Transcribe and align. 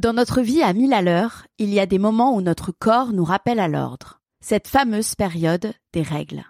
Dans 0.00 0.14
notre 0.14 0.40
vie 0.40 0.62
à 0.62 0.72
mille 0.72 0.94
à 0.94 1.02
l'heure, 1.02 1.46
il 1.58 1.68
y 1.74 1.78
a 1.78 1.84
des 1.84 1.98
moments 1.98 2.34
où 2.34 2.40
notre 2.40 2.72
corps 2.72 3.12
nous 3.12 3.22
rappelle 3.22 3.60
à 3.60 3.68
l'ordre. 3.68 4.22
Cette 4.40 4.66
fameuse 4.66 5.14
période 5.14 5.74
des 5.92 6.00
règles. 6.00 6.42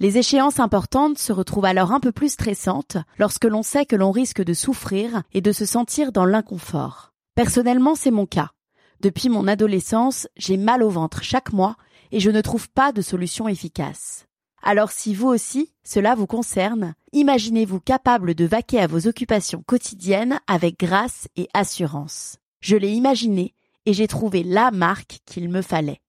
Les 0.00 0.18
échéances 0.18 0.58
importantes 0.58 1.16
se 1.16 1.32
retrouvent 1.32 1.66
alors 1.66 1.92
un 1.92 2.00
peu 2.00 2.10
plus 2.10 2.30
stressantes 2.30 2.96
lorsque 3.16 3.44
l'on 3.44 3.62
sait 3.62 3.86
que 3.86 3.94
l'on 3.94 4.10
risque 4.10 4.42
de 4.42 4.52
souffrir 4.52 5.22
et 5.32 5.40
de 5.40 5.52
se 5.52 5.64
sentir 5.64 6.10
dans 6.10 6.24
l'inconfort. 6.24 7.12
Personnellement, 7.36 7.94
c'est 7.94 8.10
mon 8.10 8.26
cas. 8.26 8.50
Depuis 8.98 9.28
mon 9.28 9.46
adolescence, 9.46 10.26
j'ai 10.36 10.56
mal 10.56 10.82
au 10.82 10.90
ventre 10.90 11.22
chaque 11.22 11.52
mois 11.52 11.76
et 12.10 12.18
je 12.18 12.32
ne 12.32 12.40
trouve 12.40 12.68
pas 12.68 12.90
de 12.90 13.00
solution 13.00 13.46
efficace. 13.46 14.26
Alors 14.60 14.90
si 14.90 15.14
vous 15.14 15.28
aussi, 15.28 15.72
cela 15.84 16.16
vous 16.16 16.26
concerne, 16.26 16.96
imaginez-vous 17.12 17.78
capable 17.78 18.34
de 18.34 18.44
vaquer 18.44 18.80
à 18.80 18.88
vos 18.88 19.06
occupations 19.06 19.62
quotidiennes 19.64 20.40
avec 20.48 20.80
grâce 20.80 21.28
et 21.36 21.46
assurance. 21.54 22.38
Je 22.60 22.76
l'ai 22.76 22.92
imaginé 22.92 23.54
et 23.86 23.92
j'ai 23.92 24.08
trouvé 24.08 24.42
la 24.42 24.70
marque 24.70 25.18
qu'il 25.26 25.48
me 25.48 25.62
fallait. 25.62 26.00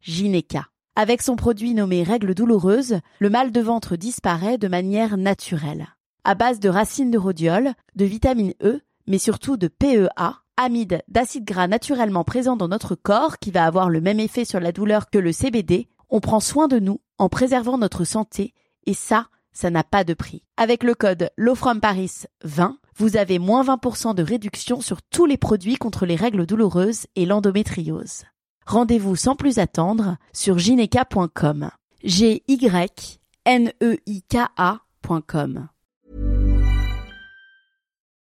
Gineca. 0.00 0.68
Avec 0.94 1.20
son 1.20 1.36
produit 1.36 1.74
nommé 1.74 2.02
règles 2.02 2.34
douloureuses, 2.34 3.00
le 3.18 3.28
mal 3.30 3.52
de 3.52 3.60
ventre 3.60 3.96
disparaît 3.96 4.56
de 4.56 4.68
manière 4.68 5.18
naturelle. 5.18 5.88
À 6.24 6.34
base 6.34 6.58
de 6.58 6.68
racines 6.70 7.10
de 7.10 7.18
rhodiol, 7.18 7.74
de 7.96 8.04
vitamine 8.04 8.54
E, 8.62 8.80
mais 9.06 9.18
surtout 9.18 9.56
de 9.56 9.68
PEA, 9.68 10.40
amide 10.56 11.02
d'acide 11.08 11.44
gras 11.44 11.68
naturellement 11.68 12.24
présent 12.24 12.56
dans 12.56 12.68
notre 12.68 12.94
corps 12.94 13.38
qui 13.38 13.50
va 13.50 13.66
avoir 13.66 13.90
le 13.90 14.00
même 14.00 14.20
effet 14.20 14.44
sur 14.44 14.58
la 14.58 14.72
douleur 14.72 15.10
que 15.10 15.18
le 15.18 15.32
CBD, 15.32 15.88
on 16.08 16.20
prend 16.20 16.40
soin 16.40 16.66
de 16.66 16.78
nous 16.78 17.00
en 17.18 17.28
préservant 17.28 17.78
notre 17.78 18.04
santé 18.04 18.54
et 18.86 18.94
ça, 18.94 19.26
ça 19.52 19.70
n'a 19.70 19.84
pas 19.84 20.04
de 20.04 20.14
prix. 20.14 20.44
Avec 20.56 20.82
le 20.82 20.94
code 20.94 21.30
Paris 21.82 22.12
20, 22.44 22.78
vous 22.96 23.16
avez 23.16 23.38
moins 23.38 23.62
20% 23.62 24.14
de 24.14 24.22
réduction 24.22 24.80
sur 24.80 25.02
tous 25.02 25.26
les 25.26 25.36
produits 25.36 25.76
contre 25.76 26.06
les 26.06 26.16
règles 26.16 26.46
douloureuses 26.46 27.06
et 27.14 27.26
l'endométriose. 27.26 28.24
Rendez-vous 28.66 29.16
sans 29.16 29.36
plus 29.36 29.58
attendre 29.58 30.16
sur 30.32 30.58
gyneca.com. 30.58 31.70
G 32.04 32.42
Y 32.48 33.18
N 33.44 33.72
E 33.82 33.96
I 34.06 34.22
K 34.22 34.48
A.com. 34.56 35.68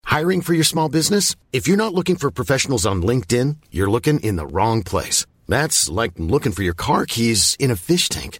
Hiring 0.05 0.41
for 0.41 0.53
your 0.53 0.65
small 0.65 0.89
business? 0.89 1.35
If 1.53 1.67
you're 1.67 1.77
not 1.77 1.93
looking 1.93 2.17
for 2.17 2.31
professionals 2.31 2.85
on 2.85 3.01
LinkedIn, 3.01 3.57
you're 3.71 3.89
looking 3.89 4.19
in 4.19 4.35
the 4.35 4.45
wrong 4.45 4.83
place. 4.83 5.25
That's 5.47 5.89
like 5.89 6.11
looking 6.17 6.51
for 6.51 6.63
your 6.63 6.73
car 6.73 7.05
keys 7.05 7.55
in 7.59 7.71
a 7.71 7.75
fish 7.75 8.09
tank. 8.09 8.39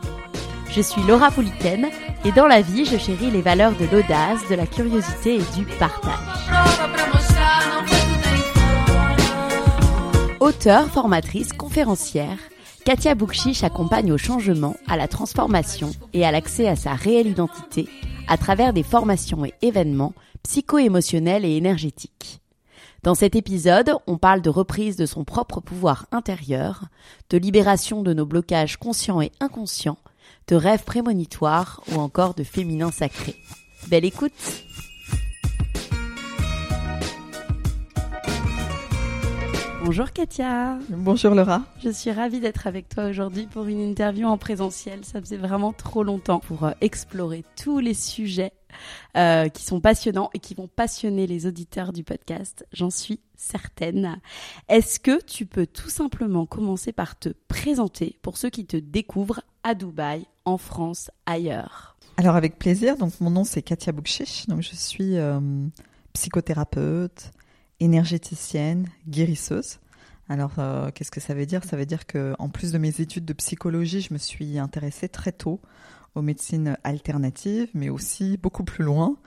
Je 0.71 0.81
suis 0.81 1.01
Laura 1.03 1.31
Pouliken 1.31 1.89
et 2.23 2.31
dans 2.31 2.47
la 2.47 2.61
vie, 2.61 2.85
je 2.85 2.97
chéris 2.97 3.29
les 3.29 3.41
valeurs 3.41 3.75
de 3.75 3.85
l'audace, 3.85 4.39
de 4.49 4.55
la 4.55 4.65
curiosité 4.65 5.35
et 5.35 5.57
du 5.59 5.65
partage. 5.77 6.13
Auteure, 10.39 10.87
formatrice, 10.87 11.51
conférencière, 11.51 12.37
Katia 12.85 13.15
Boukchich 13.15 13.63
accompagne 13.63 14.13
au 14.13 14.17
changement, 14.17 14.77
à 14.87 14.95
la 14.95 15.09
transformation 15.09 15.91
et 16.13 16.25
à 16.25 16.31
l'accès 16.31 16.67
à 16.67 16.77
sa 16.77 16.93
réelle 16.93 17.27
identité 17.27 17.89
à 18.29 18.37
travers 18.37 18.71
des 18.71 18.83
formations 18.83 19.43
et 19.43 19.53
événements 19.61 20.13
psycho-émotionnels 20.43 21.43
et 21.43 21.57
énergétiques. 21.57 22.39
Dans 23.03 23.15
cet 23.15 23.35
épisode, 23.35 23.91
on 24.07 24.17
parle 24.17 24.41
de 24.41 24.49
reprise 24.49 24.95
de 24.95 25.05
son 25.05 25.25
propre 25.25 25.59
pouvoir 25.59 26.05
intérieur, 26.13 26.85
de 27.29 27.37
libération 27.37 28.03
de 28.03 28.13
nos 28.13 28.25
blocages 28.25 28.77
conscients 28.77 29.21
et 29.21 29.33
inconscients, 29.41 29.97
de 30.51 30.57
rêves 30.57 30.83
prémonitoires 30.83 31.81
ou 31.93 31.95
encore 31.95 32.33
de 32.33 32.43
féminin 32.43 32.91
sacré. 32.91 33.35
Belle 33.87 34.03
écoute 34.03 34.33
Bonjour 39.83 40.11
Katia. 40.11 40.77
Bonjour 40.89 41.33
Laura. 41.33 41.63
Je 41.83 41.89
suis 41.89 42.11
ravie 42.11 42.39
d'être 42.39 42.67
avec 42.67 42.87
toi 42.87 43.05
aujourd'hui 43.05 43.47
pour 43.47 43.65
une 43.65 43.79
interview 43.79 44.27
en 44.27 44.37
présentiel. 44.37 45.03
Ça 45.03 45.19
faisait 45.19 45.37
vraiment 45.37 45.73
trop 45.73 46.03
longtemps 46.03 46.39
pour 46.39 46.65
euh, 46.65 46.71
explorer 46.81 47.43
tous 47.61 47.79
les 47.79 47.95
sujets 47.95 48.53
euh, 49.17 49.49
qui 49.49 49.63
sont 49.63 49.81
passionnants 49.81 50.29
et 50.35 50.39
qui 50.39 50.53
vont 50.53 50.67
passionner 50.67 51.25
les 51.25 51.47
auditeurs 51.47 51.93
du 51.93 52.03
podcast. 52.03 52.65
J'en 52.71 52.91
suis 52.91 53.21
certaine. 53.35 54.19
Est-ce 54.69 54.99
que 54.99 55.19
tu 55.23 55.47
peux 55.47 55.65
tout 55.65 55.89
simplement 55.89 56.45
commencer 56.45 56.91
par 56.91 57.17
te 57.17 57.29
présenter 57.47 58.19
pour 58.21 58.37
ceux 58.37 58.51
qui 58.51 58.67
te 58.67 58.77
découvrent 58.77 59.41
à 59.63 59.73
Dubaï, 59.73 60.27
en 60.45 60.59
France, 60.59 61.09
ailleurs? 61.25 61.97
Alors 62.17 62.35
avec 62.35 62.59
plaisir. 62.59 62.97
Donc 62.97 63.19
mon 63.19 63.31
nom 63.31 63.43
c'est 63.43 63.63
Katia 63.63 63.91
Boukchich. 63.93 64.47
Donc 64.47 64.61
je 64.61 64.75
suis 64.75 65.17
euh, 65.17 65.39
psychothérapeute, 66.13 67.31
énergéticienne, 67.81 68.87
guérisseuse. 69.09 69.79
Alors, 70.29 70.53
euh, 70.59 70.91
qu'est-ce 70.91 71.11
que 71.11 71.19
ça 71.19 71.33
veut 71.33 71.45
dire? 71.45 71.65
Ça 71.65 71.75
veut 71.75 71.85
dire 71.85 72.05
que, 72.05 72.33
en 72.39 72.47
plus 72.47 72.71
de 72.71 72.77
mes 72.77 73.01
études 73.01 73.25
de 73.25 73.33
psychologie, 73.33 73.99
je 73.99 74.13
me 74.13 74.17
suis 74.17 74.59
intéressée 74.59 75.09
très 75.09 75.33
tôt 75.33 75.59
aux 76.15 76.21
médecines 76.21 76.77
alternatives, 76.83 77.69
mais 77.73 77.89
aussi 77.89 78.37
beaucoup 78.37 78.63
plus 78.63 78.83
loin 78.83 79.17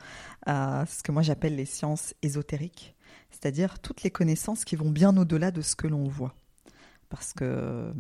à 0.47 0.85
ce 0.87 1.03
que 1.03 1.13
moi 1.13 1.23
j'appelle 1.23 1.57
les 1.57 1.65
sciences 1.65 2.15
ésotériques, 2.23 2.95
c'est-à-dire 3.31 3.79
toutes 3.81 4.03
les 4.03 4.11
connaissances 4.11 4.65
qui 4.65 4.77
vont 4.77 4.91
bien 4.91 5.17
au-delà 5.17 5.51
de 5.51 5.63
ce 5.63 5.77
que 5.77 5.87
l'on 5.87 6.05
voit. 6.05 6.35
Parce 7.09 7.33
que 7.33 7.93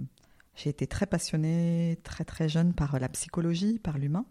j'ai 0.57 0.71
été 0.71 0.87
très 0.87 1.07
passionnée 1.07 1.99
très 2.05 2.25
très 2.25 2.49
jeune 2.49 2.73
par 2.75 2.99
la 2.99 3.09
psychologie, 3.09 3.79
par 3.79 3.99
l'humain, 3.99 4.25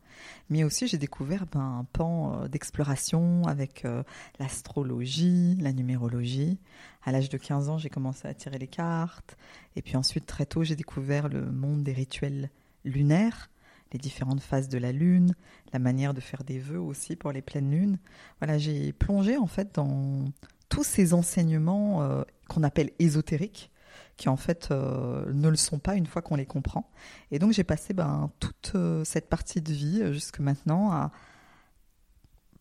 mais 0.49 0.63
aussi 0.63 0.87
j'ai 0.87 0.97
découvert 0.97 1.45
ben, 1.51 1.79
un 1.79 1.83
pan 1.91 2.41
euh, 2.43 2.47
d'exploration 2.47 3.43
avec 3.45 3.85
euh, 3.85 4.03
l'astrologie, 4.39 5.57
la 5.59 5.73
numérologie. 5.73 6.59
À 7.03 7.11
l'âge 7.11 7.29
de 7.29 7.37
15 7.37 7.69
ans, 7.69 7.77
j'ai 7.77 7.89
commencé 7.89 8.27
à 8.27 8.33
tirer 8.33 8.57
les 8.57 8.67
cartes, 8.67 9.37
et 9.75 9.81
puis 9.81 9.97
ensuite 9.97 10.25
très 10.25 10.45
tôt, 10.45 10.63
j'ai 10.63 10.75
découvert 10.75 11.27
le 11.27 11.51
monde 11.51 11.83
des 11.83 11.93
rituels 11.93 12.49
lunaires, 12.85 13.49
les 13.91 13.99
différentes 13.99 14.41
phases 14.41 14.69
de 14.69 14.77
la 14.77 14.91
lune, 14.91 15.35
la 15.73 15.79
manière 15.79 16.13
de 16.13 16.21
faire 16.21 16.43
des 16.43 16.59
vœux 16.59 16.81
aussi 16.81 17.15
pour 17.15 17.31
les 17.31 17.41
pleines 17.41 17.69
lunes. 17.69 17.99
Voilà, 18.39 18.57
j'ai 18.57 18.93
plongé 18.93 19.37
en 19.37 19.47
fait 19.47 19.75
dans 19.75 20.25
tous 20.69 20.83
ces 20.83 21.13
enseignements 21.13 22.01
euh, 22.01 22.23
qu'on 22.47 22.63
appelle 22.63 22.91
ésotériques 22.99 23.69
qui 24.17 24.29
en 24.29 24.37
fait 24.37 24.69
euh, 24.71 25.31
ne 25.33 25.49
le 25.49 25.55
sont 25.55 25.79
pas 25.79 25.95
une 25.95 26.05
fois 26.05 26.21
qu'on 26.21 26.35
les 26.35 26.45
comprend. 26.45 26.89
Et 27.31 27.39
donc 27.39 27.51
j'ai 27.51 27.63
passé 27.63 27.93
ben, 27.93 28.31
toute 28.39 28.73
euh, 28.75 29.03
cette 29.03 29.29
partie 29.29 29.61
de 29.61 29.73
vie 29.73 30.01
euh, 30.01 30.13
jusque 30.13 30.39
maintenant 30.39 30.91
à 30.91 31.11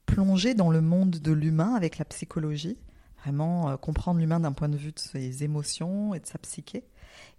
plonger 0.06 0.54
dans 0.54 0.70
le 0.70 0.80
monde 0.80 1.10
de 1.10 1.32
l'humain 1.32 1.74
avec 1.74 1.98
la 1.98 2.04
psychologie, 2.04 2.78
vraiment 3.22 3.76
comprendre 3.78 4.20
l'humain 4.20 4.40
d'un 4.40 4.52
point 4.52 4.68
de 4.68 4.76
vue 4.76 4.92
de 4.92 4.98
ses 4.98 5.42
émotions 5.42 6.12
et 6.12 6.20
de 6.20 6.26
sa 6.26 6.38
psyché, 6.38 6.84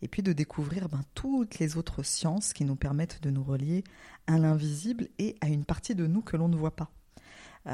et 0.02 0.08
puis 0.08 0.24
de 0.24 0.34
découvrir 0.34 0.90
ben, 0.90 1.02
toutes 1.14 1.60
les 1.60 1.78
autres 1.78 2.02
sciences 2.02 2.52
qui 2.54 2.66
nous 2.66 2.76
permettent 2.76 3.22
de 3.22 3.30
nous 3.30 3.44
relier 3.44 3.84
à 4.26 4.40
l'invisible 4.40 5.08
et 5.20 5.36
à 5.42 5.50
une 5.50 5.66
partie 5.66 5.94
de 5.94 6.08
nous 6.08 6.22
que 6.22 6.36
l'on 6.36 6.48
ne 6.48 6.56
voit 6.56 6.76
pas. 6.76 6.90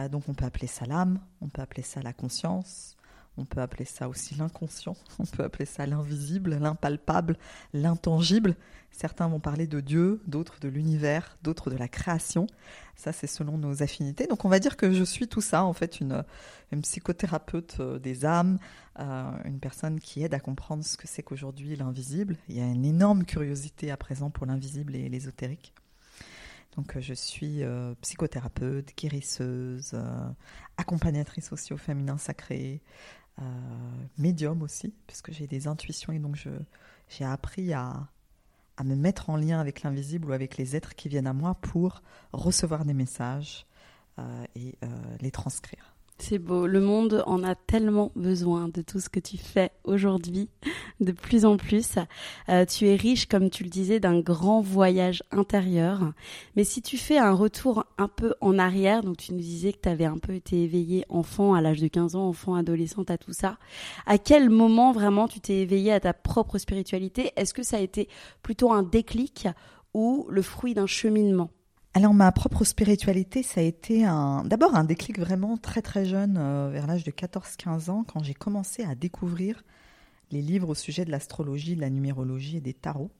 donc 0.09 0.27
on 0.27 0.33
peut 0.33 0.45
appeler 0.45 0.67
ça 0.67 0.85
l'âme, 0.85 1.19
on 1.39 1.47
peut 1.47 1.61
appeler 1.61 1.83
ça 1.83 2.01
la 2.01 2.11
conscience, 2.11 2.97
On 3.37 3.45
peut 3.45 3.61
appeler 3.61 3.85
ça 3.85 4.09
aussi 4.09 4.35
l'inconscient, 4.35 4.97
on 5.19 5.25
peut 5.25 5.43
appeler 5.43 5.65
ça 5.65 5.85
l'invisible, 5.85 6.55
l'impalpable, 6.55 7.37
l'intangible. 7.73 8.55
Certains 8.91 9.27
vont 9.27 9.39
parler 9.39 9.67
de 9.67 9.79
Dieu, 9.79 10.21
d'autres 10.27 10.59
de 10.59 10.67
l'univers, 10.67 11.37
d'autres 11.43 11.69
de 11.69 11.77
la 11.77 11.87
création. 11.87 12.47
Ça, 12.95 13.13
c'est 13.13 13.27
selon 13.27 13.57
nos 13.57 13.81
affinités. 13.81 14.27
Donc, 14.27 14.43
on 14.43 14.49
va 14.49 14.59
dire 14.59 14.75
que 14.75 14.91
je 14.91 15.03
suis 15.03 15.27
tout 15.27 15.41
ça, 15.41 15.63
en 15.63 15.73
fait, 15.73 16.01
une, 16.01 16.23
psychothérapeute 16.81 17.77
euh, 17.79 17.97
des 17.97 18.25
âmes, 18.25 18.59
euh, 18.99 19.31
une 19.45 19.59
personne 19.59 19.99
qui 19.99 20.23
aide 20.23 20.33
à 20.33 20.39
comprendre 20.39 20.83
ce 20.83 20.97
que 20.97 21.07
c'est 21.07 21.23
qu'aujourd'hui 21.23 21.75
l'invisible. 21.75 22.35
Il 22.49 22.57
y 22.57 22.61
a 22.61 22.65
une 22.65 22.83
énorme 22.83 23.23
curiosité 23.23 23.89
à 23.89 23.95
présent 23.95 24.29
pour 24.29 24.45
l'invisible 24.45 24.95
et 24.95 25.07
l'ésotérique. 25.07 25.73
Donc, 26.75 26.97
euh, 26.97 27.01
je 27.01 27.13
suis 27.13 27.61
psychothérapeute, 28.01 28.91
guérisseuse, 28.97 29.95
accompagnatrice 30.77 31.53
aussi 31.53 31.73
au 31.73 31.77
féminin 31.77 32.17
sacré, 32.17 32.81
euh, 33.41 33.43
médium 34.17 34.61
aussi, 34.61 34.93
puisque 35.07 35.31
j'ai 35.31 35.47
des 35.47 35.67
intuitions 35.67 36.13
et 36.13 36.19
donc 36.19 36.35
j'ai 37.07 37.25
appris 37.25 37.73
à, 37.73 38.07
à 38.77 38.83
me 38.83 38.95
mettre 38.95 39.29
en 39.29 39.35
lien 39.35 39.59
avec 39.59 39.83
l'invisible 39.83 40.29
ou 40.29 40.33
avec 40.33 40.57
les 40.57 40.75
êtres 40.75 40.95
qui 40.95 41.09
viennent 41.09 41.27
à 41.27 41.33
moi 41.33 41.55
pour 41.55 42.01
recevoir 42.31 42.85
des 42.85 42.93
messages 42.93 43.65
euh, 44.17 44.45
et 44.55 44.75
euh, 44.83 44.87
les 45.21 45.31
transcrire. 45.31 45.88
C'est 46.21 46.37
beau. 46.37 46.67
Le 46.67 46.81
monde 46.81 47.23
en 47.27 47.43
a 47.43 47.55
tellement 47.55 48.11
besoin 48.15 48.67
de 48.67 48.81
tout 48.81 48.99
ce 48.99 49.07
que 49.07 49.21
tu 49.21 49.37
fais 49.37 49.71
aujourd'hui, 49.85 50.49
de 50.99 51.13
plus 51.13 51.45
en 51.45 51.55
plus. 51.55 51.95
Euh, 52.49 52.65
tu 52.65 52.87
es 52.87 52.95
riche, 52.95 53.25
comme 53.25 53.49
tu 53.49 53.63
le 53.63 53.69
disais, 53.69 54.01
d'un 54.01 54.19
grand 54.19 54.59
voyage 54.59 55.23
intérieur. 55.31 56.11
Mais 56.55 56.65
si 56.65 56.81
tu 56.81 56.97
fais 56.97 57.17
un 57.17 57.31
retour 57.31 57.85
un 57.97 58.09
peu 58.09 58.35
en 58.41 58.59
arrière, 58.59 59.01
donc 59.01 59.17
tu 59.17 59.33
nous 59.33 59.39
disais 59.39 59.71
que 59.71 59.79
tu 59.81 59.89
avais 59.89 60.05
un 60.05 60.17
peu 60.17 60.33
été 60.33 60.61
éveillée 60.61 61.05
enfant 61.07 61.53
à 61.53 61.61
l'âge 61.61 61.79
de 61.79 61.87
15 61.87 62.15
ans, 62.15 62.27
enfant, 62.27 62.53
adolescente, 62.55 63.09
à 63.09 63.17
tout 63.17 63.33
ça. 63.33 63.57
À 64.05 64.17
quel 64.17 64.49
moment 64.49 64.91
vraiment 64.91 65.27
tu 65.29 65.39
t'es 65.39 65.59
éveillée 65.59 65.93
à 65.93 66.01
ta 66.01 66.13
propre 66.13 66.57
spiritualité? 66.57 67.31
Est-ce 67.37 67.53
que 67.53 67.63
ça 67.63 67.77
a 67.77 67.81
été 67.81 68.09
plutôt 68.43 68.71
un 68.71 68.83
déclic 68.83 69.47
ou 69.93 70.27
le 70.29 70.41
fruit 70.41 70.73
d'un 70.73 70.85
cheminement? 70.85 71.49
Alors 71.99 72.13
ma 72.13 72.31
propre 72.31 72.63
spiritualité, 72.63 73.43
ça 73.43 73.59
a 73.59 73.63
été 73.63 74.05
un, 74.05 74.45
d'abord 74.45 74.73
un 74.75 74.85
déclic 74.85 75.19
vraiment 75.19 75.57
très 75.57 75.81
très 75.81 76.05
jeune, 76.05 76.37
euh, 76.37 76.69
vers 76.71 76.87
l'âge 76.87 77.03
de 77.03 77.11
14-15 77.11 77.89
ans, 77.89 78.05
quand 78.05 78.23
j'ai 78.23 78.33
commencé 78.33 78.83
à 78.83 78.95
découvrir 78.95 79.63
les 80.31 80.41
livres 80.41 80.69
au 80.69 80.75
sujet 80.75 81.03
de 81.03 81.11
l'astrologie, 81.11 81.75
de 81.75 81.81
la 81.81 81.89
numérologie 81.89 82.55
et 82.55 82.61
des 82.61 82.73
tarots. 82.73 83.11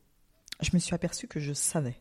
Je 0.62 0.70
me 0.74 0.80
suis 0.80 0.96
aperçue 0.96 1.28
que 1.28 1.42
je 1.42 1.52
savais. 1.52 1.98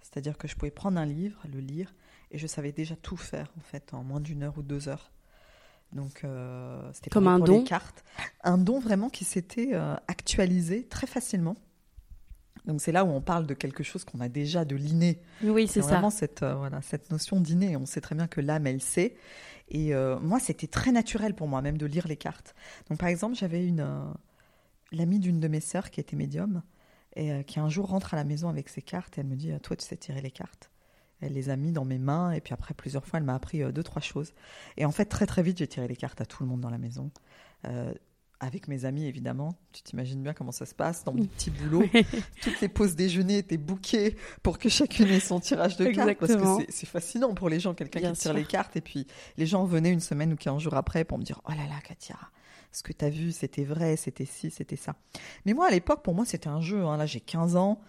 C'est-à-dire 0.00 0.36
que 0.36 0.48
je 0.48 0.56
pouvais 0.56 0.72
prendre 0.72 0.98
un 0.98 1.06
livre, 1.06 1.40
le 1.52 1.60
lire, 1.60 1.94
et 2.32 2.38
je 2.38 2.46
savais 2.48 2.72
déjà 2.72 2.96
tout 2.96 3.16
faire 3.16 3.52
en 3.56 3.62
fait 3.62 3.94
en 3.94 4.02
moins 4.02 4.20
d'une 4.20 4.42
heure 4.42 4.58
ou 4.58 4.62
deux 4.62 4.88
heures. 4.88 5.12
Donc 5.92 6.24
euh, 6.24 6.90
c'était 6.92 7.10
comme 7.10 7.28
un 7.28 7.38
don. 7.38 7.62
cartes. 7.62 8.04
Un 8.42 8.58
don 8.58 8.80
vraiment 8.80 9.10
qui 9.10 9.24
s'était 9.24 9.70
euh, 9.74 9.94
actualisé 10.08 10.88
très 10.88 11.06
facilement. 11.06 11.54
Donc 12.64 12.80
c'est 12.80 12.92
là 12.92 13.04
où 13.04 13.08
on 13.08 13.20
parle 13.20 13.46
de 13.46 13.54
quelque 13.54 13.82
chose 13.82 14.04
qu'on 14.04 14.20
a 14.20 14.28
déjà 14.28 14.64
de 14.64 14.76
l'inné. 14.76 15.20
Oui, 15.42 15.68
c'est 15.68 15.82
ça. 15.82 15.88
Vraiment 15.88 16.10
cette 16.10 16.42
euh, 16.42 16.54
voilà 16.54 16.80
cette 16.82 17.10
notion 17.10 17.40
d'inné. 17.40 17.76
On 17.76 17.86
sait 17.86 18.00
très 18.00 18.14
bien 18.14 18.26
que 18.26 18.40
l'âme 18.40 18.66
elle 18.66 18.80
sait. 18.80 19.16
Et 19.68 19.94
euh, 19.94 20.18
moi 20.20 20.40
c'était 20.40 20.66
très 20.66 20.92
naturel 20.92 21.34
pour 21.34 21.46
moi 21.46 21.60
même 21.62 21.78
de 21.78 21.86
lire 21.86 22.08
les 22.08 22.16
cartes. 22.16 22.54
Donc 22.88 22.98
par 22.98 23.08
exemple 23.08 23.34
j'avais 23.36 23.66
une 23.66 23.80
euh, 23.80 24.04
l'amie 24.92 25.18
d'une 25.18 25.40
de 25.40 25.48
mes 25.48 25.60
sœurs 25.60 25.90
qui 25.90 26.00
était 26.00 26.16
médium 26.16 26.62
et 27.16 27.44
qui 27.44 27.60
un 27.60 27.68
jour 27.68 27.86
rentre 27.86 28.14
à 28.14 28.16
la 28.16 28.24
maison 28.24 28.48
avec 28.48 28.68
ses 28.68 28.82
cartes 28.82 29.18
et 29.18 29.20
elle 29.20 29.28
me 29.28 29.36
dit 29.36 29.52
toi 29.62 29.76
tu 29.76 29.84
sais 29.84 29.96
tirer 29.96 30.20
les 30.20 30.32
cartes. 30.32 30.70
Elle 31.20 31.34
les 31.34 31.48
a 31.48 31.56
mis 31.56 31.70
dans 31.70 31.84
mes 31.84 31.98
mains 31.98 32.32
et 32.32 32.40
puis 32.40 32.52
après 32.52 32.74
plusieurs 32.74 33.06
fois 33.06 33.18
elle 33.18 33.24
m'a 33.24 33.36
appris 33.36 33.60
deux 33.72 33.82
trois 33.84 34.02
choses. 34.02 34.32
Et 34.76 34.84
en 34.84 34.90
fait 34.90 35.04
très 35.04 35.26
très 35.26 35.42
vite 35.42 35.58
j'ai 35.58 35.68
tiré 35.68 35.86
les 35.86 35.94
cartes 35.96 36.20
à 36.20 36.26
tout 36.26 36.42
le 36.42 36.48
monde 36.48 36.60
dans 36.60 36.70
la 36.70 36.78
maison 36.78 37.10
avec 38.44 38.68
mes 38.68 38.84
amis 38.84 39.06
évidemment. 39.06 39.54
Tu 39.72 39.82
t'imagines 39.82 40.22
bien 40.22 40.34
comment 40.34 40.52
ça 40.52 40.66
se 40.66 40.74
passe 40.74 41.02
dans 41.04 41.14
mon 41.14 41.24
petit 41.24 41.50
boulot. 41.50 41.84
Toutes 42.42 42.60
les 42.60 42.68
pauses 42.68 42.94
déjeuner 42.94 43.38
étaient 43.38 43.56
bouquées 43.56 44.16
pour 44.42 44.58
que 44.58 44.68
chacune 44.68 45.08
ait 45.08 45.20
son 45.20 45.40
tirage 45.40 45.76
de 45.76 45.86
cartes 45.86 46.18
parce 46.18 46.36
que 46.36 46.64
c'est 46.68 46.86
fascinant 46.86 47.34
pour 47.34 47.48
les 47.48 47.60
gens, 47.60 47.74
quelqu'un 47.74 48.12
qui 48.12 48.20
tire 48.20 48.34
les 48.34 48.44
cartes 48.44 48.76
et 48.76 48.80
puis 48.80 49.06
les 49.36 49.46
gens 49.46 49.64
venaient 49.64 49.90
une 49.90 50.00
semaine 50.00 50.32
ou 50.32 50.36
quinze 50.36 50.60
jours 50.60 50.74
après 50.74 51.04
pour 51.04 51.18
me 51.18 51.24
dire 51.24 51.40
oh 51.48 51.52
là 51.52 51.66
là 51.68 51.80
Katia, 51.82 52.16
ce 52.70 52.82
que 52.82 52.92
tu 52.92 53.04
as 53.04 53.10
vu 53.10 53.32
c'était 53.32 53.64
vrai, 53.64 53.96
c'était 53.96 54.26
ci, 54.26 54.50
c'était 54.50 54.76
ça. 54.76 54.94
Mais 55.46 55.54
moi 55.54 55.68
à 55.68 55.70
l'époque 55.70 56.02
pour 56.02 56.14
moi 56.14 56.24
c'était 56.24 56.48
un 56.48 56.60
jeu. 56.60 56.84
Hein. 56.84 56.96
Là 56.96 57.06
j'ai 57.06 57.20
15 57.20 57.56
ans. 57.56 57.80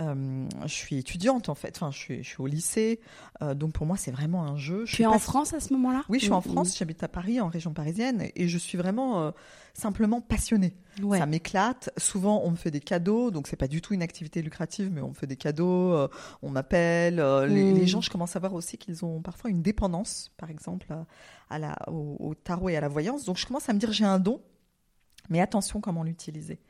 Euh, 0.00 0.48
je 0.62 0.72
suis 0.72 0.96
étudiante 0.96 1.50
en 1.50 1.54
fait, 1.54 1.76
enfin 1.76 1.90
je 1.90 1.98
suis, 1.98 2.22
je 2.22 2.28
suis 2.28 2.40
au 2.40 2.46
lycée, 2.46 3.00
euh, 3.42 3.54
donc 3.54 3.72
pour 3.72 3.86
moi 3.86 3.98
c'est 3.98 4.10
vraiment 4.10 4.44
un 4.44 4.56
jeu. 4.56 4.86
Je 4.86 4.96
tu 4.96 5.02
es 5.02 5.06
en 5.06 5.18
France 5.18 5.52
à 5.52 5.60
ce 5.60 5.72
moment-là 5.74 6.04
Oui, 6.08 6.18
je 6.18 6.24
suis 6.24 6.32
en 6.32 6.40
France, 6.40 6.76
j'habite 6.78 7.02
à 7.02 7.08
Paris, 7.08 7.40
en 7.40 7.48
région 7.48 7.74
parisienne, 7.74 8.28
et 8.34 8.48
je 8.48 8.56
suis 8.56 8.78
vraiment 8.78 9.20
euh, 9.22 9.30
simplement 9.74 10.22
passionnée. 10.22 10.74
Ça 11.12 11.26
m'éclate. 11.26 11.90
Souvent 11.98 12.40
on 12.44 12.52
me 12.52 12.56
fait 12.56 12.70
des 12.70 12.80
cadeaux, 12.80 13.30
donc 13.30 13.46
c'est 13.46 13.56
pas 13.56 13.68
du 13.68 13.82
tout 13.82 13.92
une 13.92 14.02
activité 14.02 14.40
lucrative, 14.40 14.90
mais 14.90 15.02
on 15.02 15.10
me 15.10 15.14
fait 15.14 15.26
des 15.26 15.36
cadeaux, 15.36 15.94
on 16.40 16.48
m'appelle. 16.48 17.16
Les, 17.16 17.72
les, 17.74 17.82
mm. 17.82 17.86
gens, 17.86 18.00
je 18.00 18.10
commence 18.10 18.34
à 18.34 18.38
voir 18.38 18.54
aussi 18.54 18.78
qu'ils 18.78 19.04
ont 19.04 19.20
parfois 19.20 19.50
une 19.50 19.60
dépendance, 19.60 20.30
par 20.38 20.48
exemple, 20.48 20.86
à 21.50 21.58
la, 21.58 21.76
au, 21.90 22.16
au 22.18 22.34
tarot 22.34 22.70
et 22.70 22.76
à 22.76 22.80
la 22.80 22.88
voyance. 22.88 23.24
Donc 23.24 23.36
je 23.36 23.46
commence 23.46 23.68
à 23.68 23.74
me 23.74 23.78
dire 23.78 23.92
j'ai 23.92 24.04
un 24.04 24.18
don, 24.18 24.40
mais 25.28 25.40
attention 25.40 25.82
comment 25.82 26.02
l'utiliser. 26.02 26.60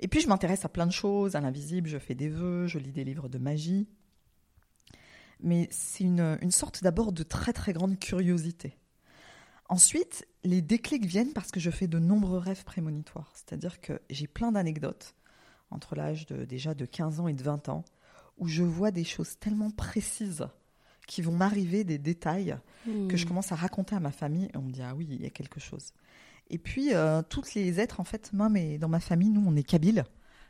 Et 0.00 0.08
puis 0.08 0.20
je 0.20 0.28
m'intéresse 0.28 0.64
à 0.64 0.68
plein 0.68 0.86
de 0.86 0.92
choses, 0.92 1.36
à 1.36 1.40
l'invisible, 1.40 1.88
je 1.88 1.98
fais 1.98 2.14
des 2.14 2.28
vœux, 2.28 2.66
je 2.66 2.78
lis 2.78 2.92
des 2.92 3.04
livres 3.04 3.28
de 3.28 3.38
magie. 3.38 3.86
Mais 5.42 5.68
c'est 5.70 6.04
une, 6.04 6.38
une 6.42 6.50
sorte 6.50 6.82
d'abord 6.82 7.12
de 7.12 7.22
très 7.22 7.52
très 7.52 7.72
grande 7.72 7.98
curiosité. 7.98 8.76
Ensuite, 9.68 10.26
les 10.42 10.62
déclics 10.62 11.06
viennent 11.06 11.32
parce 11.32 11.52
que 11.52 11.60
je 11.60 11.70
fais 11.70 11.86
de 11.86 11.98
nombreux 11.98 12.38
rêves 12.38 12.64
prémonitoires. 12.64 13.30
C'est-à-dire 13.34 13.80
que 13.80 14.00
j'ai 14.10 14.26
plein 14.26 14.52
d'anecdotes 14.52 15.14
entre 15.70 15.94
l'âge 15.94 16.26
de, 16.26 16.44
déjà 16.44 16.74
de 16.74 16.84
15 16.84 17.20
ans 17.20 17.28
et 17.28 17.34
de 17.34 17.42
20 17.42 17.68
ans 17.68 17.84
où 18.38 18.48
je 18.48 18.62
vois 18.62 18.90
des 18.90 19.04
choses 19.04 19.38
tellement 19.38 19.70
précises 19.70 20.46
qui 21.06 21.22
vont 21.22 21.32
m'arriver, 21.32 21.84
des 21.84 21.98
détails, 21.98 22.56
que 22.84 23.16
je 23.16 23.24
hmm. 23.24 23.28
commence 23.28 23.52
à 23.52 23.56
raconter 23.56 23.94
à 23.94 24.00
ma 24.00 24.12
famille 24.12 24.46
et 24.46 24.56
on 24.56 24.62
me 24.62 24.70
dit 24.70 24.82
Ah 24.82 24.94
oui, 24.94 25.06
il 25.10 25.22
y 25.22 25.26
a 25.26 25.30
quelque 25.30 25.60
chose. 25.60 25.92
Et 26.50 26.58
puis, 26.58 26.92
euh, 26.92 27.22
toutes 27.28 27.54
les 27.54 27.80
êtres, 27.80 28.00
en 28.00 28.04
fait, 28.04 28.30
moi, 28.32 28.48
mais 28.48 28.76
dans 28.76 28.88
ma 28.88 29.00
famille, 29.00 29.30
nous, 29.30 29.42
on 29.46 29.56
est 29.56 29.62
Kabyle 29.62 30.04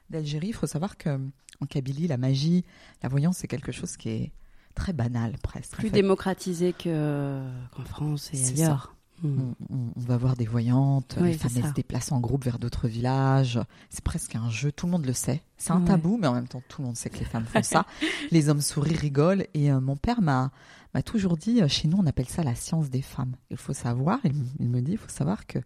d'Algérie. 0.08 0.48
Il 0.48 0.54
faut 0.54 0.66
savoir 0.66 0.96
qu'en 0.96 1.20
Kabylie, 1.68 2.08
la 2.08 2.16
magie, 2.16 2.64
la 3.02 3.08
voyance, 3.08 3.38
c'est 3.38 3.48
quelque 3.48 3.70
chose 3.70 3.96
qui 3.96 4.08
est 4.08 4.32
très 4.74 4.92
banal, 4.92 5.36
presque. 5.42 5.76
Plus 5.76 5.90
démocratisé 5.90 6.72
qu'en 6.72 7.84
France 7.84 8.30
et 8.32 8.44
ailleurs. 8.44 8.94
On, 9.22 9.54
va 9.96 10.16
voir 10.16 10.34
des 10.34 10.46
voyantes, 10.46 11.18
les 11.20 11.34
femmes 11.34 11.68
se 11.68 11.74
déplacent 11.74 12.10
en 12.10 12.20
groupe 12.20 12.42
vers 12.42 12.58
d'autres 12.58 12.88
villages. 12.88 13.60
C'est 13.90 14.02
presque 14.02 14.34
un 14.34 14.48
jeu, 14.48 14.72
tout 14.72 14.86
le 14.86 14.92
monde 14.92 15.04
le 15.04 15.12
sait. 15.12 15.42
C'est 15.58 15.72
un 15.72 15.82
tabou, 15.82 16.16
mais 16.18 16.26
en 16.26 16.32
même 16.32 16.48
temps, 16.48 16.62
tout 16.70 16.80
le 16.80 16.86
monde 16.86 16.96
sait 16.96 17.10
que 17.10 17.18
les 17.18 17.26
femmes 17.26 17.44
font 17.44 17.62
ça. 17.62 17.84
les 18.30 18.48
hommes 18.48 18.62
sourient, 18.62 18.96
rigolent. 18.96 19.44
Et 19.52 19.70
euh, 19.70 19.78
mon 19.78 19.96
père 19.96 20.22
m'a 20.22 20.50
m'a 20.94 21.02
toujours 21.02 21.36
dit, 21.36 21.62
euh, 21.62 21.68
chez 21.68 21.88
nous, 21.88 21.98
on 21.98 22.06
appelle 22.06 22.28
ça 22.28 22.42
la 22.42 22.54
science 22.54 22.90
des 22.90 23.02
femmes. 23.02 23.34
Il 23.50 23.56
faut 23.56 23.72
savoir, 23.72 24.18
il, 24.24 24.68
me 24.68 24.80
dit, 24.80 24.92
il 24.92 24.98
faut 24.98 25.08
savoir 25.08 25.46
que 25.46 25.58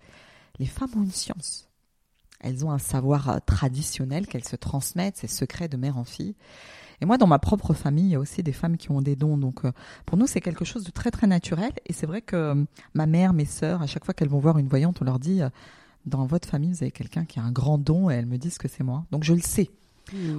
les 0.58 0.66
femmes 0.66 0.90
ont 0.96 1.02
une 1.02 1.10
science. 1.10 1.68
Elles 2.40 2.64
ont 2.64 2.70
un 2.70 2.78
savoir 2.78 3.28
euh, 3.28 3.38
traditionnel 3.44 4.26
qu'elles 4.26 4.44
se 4.44 4.56
transmettent, 4.56 5.16
c'est 5.16 5.28
secret 5.28 5.68
de 5.68 5.76
mère 5.76 5.98
en 5.98 6.04
fille. 6.04 6.34
Et 7.00 7.06
moi, 7.06 7.18
dans 7.18 7.26
ma 7.26 7.38
propre 7.38 7.74
famille, 7.74 8.04
il 8.04 8.10
y 8.10 8.14
a 8.14 8.20
aussi 8.20 8.42
des 8.42 8.52
femmes 8.52 8.76
qui 8.76 8.90
ont 8.90 9.02
des 9.02 9.16
dons. 9.16 9.36
Donc, 9.36 9.64
euh, 9.64 9.72
pour 10.06 10.16
nous, 10.16 10.26
c'est 10.26 10.40
quelque 10.40 10.64
chose 10.64 10.84
de 10.84 10.90
très, 10.90 11.10
très 11.10 11.26
naturel. 11.26 11.72
Et 11.86 11.92
c'est 11.92 12.06
vrai 12.06 12.22
que 12.22 12.66
ma 12.94 13.06
mère, 13.06 13.32
mes 13.32 13.44
sœurs, 13.44 13.82
à 13.82 13.86
chaque 13.86 14.04
fois 14.04 14.14
qu'elles 14.14 14.28
vont 14.28 14.38
voir 14.38 14.58
une 14.58 14.68
voyante, 14.68 14.98
on 15.00 15.04
leur 15.04 15.18
dit, 15.18 15.40
dans 16.06 16.26
votre 16.26 16.48
famille, 16.48 16.72
vous 16.72 16.82
avez 16.82 16.92
quelqu'un 16.92 17.24
qui 17.24 17.40
a 17.40 17.42
un 17.42 17.50
grand 17.50 17.78
don 17.78 18.10
et 18.10 18.14
elles 18.14 18.26
me 18.26 18.38
disent 18.38 18.58
que 18.58 18.68
c'est 18.68 18.84
moi. 18.84 19.06
Donc, 19.10 19.24
je 19.24 19.32
le 19.32 19.40
sais. 19.40 19.70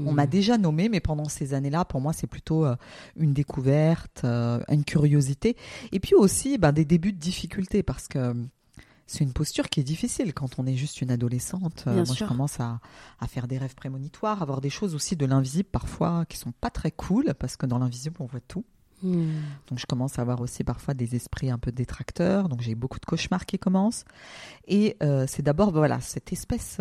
On 0.05 0.11
m'a 0.11 0.27
déjà 0.27 0.57
nommé, 0.57 0.89
mais 0.89 0.99
pendant 0.99 1.27
ces 1.27 1.53
années-là, 1.53 1.85
pour 1.85 1.99
moi, 2.01 2.13
c'est 2.13 2.27
plutôt 2.27 2.65
euh, 2.65 2.75
une 3.17 3.33
découverte, 3.33 4.21
euh, 4.23 4.59
une 4.69 4.83
curiosité, 4.83 5.55
et 5.91 5.99
puis 5.99 6.13
aussi 6.15 6.57
ben, 6.57 6.71
des 6.71 6.85
débuts 6.85 7.13
de 7.13 7.19
difficulté, 7.19 7.83
parce 7.83 8.07
que 8.07 8.19
euh, 8.19 8.33
c'est 9.07 9.23
une 9.23 9.33
posture 9.33 9.69
qui 9.69 9.79
est 9.79 9.83
difficile 9.83 10.33
quand 10.33 10.59
on 10.59 10.65
est 10.65 10.75
juste 10.75 11.01
une 11.01 11.11
adolescente. 11.11 11.85
moi, 11.85 12.03
je 12.03 12.25
commence 12.25 12.59
à, 12.59 12.79
faire 13.27 13.47
des 13.47 13.57
rêves 13.57 13.75
prémonitoires, 13.75 14.41
avoir 14.41 14.61
des 14.61 14.69
choses 14.69 14.95
aussi 14.95 15.15
de 15.15 15.25
l'invisible 15.25 15.69
parfois 15.71 16.25
qui 16.25 16.37
sont 16.37 16.51
pas 16.51 16.69
très 16.69 16.91
cool, 16.91 17.33
parce 17.39 17.57
que 17.57 17.65
dans 17.65 17.77
l'invisible, 17.77 18.15
on 18.19 18.25
voit 18.25 18.41
tout. 18.41 18.65
Hmm. 19.03 19.41
Donc 19.67 19.77
je 19.77 19.85
commence 19.85 20.17
à 20.19 20.21
avoir 20.21 20.39
aussi 20.41 20.63
parfois 20.63 20.93
des 20.93 21.15
esprits 21.15 21.51
un 21.51 21.57
peu 21.57 21.71
détracteurs, 21.71 22.49
donc 22.49 22.61
j'ai 22.61 22.75
beaucoup 22.75 22.99
de 22.99 23.05
cauchemars 23.05 23.45
qui 23.45 23.59
commencent. 23.59 24.05
Et 24.67 24.97
c'est 25.27 25.41
d'abord 25.41 25.71
voilà 25.71 25.99
cette 25.99 26.31
espèce 26.33 26.79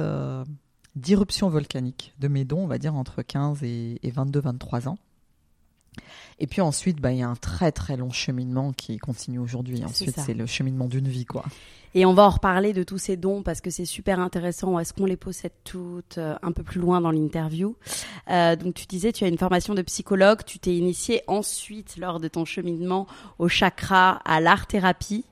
d'irruption 0.97 1.49
volcanique 1.49 2.15
de 2.19 2.29
mes 2.29 2.45
dons, 2.45 2.65
on 2.65 2.67
va 2.67 2.79
dire 2.79 2.95
entre 2.95 3.23
15 3.23 3.63
et, 3.63 3.99
22-23 4.05 4.89
ans. 4.89 4.99
Et 6.39 6.47
puis 6.47 6.61
ensuite, 6.61 7.01
bah, 7.01 7.13
il 7.13 7.19
y 7.19 7.23
a 7.23 7.29
un 7.29 7.37
très 7.37 7.73
très 7.73 7.97
long 7.97 8.11
cheminement 8.11 8.73
qui 8.73 8.97
continue 8.99 9.39
aujourd'hui. 9.39 9.85
Ensuite, 9.85 10.19
c'est 10.19 10.35
le 10.35 10.47
cheminement 10.47 10.87
d'une 10.87 11.09
vie, 11.09 11.25
quoi. 11.25 11.45
Et 11.97 12.05
on 12.07 12.13
va 12.13 12.25
en 12.25 12.31
reparler 12.31 12.73
de 12.73 12.83
tous 12.83 12.99
ces 12.99 13.17
dons 13.17 13.43
parce 13.43 13.61
que 13.61 13.71
c'est 13.71 13.85
super 13.85 14.19
intéressant. 14.19 14.79
Est-ce 14.81 14.93
qu'on 14.93 15.07
les 15.07 15.17
possède 15.17 15.53
toutes 15.63 16.19
euh, 16.19 16.35
un 16.43 16.51
peu 16.51 16.65
plus 16.65 16.81
loin 16.81 17.01
dans 17.01 17.13
l'interview? 17.13 17.77
Euh, 18.31 18.57
Donc 18.57 18.75
tu 18.75 18.87
disais, 18.87 19.13
tu 19.13 19.23
as 19.23 19.29
une 19.29 19.39
formation 19.39 19.75
de 19.75 19.83
psychologue, 19.83 20.41
tu 20.45 20.59
t'es 20.59 20.75
initié 20.75 21.23
ensuite 21.29 21.97
lors 21.97 22.19
de 22.19 22.27
ton 22.27 22.45
cheminement 22.45 23.07
au 23.39 23.47
chakra, 23.47 24.21
à 24.25 24.41
l'art 24.41 24.67
thérapie. 24.67 25.25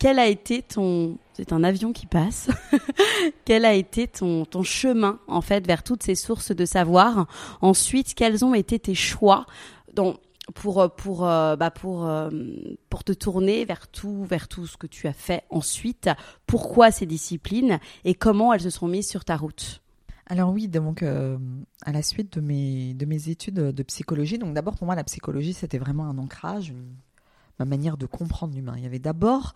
Quel 0.00 0.18
a 0.18 0.26
été 0.26 0.62
ton, 0.62 1.18
c'est 1.32 1.52
un 1.52 1.62
avion 1.62 1.92
qui 1.92 2.06
passe, 2.06 2.50
quel 3.44 3.64
a 3.64 3.74
été 3.74 4.08
ton, 4.08 4.44
ton 4.44 4.64
chemin 4.64 5.20
en 5.28 5.40
fait 5.40 5.64
vers 5.64 5.84
toutes 5.84 6.02
ces 6.02 6.16
sources 6.16 6.50
de 6.50 6.64
savoir? 6.64 7.28
Ensuite, 7.60 8.14
quels 8.14 8.44
ont 8.44 8.54
été 8.54 8.80
tes 8.80 8.96
choix 8.96 9.46
dans, 9.92 10.16
pour 10.54 10.94
pour 10.96 11.26
euh, 11.26 11.56
bah 11.56 11.72
euh, 11.84 12.74
pour 12.88 13.04
te 13.04 13.12
tourner 13.12 13.64
vers 13.64 13.88
tout 13.88 14.24
vers 14.24 14.48
tout 14.48 14.66
ce 14.66 14.76
que 14.76 14.86
tu 14.86 15.06
as 15.06 15.12
fait 15.12 15.44
ensuite 15.50 16.10
pourquoi 16.46 16.90
ces 16.90 17.06
disciplines 17.06 17.78
et 18.04 18.14
comment 18.14 18.52
elles 18.52 18.60
se 18.60 18.70
sont 18.70 18.88
mises 18.88 19.08
sur 19.08 19.24
ta 19.24 19.36
route? 19.36 19.82
Alors 20.26 20.50
oui, 20.50 20.68
donc 20.68 21.02
euh, 21.02 21.36
à 21.82 21.92
la 21.92 22.02
suite 22.02 22.32
de 22.34 22.40
mes 22.40 22.94
de 22.94 23.06
mes 23.06 23.28
études 23.28 23.54
de 23.54 23.82
psychologie, 23.82 24.38
donc 24.38 24.54
d'abord 24.54 24.76
pour 24.76 24.86
moi 24.86 24.94
la 24.94 25.04
psychologie 25.04 25.52
c'était 25.52 25.78
vraiment 25.78 26.06
un 26.06 26.18
ancrage, 26.18 26.74
ma 27.58 27.64
manière 27.64 27.96
de 27.96 28.06
comprendre 28.06 28.54
l'humain. 28.54 28.74
Il 28.76 28.82
y 28.82 28.86
avait 28.86 28.98
d'abord 28.98 29.54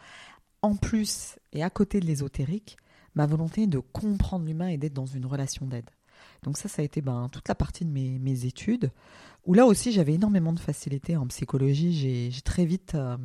en 0.62 0.76
plus 0.76 1.36
et 1.52 1.62
à 1.62 1.70
côté 1.70 2.00
de 2.00 2.06
l'ésotérique, 2.06 2.76
ma 3.14 3.26
volonté 3.26 3.66
de 3.66 3.78
comprendre 3.78 4.44
l'humain 4.44 4.68
et 4.68 4.76
d'être 4.76 4.94
dans 4.94 5.06
une 5.06 5.26
relation 5.26 5.66
d'aide. 5.66 5.90
Donc 6.42 6.58
ça, 6.58 6.68
ça 6.68 6.82
a 6.82 6.84
été 6.84 7.00
ben, 7.00 7.28
toute 7.30 7.48
la 7.48 7.54
partie 7.54 7.84
de 7.84 7.90
mes 7.90 8.44
études, 8.44 8.90
où 9.46 9.54
là 9.54 9.64
aussi 9.64 9.92
j'avais 9.92 10.14
énormément 10.14 10.52
de 10.52 10.58
facilité 10.58 11.16
en 11.16 11.26
psychologie. 11.28 11.92
J'ai 11.92 12.40
très 12.42 12.64
vite 12.64 12.94
euh, 12.94 13.16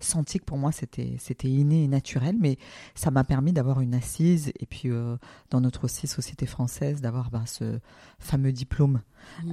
senti 0.00 0.38
que 0.40 0.44
pour 0.44 0.58
moi 0.58 0.72
c'était 0.72 1.48
inné 1.48 1.84
et 1.84 1.88
naturel, 1.88 2.36
mais 2.38 2.58
ça 2.94 3.10
m'a 3.10 3.24
permis 3.24 3.52
d'avoir 3.52 3.80
une 3.80 3.94
assise 3.94 4.52
et 4.58 4.66
puis 4.66 4.90
euh, 4.90 5.16
dans 5.50 5.60
notre 5.60 5.84
aussi 5.84 6.06
société 6.06 6.46
française 6.46 7.00
d'avoir 7.00 7.30
ben, 7.30 7.46
ce 7.46 7.78
fameux 8.18 8.52
diplôme, 8.52 9.02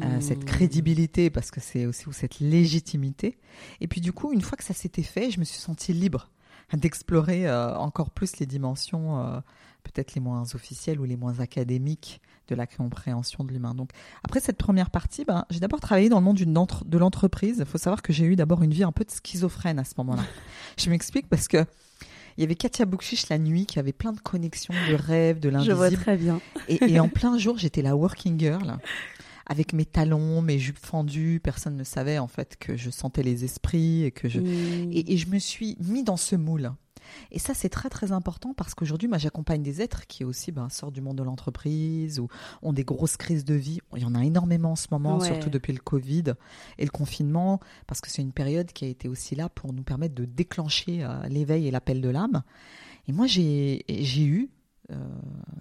euh, 0.04 0.20
cette 0.20 0.42
mmh. 0.42 0.46
crédibilité 0.46 1.30
parce 1.30 1.52
que 1.52 1.62
c'est 1.62 1.86
aussi 1.86 2.06
cette 2.12 2.40
légitimité. 2.40 3.38
Et 3.80 3.88
puis 3.88 4.02
du 4.02 4.12
coup, 4.12 4.34
une 4.34 4.42
fois 4.42 4.58
que 4.58 4.64
ça 4.64 4.74
s'était 4.74 5.04
fait, 5.04 5.30
je 5.30 5.40
me 5.40 5.46
suis 5.46 5.60
sentie 5.60 5.94
libre 5.94 6.32
d'explorer 6.74 7.48
encore 7.76 8.10
plus 8.10 8.38
les 8.40 8.48
dimensions 8.48 9.44
peut-être 9.84 10.16
les 10.16 10.22
moins 10.22 10.44
officielles 10.56 11.00
ou 11.00 11.04
les 11.04 11.16
moins 11.16 11.40
académiques 11.40 12.22
de 12.48 12.56
la 12.56 12.68
compréhension 12.68 13.44
de 13.44 13.52
l'humain. 13.52 13.74
Donc 13.74 13.90
après 14.24 14.40
cette 14.40 14.58
première 14.58 14.90
partie, 14.90 15.26
ben, 15.26 15.46
j'ai 15.50 15.60
d'abord 15.60 15.80
travaillé 15.80 16.10
dans 16.10 16.20
le 16.20 16.24
monde 16.24 16.38
de 16.38 16.98
l'entreprise. 16.98 17.58
Il 17.60 17.66
faut 17.66 17.78
savoir 17.78 18.02
que 18.02 18.14
j'ai 18.14 18.26
eu 18.26 18.36
d'abord 18.36 18.64
une 18.64 18.72
vie 18.72 18.84
un 18.84 18.92
peu 18.92 19.04
de 19.04 19.12
schizophrène 19.12 19.80
à 19.80 19.84
ce 19.84 19.94
moment-là. 19.98 20.24
Je 20.78 20.90
m'explique 20.90 21.28
parce 21.30 21.48
que 21.48 21.66
il 22.38 22.42
y 22.42 22.44
avait 22.44 22.56
Katia 22.56 22.86
Boukchich 22.86 23.30
la 23.30 23.38
nuit 23.38 23.66
qui 23.66 23.80
avait 23.80 23.94
plein 23.94 24.12
de 24.12 24.20
connexions, 24.20 24.74
de 24.90 24.96
rêves, 24.96 25.40
de 25.40 25.48
l'invisible. 25.48 25.74
Je 25.74 25.78
vois 25.78 25.92
très 25.92 26.18
bien. 26.18 26.42
Et, 26.68 27.00
en 27.00 27.08
plein 27.10 27.38
jour, 27.38 27.58
j'étais 27.58 27.82
la 27.82 27.96
working 27.96 28.38
girl 28.38 28.78
avec 29.46 29.74
mes 29.74 29.86
talons, 29.86 30.42
mes 30.42 30.60
jupes 30.60 30.80
fendues. 30.80 31.40
Personne 31.42 31.78
ne 31.78 31.86
savait 31.86 32.18
en 32.18 32.28
fait 32.28 32.58
que 32.60 32.76
je 32.76 32.90
sentais 32.90 33.24
les 33.24 33.46
esprits 33.46 34.04
et 34.04 34.12
que 34.12 34.28
je 34.28 34.42
mmh. 34.42 34.92
et, 34.92 35.14
et, 35.14 35.18
je 35.18 35.30
me 35.30 35.40
suis 35.40 35.78
mis 35.80 36.04
dans 36.04 36.18
ce 36.18 36.36
moule. 36.36 36.74
Et 37.32 37.40
ça, 37.40 37.54
c'est 37.54 37.70
très 37.70 37.90
très 37.90 38.12
important 38.12 38.54
parce 38.54 38.74
qu'aujourd'hui, 38.74 39.08
moi, 39.08 39.18
j'accompagne 39.18 39.64
des 39.64 39.82
êtres 39.82 40.08
qui 40.08 40.24
aussi 40.24 40.52
ben, 40.52 40.70
sortent 40.70 40.94
du 40.94 41.02
monde 41.02 41.18
de 41.18 41.24
l'entreprise 41.24 42.20
ou 42.20 42.28
ont 42.62 42.74
des 42.74 42.84
grosses 42.84 43.18
crises 43.18 43.46
de 43.46 43.56
vie. 43.56 43.80
Il 43.96 44.02
y 44.02 44.06
en 44.06 44.16
a 44.16 44.24
énormément 44.24 44.72
en 44.72 44.76
ce 44.76 44.88
moment, 44.92 45.20
surtout 45.20 45.50
depuis 45.50 45.74
le 45.74 45.80
Covid 45.80 46.34
et 46.78 46.86
le 46.86 46.92
confinement, 46.92 47.60
parce 47.88 48.02
que 48.02 48.10
c'est 48.10 48.22
une 48.22 48.34
période 48.34 48.72
qui 48.72 48.86
a 48.86 48.88
été 48.88 49.08
aussi 49.08 49.36
là 49.36 49.50
pour 49.50 49.74
nous 49.74 49.84
permettre 49.84 50.16
de 50.16 50.26
déclencher 50.26 51.04
euh, 51.04 51.28
l'éveil 51.28 51.68
et 51.68 51.72
l'appel 51.72 52.02
de 52.02 52.10
l'âme. 52.10 52.44
Et 53.08 53.12
moi, 53.12 53.28
j'ai 53.28 53.84
eu 53.88 54.50
euh, 54.92 54.96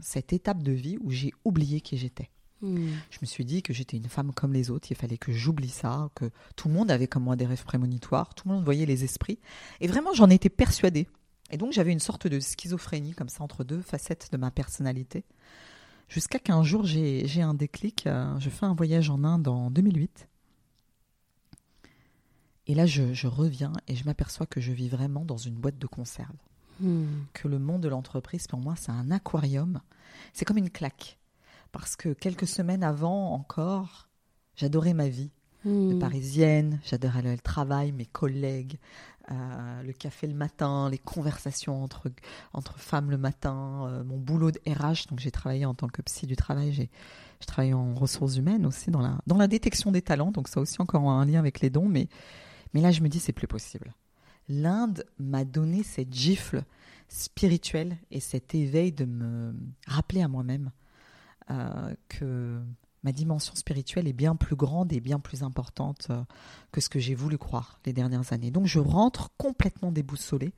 cette 0.00 0.32
étape 0.32 0.62
de 0.62 0.72
vie 0.72 0.98
où 1.00 1.10
j'ai 1.10 1.32
oublié 1.44 1.80
qui 1.80 1.96
j'étais. 1.96 2.30
Hmm. 2.60 2.88
Je 3.10 3.18
me 3.20 3.26
suis 3.26 3.44
dit 3.44 3.62
que 3.62 3.72
j'étais 3.72 3.96
une 3.96 4.08
femme 4.08 4.32
comme 4.32 4.52
les 4.52 4.70
autres, 4.70 4.88
il 4.90 4.96
fallait 4.96 5.18
que 5.18 5.32
j'oublie 5.32 5.68
ça, 5.68 6.10
que 6.14 6.30
tout 6.56 6.68
le 6.68 6.74
monde 6.74 6.90
avait 6.90 7.06
comme 7.06 7.24
moi 7.24 7.36
des 7.36 7.46
rêves 7.46 7.64
prémonitoires, 7.64 8.34
tout 8.34 8.48
le 8.48 8.54
monde 8.54 8.64
voyait 8.64 8.86
les 8.86 9.04
esprits. 9.04 9.38
Et 9.80 9.86
vraiment, 9.86 10.14
j'en 10.14 10.30
étais 10.30 10.48
persuadée. 10.48 11.06
Et 11.54 11.56
donc 11.56 11.72
j'avais 11.72 11.92
une 11.92 12.00
sorte 12.00 12.26
de 12.26 12.40
schizophrénie 12.40 13.14
comme 13.14 13.28
ça 13.28 13.44
entre 13.44 13.62
deux 13.62 13.80
facettes 13.80 14.28
de 14.32 14.36
ma 14.36 14.50
personnalité. 14.50 15.24
Jusqu'à 16.08 16.40
qu'un 16.40 16.64
jour 16.64 16.84
j'ai 16.84 17.42
un 17.42 17.54
déclic, 17.54 18.08
euh, 18.08 18.36
je 18.40 18.50
fais 18.50 18.66
un 18.66 18.74
voyage 18.74 19.08
en 19.08 19.22
Inde 19.22 19.46
en 19.46 19.70
2008. 19.70 20.26
Et 22.66 22.74
là 22.74 22.86
je, 22.86 23.28
reviens 23.28 23.72
et 23.86 23.94
je 23.94 24.04
m'aperçois 24.04 24.46
que 24.46 24.60
je 24.60 24.72
vis 24.72 24.88
vraiment 24.88 25.24
dans 25.24 25.36
une 25.36 25.54
boîte 25.54 25.78
de 25.78 25.86
conserve. 25.86 26.34
Hmm. 26.80 27.04
Que 27.34 27.46
le 27.46 27.60
monde 27.60 27.82
de 27.82 27.88
l'entreprise 27.88 28.48
pour 28.48 28.58
moi 28.58 28.74
c'est 28.76 28.90
un 28.90 29.12
aquarium. 29.12 29.80
C'est 30.32 30.44
comme 30.44 30.58
une 30.58 30.70
claque. 30.70 31.20
Parce 31.70 31.94
que 31.94 32.14
quelques 32.14 32.48
semaines 32.48 32.82
avant 32.82 33.32
encore, 33.32 34.08
j'adorais 34.56 34.92
ma 34.92 35.08
vie 35.08 35.30
de 35.64 35.94
hmm. 35.94 35.98
parisienne, 36.00 36.80
j'adorais 36.84 37.22
le 37.22 37.38
travail, 37.38 37.92
mes 37.92 38.06
collègues, 38.06 38.80
euh, 39.30 39.82
le 39.82 39.92
café 39.92 40.26
le 40.26 40.34
matin, 40.34 40.90
les 40.90 40.98
conversations 40.98 41.82
entre, 41.82 42.10
entre 42.52 42.78
femmes 42.78 43.10
le 43.10 43.16
matin, 43.16 43.86
euh, 43.86 44.04
mon 44.04 44.18
boulot 44.18 44.50
de 44.50 44.60
RH. 44.66 45.08
Donc 45.08 45.20
j'ai 45.20 45.30
travaillé 45.30 45.64
en 45.64 45.74
tant 45.74 45.88
que 45.88 46.02
psy 46.02 46.26
du 46.26 46.36
travail, 46.36 46.72
j'ai 46.72 46.90
travaillé 47.46 47.72
en 47.74 47.94
ressources 47.94 48.36
humaines 48.36 48.66
aussi 48.66 48.90
dans 48.90 49.00
la, 49.00 49.18
dans 49.26 49.36
la 49.36 49.48
détection 49.48 49.92
des 49.92 50.02
talents. 50.02 50.30
Donc 50.30 50.48
ça 50.48 50.60
aussi 50.60 50.80
encore 50.80 51.08
un 51.08 51.24
lien 51.24 51.38
avec 51.38 51.60
les 51.60 51.70
dons. 51.70 51.88
Mais, 51.88 52.08
mais 52.74 52.80
là 52.80 52.90
je 52.90 53.00
me 53.00 53.08
dis 53.08 53.18
c'est 53.18 53.32
plus 53.32 53.46
possible. 53.46 53.94
L'Inde 54.48 55.04
m'a 55.18 55.44
donné 55.44 55.82
cette 55.82 56.12
gifle 56.12 56.64
spirituelle 57.08 57.96
et 58.10 58.20
cet 58.20 58.54
éveil 58.54 58.92
de 58.92 59.06
me 59.06 59.54
rappeler 59.86 60.22
à 60.22 60.28
moi-même 60.28 60.70
euh, 61.50 61.94
que 62.08 62.60
ma 63.04 63.12
dimension 63.12 63.54
spirituelle 63.54 64.08
est 64.08 64.14
bien 64.14 64.34
plus 64.34 64.56
grande 64.56 64.92
et 64.92 65.00
bien 65.00 65.20
plus 65.20 65.42
importante 65.42 66.08
euh, 66.10 66.22
que 66.72 66.80
ce 66.80 66.88
que 66.88 66.98
j'ai 66.98 67.14
voulu 67.14 67.38
croire 67.38 67.78
les 67.84 67.92
dernières 67.92 68.32
années. 68.32 68.50
Donc 68.50 68.66
je 68.66 68.80
rentre 68.80 69.30
complètement 69.36 69.92
déboussolée 69.92 70.54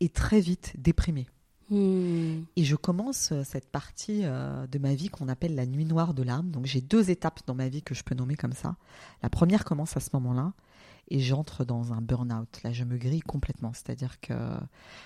et 0.00 0.08
très 0.08 0.40
vite 0.40 0.74
déprimée. 0.78 1.28
Hmm. 1.70 2.44
Et 2.56 2.64
je 2.64 2.76
commence 2.76 3.32
euh, 3.32 3.42
cette 3.44 3.68
partie 3.70 4.20
euh, 4.24 4.66
de 4.68 4.78
ma 4.78 4.94
vie 4.94 5.08
qu'on 5.08 5.28
appelle 5.28 5.54
la 5.54 5.66
nuit 5.66 5.84
noire 5.84 6.14
de 6.14 6.22
l'âme. 6.22 6.50
Donc 6.50 6.64
j'ai 6.64 6.80
deux 6.80 7.10
étapes 7.10 7.40
dans 7.46 7.54
ma 7.54 7.68
vie 7.68 7.82
que 7.82 7.94
je 7.94 8.04
peux 8.04 8.14
nommer 8.14 8.36
comme 8.36 8.54
ça. 8.54 8.76
La 9.22 9.28
première 9.28 9.64
commence 9.64 9.96
à 9.96 10.00
ce 10.00 10.10
moment-là 10.14 10.54
et 11.08 11.18
j'entre 11.18 11.64
dans 11.64 11.92
un 11.92 12.00
burn-out. 12.00 12.60
Là, 12.62 12.72
je 12.72 12.84
me 12.84 12.96
grille 12.96 13.20
complètement. 13.20 13.72
C'est-à-dire 13.74 14.20
que 14.20 14.34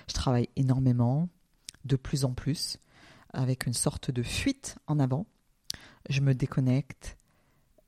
je 0.07 0.13
travaille 0.13 0.49
énormément, 0.57 1.29
de 1.85 1.95
plus 1.95 2.25
en 2.25 2.33
plus, 2.33 2.77
avec 3.33 3.65
une 3.65 3.73
sorte 3.73 4.11
de 4.11 4.21
fuite 4.21 4.77
en 4.87 4.99
avant 4.99 5.25
je 6.09 6.21
me 6.21 6.33
déconnecte, 6.33 7.17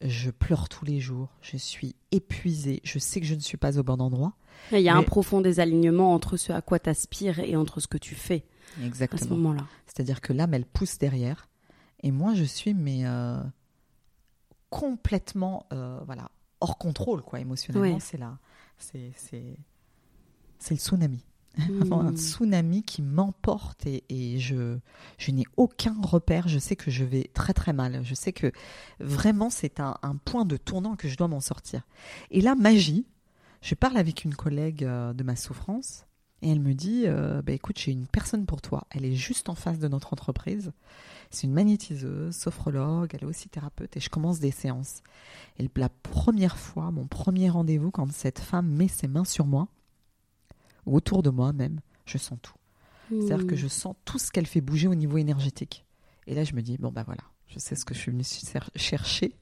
je 0.02 0.30
pleure 0.32 0.70
tous 0.70 0.86
les 0.86 1.00
jours, 1.00 1.30
je 1.42 1.58
suis 1.58 1.96
épuisée, 2.12 2.82
je 2.84 3.00
sais 3.00 3.20
que 3.20 3.26
je 3.26 3.36
ne 3.36 3.40
suis 3.40 3.58
pas 3.58 3.78
au 3.78 3.84
bon 3.84 4.02
endroit. 4.02 4.34
Il 4.72 4.80
y 4.80 4.90
a 4.90 4.96
un 4.96 5.04
profond 5.04 5.42
désalignement 5.42 6.14
entre 6.14 6.38
ce 6.38 6.54
à 6.54 6.62
quoi 6.62 6.80
tu 6.80 6.90
aspires 6.90 7.40
et 7.40 7.56
entre 7.56 7.80
ce 7.80 7.88
que 7.88 7.98
tu 7.98 8.16
fais 8.16 8.46
Exactement. 8.84 9.22
à 9.22 9.24
ce 9.24 9.30
moment-là. 9.30 9.68
C'est-à-dire 9.86 10.22
que 10.22 10.34
l'âme, 10.34 10.54
elle 10.54 10.66
pousse 10.66 10.98
derrière, 10.98 11.50
et 12.02 12.12
moi, 12.12 12.34
je 12.34 12.44
suis 12.44 12.74
mais 12.74 13.06
euh, 13.06 13.42
complètement 14.70 15.66
euh, 15.74 16.00
voilà 16.06 16.30
hors 16.62 16.78
contrôle 16.78 17.22
quoi 17.22 17.40
émotionnellement. 17.40 18.00
C'est 18.00 18.18
là, 18.18 18.38
c'est 18.78 19.14
le 20.70 20.78
tsunami. 20.78 21.24
un 21.92 22.16
tsunami 22.16 22.84
qui 22.84 23.02
m'emporte 23.02 23.86
et, 23.86 24.40
je, 24.40 24.78
je 25.18 25.32
n'ai 25.32 25.46
aucun 25.58 25.96
repère. 26.02 26.48
Je 26.48 26.60
sais 26.60 26.76
que 26.76 26.92
je 26.92 27.04
vais 27.04 27.30
très 27.34 27.54
très 27.54 27.74
mal. 27.74 28.02
Je 28.04 28.16
sais 28.16 28.34
que 28.34 28.52
vraiment 29.00 29.50
c'est 29.50 29.80
un, 29.80 29.96
point 30.24 30.46
de 30.46 30.58
tournant 30.58 30.96
que 30.96 31.08
je 31.08 31.18
dois 31.18 31.28
m'en 31.28 31.40
sortir. 31.40 31.82
Et 32.32 32.42
là, 32.42 32.56
magie, 32.56 33.06
je 33.62 33.76
parle 33.76 33.98
avec 33.98 34.24
une 34.24 34.36
collègue 34.36 34.84
euh, 34.84 35.14
de 35.14 35.24
ma 35.24 35.36
souffrance 35.36 36.06
et 36.42 36.52
elle 36.52 36.60
me 36.60 36.74
dit 36.74 37.04
euh, 37.06 37.42
bah, 37.42 37.54
écoute, 37.54 37.80
j'ai 37.80 37.92
une 37.92 38.08
personne 38.08 38.46
pour 38.46 38.62
toi. 38.62 38.86
Elle 38.92 39.06
est 39.06 39.16
juste 39.16 39.50
en 39.50 39.56
face 39.56 39.80
de 39.80 39.88
notre 39.88 40.14
entreprise. 40.14 40.72
C'est 41.32 41.48
une 41.48 41.54
magnétiseuse, 41.54 42.36
sophrologue, 42.36 43.10
elle 43.14 43.24
est 43.24 43.30
aussi 43.30 43.50
thérapeute 43.50 43.98
et 43.98 44.00
je 44.00 44.10
commence 44.10 44.40
des 44.40 44.52
séances. 44.52 45.02
Et 45.58 45.70
la 45.76 45.90
première 45.90 46.58
fois, 46.58 46.92
mon 46.92 47.08
premier 47.08 47.50
rendez-vous, 47.50 47.92
quand 47.92 48.12
cette 48.12 48.40
femme 48.40 48.68
met 48.68 48.88
ses 48.88 49.08
mains 49.08 49.26
sur 49.26 49.46
moi, 49.46 49.68
autour 50.86 51.24
de 51.24 51.30
moi 51.30 51.54
même, 51.54 51.80
je 52.06 52.18
sens 52.18 52.38
tout. 52.42 52.54
C'est-à-dire 53.10 53.46
que 53.46 53.54
hmm. 53.54 53.58
je 53.58 53.68
sens 53.68 53.96
tout 54.04 54.18
ce 54.18 54.32
qu'elle 54.32 54.48
fait 54.48 54.62
bouger 54.62 54.88
au 54.88 54.96
niveau 54.96 55.18
énergétique. 55.18 55.86
Et 56.28 56.34
là, 56.34 56.44
je 56.44 56.56
me 56.56 56.62
dis, 56.62 56.78
bon, 56.78 56.92
ben 56.92 57.04
voilà, 57.04 57.22
je 57.48 57.60
sais 57.60 57.76
ce 57.76 57.86
que 57.86 57.94
je 57.94 58.00
suis 58.00 58.12
venue 58.12 58.24
chercher 58.76 59.36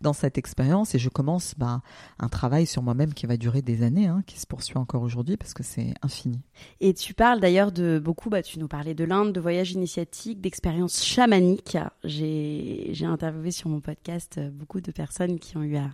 dans 0.00 0.12
cette 0.12 0.38
expérience 0.38 0.94
et 0.94 0.98
je 0.98 1.08
commence 1.08 1.54
bah, 1.58 1.82
un 2.18 2.28
travail 2.28 2.66
sur 2.66 2.82
moi-même 2.82 3.12
qui 3.12 3.26
va 3.26 3.36
durer 3.36 3.62
des 3.62 3.82
années, 3.82 4.06
hein, 4.06 4.22
qui 4.26 4.40
se 4.40 4.46
poursuit 4.46 4.78
encore 4.78 5.02
aujourd'hui 5.02 5.36
parce 5.36 5.54
que 5.54 5.62
c'est 5.62 5.94
infini. 6.02 6.40
Et 6.80 6.94
tu 6.94 7.12
parles 7.14 7.40
d'ailleurs 7.40 7.72
de 7.72 8.00
beaucoup, 8.02 8.30
bah, 8.30 8.42
tu 8.42 8.58
nous 8.58 8.68
parlais 8.68 8.94
de 8.94 9.04
l'Inde, 9.04 9.32
de 9.32 9.40
voyages 9.40 9.72
initiatiques, 9.72 10.40
d'expériences 10.40 11.04
chamaniques. 11.04 11.76
J'ai 12.04 13.04
interviewé 13.04 13.50
sur 13.50 13.68
mon 13.68 13.80
podcast 13.80 14.40
beaucoup 14.52 14.80
de 14.80 14.90
personnes 14.90 15.38
qui 15.38 15.56
ont 15.56 15.62
eu 15.62 15.76
à 15.76 15.90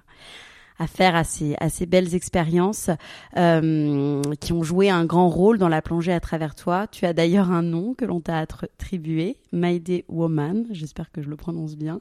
à 0.79 0.87
faire 0.87 1.15
à 1.15 1.25
ces, 1.25 1.57
à 1.61 1.69
ces 1.69 1.87
belles 1.87 2.15
expériences 2.15 2.91
euh, 3.37 4.23
qui 4.41 4.53
ont 4.53 4.63
joué 4.63 4.91
un 4.91 5.05
grand 5.05 5.29
rôle 5.29 5.59
dans 5.59 5.69
la 5.69 5.83
plongée 5.83 6.13
à 6.13 6.21
travers 6.21 6.55
toi. 6.55 6.87
Tu 6.87 7.07
as 7.07 7.13
d'ailleurs 7.13 7.51
un 7.51 7.63
nom 7.63 7.95
que 7.95 8.05
l'on 8.05 8.21
t'a 8.21 8.39
attribué, 8.39 9.39
Maide 9.53 10.05
Woman, 10.09 10.67
j'espère 10.71 11.11
que 11.11 11.23
je 11.23 11.29
le 11.29 11.37
prononce 11.37 11.77
bien, 11.77 12.01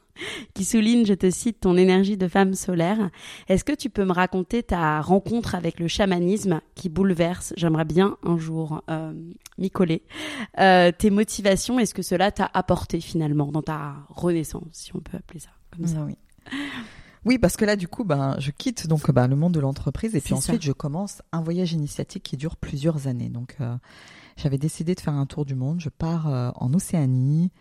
qui 0.53 0.65
souligne, 0.65 1.05
je 1.05 1.13
te 1.13 1.29
cite, 1.29 1.62
ton 1.62 1.77
énergie 1.77 2.17
de 2.17 2.27
femme 2.27 2.53
solaire. 2.53 3.10
Est-ce 3.48 3.63
que 3.63 3.74
tu 3.74 3.89
peux 3.89 4.05
me 4.05 4.13
raconter 4.13 4.63
ta 4.63 5.01
rencontre 5.01 5.55
avec 5.55 5.79
le 5.79 5.88
chamanisme 5.88 6.62
qui 6.75 6.89
bouleverse, 6.89 7.53
j'aimerais 7.58 7.86
bien 7.86 8.17
un 8.24 8.38
jour 8.38 8.82
euh, 8.89 9.13
m'y 9.58 9.70
coller, 9.70 10.03
euh, 10.60 10.91
tes 10.91 11.10
motivations 11.10 11.79
et 11.79 11.86
ce 11.86 11.94
que 11.94 12.01
cela 12.01 12.32
t'a 12.32 12.50
apporté 12.53 13.00
finalement 13.00 13.51
dans 13.51 13.62
ta 13.62 13.96
renaissance, 14.10 14.63
si 14.74 14.96
on 14.96 15.00
peut 15.00 15.17
appeler 15.17 15.39
ça 15.39 15.50
comme 15.75 15.88
ça? 15.88 16.05
Oui. 16.05 16.15
Oui, 17.25 17.39
parce 17.39 17.58
que 17.58 17.65
là, 17.65 17.75
du 17.75 17.88
coup, 17.88 18.03
ben, 18.03 18.36
je 18.39 18.51
quitte 18.51 18.88
donc 18.88 19.12
ben, 19.12 19.27
le 19.27 19.36
monde 19.36 19.53
de 19.53 19.60
l'entreprise 19.60 20.15
et 20.15 20.22
puis 20.22 20.34
ensuite, 20.34 20.62
je 20.62 20.72
commence 20.72 21.22
un 21.32 21.41
voyage 21.41 21.74
initiatique 21.74 22.24
qui 22.24 22.38
dure 22.38 22.55
plusieurs 22.55 23.08
années. 23.08 23.29
Donc, 23.29 23.55
euh, 23.60 23.75
j'avais 24.38 24.60
décidé 24.60 24.94
de 24.94 25.00
faire 25.00 25.13
un 25.13 25.25
tour 25.25 25.46
du 25.46 25.55
monde. 25.55 25.79
Je 25.79 25.89
pars 25.89 26.27
euh, 26.27 26.51
en 26.55 26.74
Océanie, 26.75 27.51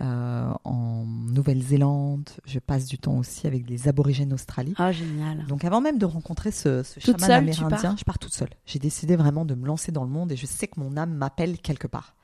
euh, 0.00 0.50
en 0.64 1.04
Nouvelle-Zélande. 1.04 2.30
Je 2.46 2.58
passe 2.58 2.86
du 2.86 2.98
temps 2.98 3.18
aussi 3.18 3.46
avec 3.46 3.66
des 3.66 3.88
aborigènes 3.88 4.30
d'Australie. 4.30 4.74
Ah, 4.78 4.90
génial. 4.90 5.44
Donc, 5.46 5.64
avant 5.64 5.82
même 5.82 5.98
de 5.98 6.06
rencontrer 6.06 6.50
ce, 6.50 6.82
ce 6.82 6.98
chaman 6.98 7.30
amérindien, 7.30 7.96
je 7.98 8.04
pars 8.04 8.18
toute 8.18 8.32
seule. 8.32 8.50
J'ai 8.64 8.78
décidé 8.78 9.16
vraiment 9.16 9.44
de 9.44 9.54
me 9.54 9.66
lancer 9.66 9.92
dans 9.92 10.04
le 10.04 10.10
monde 10.10 10.32
et 10.32 10.36
je 10.36 10.46
sais 10.46 10.66
que 10.66 10.80
mon 10.80 10.96
âme 10.96 11.12
m'appelle 11.12 11.58
quelque 11.58 11.86
part. 11.86 12.14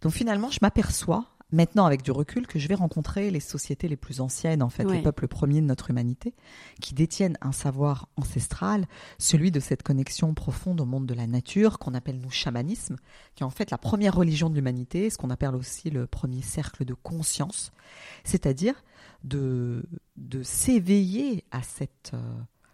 Donc, 0.00 0.12
finalement, 0.12 0.50
je 0.50 0.58
m'aperçois 0.62 1.26
maintenant 1.52 1.86
avec 1.86 2.02
du 2.02 2.10
recul 2.10 2.46
que 2.46 2.58
je 2.58 2.66
vais 2.66 2.74
rencontrer 2.74 3.30
les 3.30 3.40
sociétés 3.40 3.88
les 3.88 3.96
plus 3.96 4.20
anciennes, 4.20 4.62
en 4.62 4.70
fait, 4.70 4.84
les 4.84 5.02
peuples 5.02 5.28
premiers 5.28 5.60
de 5.60 5.66
notre 5.66 5.90
humanité, 5.90 6.34
qui 6.80 6.94
détiennent 6.94 7.38
un 7.40 7.52
savoir 7.52 8.08
ancestral, 8.16 8.86
celui 9.18 9.50
de 9.50 9.60
cette 9.60 9.82
connexion 9.82 10.34
profonde 10.34 10.80
au 10.80 10.84
monde 10.84 11.06
de 11.06 11.14
la 11.14 11.26
nature, 11.26 11.78
qu'on 11.78 11.94
appelle 11.94 12.20
nous 12.20 12.30
chamanisme, 12.30 12.96
qui 13.34 13.42
est 13.42 13.46
en 13.46 13.50
fait 13.50 13.70
la 13.70 13.78
première 13.78 14.14
religion 14.14 14.50
de 14.50 14.54
l'humanité, 14.54 15.10
ce 15.10 15.18
qu'on 15.18 15.30
appelle 15.30 15.54
aussi 15.54 15.90
le 15.90 16.06
premier 16.06 16.42
cercle 16.42 16.84
de 16.84 16.94
conscience, 16.94 17.72
c'est-à-dire 18.24 18.82
de, 19.24 19.84
de 20.16 20.42
s'éveiller 20.42 21.44
à 21.50 21.62
cette 21.62 22.12
euh, 22.14 22.18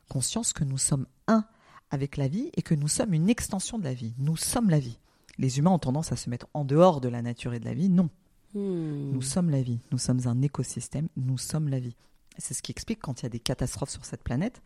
conscience 0.09 0.53
que 0.53 0.65
nous 0.65 0.79
sommes 0.79 1.07
un 1.27 1.45
avec 1.91 2.17
la 2.17 2.29
vie 2.29 2.51
et 2.55 2.63
que 2.63 2.75
nous 2.75 2.89
sommes 2.89 3.15
une 3.15 3.29
extension 3.29 3.79
de 3.79 3.85
la 3.85 3.95
vie. 3.95 4.15
Nous 4.19 4.37
sommes 4.37 4.71
la 4.71 4.79
vie. 4.79 4.99
Les 5.39 5.59
humains 5.59 5.71
ont 5.71 5.79
tendance 5.79 6.13
à 6.13 6.17
se 6.17 6.29
mettre 6.29 6.47
en 6.53 6.65
dehors 6.65 7.01
de 7.01 7.09
la 7.09 7.23
nature 7.23 7.55
et 7.55 7.61
de 7.61 7.65
la 7.65 7.75
vie. 7.75 7.89
Non, 7.89 8.11
Hmm. 8.55 9.13
Nous 9.13 9.23
sommes 9.23 9.51
la 9.51 9.63
vie, 9.63 9.81
nous 9.93 9.99
sommes 9.99 10.21
un 10.27 10.41
écosystème, 10.43 11.09
nous 11.17 11.39
sommes 11.39 11.69
la 11.69 11.81
vie. 11.81 11.97
C'est 12.39 12.55
ce 12.55 12.63
qui 12.63 12.73
explique 12.73 13.01
quand 13.01 13.21
il 13.21 13.25
y 13.25 13.27
a 13.27 13.31
des 13.31 13.41
catastrophes 13.41 13.91
sur 13.91 14.05
cette 14.05 14.23
planète, 14.23 14.63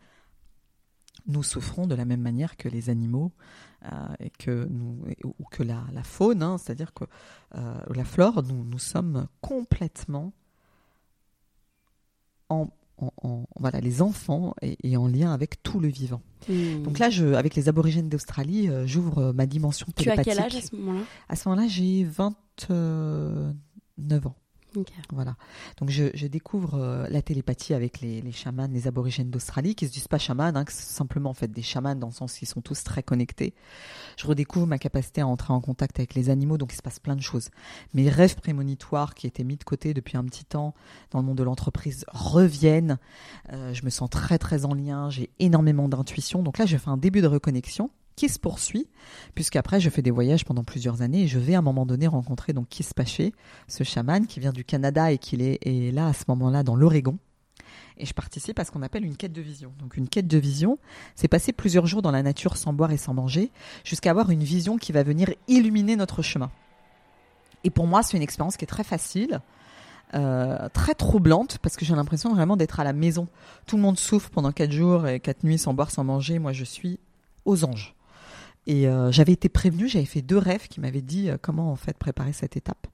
nous 1.27 1.43
souffrons 1.43 1.87
de 1.87 1.95
la 1.95 2.05
même 2.05 2.21
manière 2.21 2.57
que 2.57 2.67
les 2.67 2.89
animaux 2.89 3.31
euh, 3.85 3.89
et 4.19 4.29
que 4.29 4.67
nous, 4.69 4.99
ou 5.23 5.45
que 5.51 5.63
la, 5.63 5.85
faune, 6.03 6.43
hein, 6.43 6.57
c'est-à-dire 6.57 6.93
que 6.93 7.05
euh, 7.55 7.75
la 7.93 8.03
flore, 8.03 8.43
nous, 8.43 8.63
nous 8.63 8.79
sommes 8.79 9.27
complètement 9.41 10.33
en, 12.49 12.69
voilà, 13.59 13.79
les 13.79 14.01
enfants 14.01 14.53
et, 14.61 14.95
en 14.95 15.07
lien 15.07 15.33
avec 15.33 15.63
tout 15.63 15.79
le 15.79 15.87
vivant. 15.87 16.21
Hmm. 16.47 16.83
Donc 16.83 16.99
là, 16.99 17.09
je, 17.09 17.25
avec 17.33 17.55
les 17.55 17.67
aborigènes 17.67 18.09
d'Australie, 18.09 18.69
euh, 18.69 18.85
j'ouvre 18.85 19.33
ma 19.33 19.45
dimension 19.45 19.87
télépathique. 19.95 20.23
Tu 20.25 20.29
as 20.29 20.35
quel 20.35 20.45
âge 20.45 20.55
à 20.55 20.61
ce 20.61 20.75
moment-là? 20.75 21.05
À 21.29 21.35
ce 21.35 21.49
moment-là, 21.49 21.67
j'ai 21.67 22.03
20, 22.03 22.35
9 24.13 24.27
ans. 24.27 24.35
Voilà. 25.11 25.35
Donc 25.77 25.89
je, 25.89 26.27
découvre 26.27 26.75
euh, 26.75 27.07
la 27.09 27.21
télépathie 27.21 27.73
avec 27.73 28.01
les, 28.01 28.21
les, 28.21 28.31
chamans, 28.31 28.67
les 28.71 28.87
aborigènes 28.87 29.29
d'Australie, 29.29 29.75
qui 29.75 29.87
se 29.87 29.93
disent 29.93 30.07
pas 30.07 30.17
chamans, 30.17 30.51
hein, 30.55 30.65
simplement 30.67 31.29
en 31.29 31.33
fait 31.33 31.51
des 31.51 31.61
chamans 31.61 31.95
dans 31.95 32.07
le 32.07 32.13
sens 32.13 32.33
qu'ils 32.33 32.47
sont 32.47 32.61
tous 32.61 32.83
très 32.83 33.03
connectés. 33.03 33.53
Je 34.17 34.25
redécouvre 34.25 34.65
ma 34.65 34.79
capacité 34.79 35.21
à 35.21 35.27
entrer 35.27 35.53
en 35.53 35.61
contact 35.61 35.99
avec 35.99 36.15
les 36.15 36.29
animaux, 36.29 36.57
donc 36.57 36.73
il 36.73 36.77
se 36.77 36.81
passe 36.81 36.99
plein 36.99 37.15
de 37.15 37.21
choses. 37.21 37.49
Mes 37.93 38.09
rêves 38.09 38.35
prémonitoires 38.35 39.13
qui 39.13 39.27
étaient 39.27 39.43
mis 39.43 39.57
de 39.57 39.63
côté 39.63 39.93
depuis 39.93 40.17
un 40.17 40.23
petit 40.23 40.45
temps 40.45 40.73
dans 41.11 41.19
le 41.19 41.25
monde 41.25 41.37
de 41.37 41.43
l'entreprise 41.43 42.05
reviennent. 42.11 42.97
Euh, 43.51 43.73
je 43.73 43.85
me 43.85 43.89
sens 43.89 44.09
très 44.09 44.39
très 44.39 44.65
en 44.65 44.73
lien, 44.73 45.09
j'ai 45.09 45.29
énormément 45.39 45.87
d'intuition. 45.87 46.41
Donc 46.41 46.57
là, 46.57 46.65
je 46.65 46.77
fais 46.77 46.89
un 46.89 46.97
début 46.97 47.21
de 47.21 47.27
reconnexion 47.27 47.91
qui 48.15 48.29
se 48.29 48.39
poursuit, 48.39 48.87
puisqu'après 49.35 49.79
je 49.79 49.89
fais 49.89 50.01
des 50.01 50.11
voyages 50.11 50.45
pendant 50.45 50.63
plusieurs 50.63 51.01
années 51.01 51.23
et 51.23 51.27
je 51.27 51.39
vais 51.39 51.55
à 51.55 51.59
un 51.59 51.63
moment 51.63 51.85
donné 51.85 52.07
rencontrer 52.07 52.53
donc 52.53 52.69
Kiss 52.69 52.93
Paché, 52.93 53.33
ce 53.67 53.83
chaman 53.83 54.27
qui 54.27 54.39
vient 54.39 54.51
du 54.51 54.63
Canada 54.63 55.11
et 55.11 55.17
qui 55.17 55.35
est, 55.41 55.91
là 55.91 56.07
à 56.07 56.13
ce 56.13 56.23
moment-là 56.29 56.63
dans 56.63 56.75
l'Oregon. 56.75 57.17
Et 57.97 58.05
je 58.05 58.13
participe 58.13 58.57
à 58.59 58.65
ce 58.65 58.71
qu'on 58.71 58.81
appelle 58.81 59.05
une 59.05 59.15
quête 59.15 59.33
de 59.33 59.41
vision. 59.41 59.71
Donc 59.79 59.97
une 59.97 60.09
quête 60.09 60.27
de 60.27 60.37
vision, 60.37 60.79
c'est 61.15 61.27
passer 61.27 61.53
plusieurs 61.53 61.85
jours 61.85 62.01
dans 62.01 62.11
la 62.11 62.23
nature 62.23 62.57
sans 62.57 62.73
boire 62.73 62.91
et 62.91 62.97
sans 62.97 63.13
manger, 63.13 63.51
jusqu'à 63.83 64.11
avoir 64.11 64.29
une 64.31 64.43
vision 64.43 64.77
qui 64.77 64.91
va 64.91 65.03
venir 65.03 65.29
illuminer 65.47 65.95
notre 65.95 66.21
chemin. 66.21 66.51
Et 67.63 67.69
pour 67.69 67.87
moi, 67.87 68.03
c'est 68.03 68.17
une 68.17 68.23
expérience 68.23 68.57
qui 68.57 68.65
est 68.65 68.67
très 68.67 68.83
facile, 68.83 69.41
euh, 70.15 70.69
très 70.73 70.95
troublante, 70.95 71.59
parce 71.59 71.75
que 71.77 71.85
j'ai 71.85 71.95
l'impression 71.95 72.33
vraiment 72.33 72.57
d'être 72.57 72.79
à 72.79 72.83
la 72.83 72.93
maison. 72.93 73.27
Tout 73.65 73.77
le 73.77 73.81
monde 73.81 73.97
souffre 73.97 74.29
pendant 74.29 74.51
quatre 74.51 74.71
jours 74.71 75.07
et 75.07 75.19
quatre 75.19 75.43
nuits 75.43 75.57
sans 75.57 75.73
boire, 75.73 75.91
sans 75.91 76.03
manger. 76.03 76.39
Moi, 76.39 76.51
je 76.51 76.63
suis 76.63 76.99
aux 77.45 77.63
anges. 77.63 77.95
Et 78.65 78.87
euh, 78.87 79.11
j'avais 79.11 79.33
été 79.33 79.49
prévenue, 79.49 79.87
j'avais 79.87 80.05
fait 80.05 80.21
deux 80.21 80.37
rêves 80.37 80.67
qui 80.67 80.79
m'avaient 80.79 81.01
dit 81.01 81.29
euh, 81.29 81.37
comment 81.41 81.71
en 81.71 81.75
fait 81.75 81.97
préparer 81.97 82.33
cette 82.33 82.57
étape. 82.57 82.87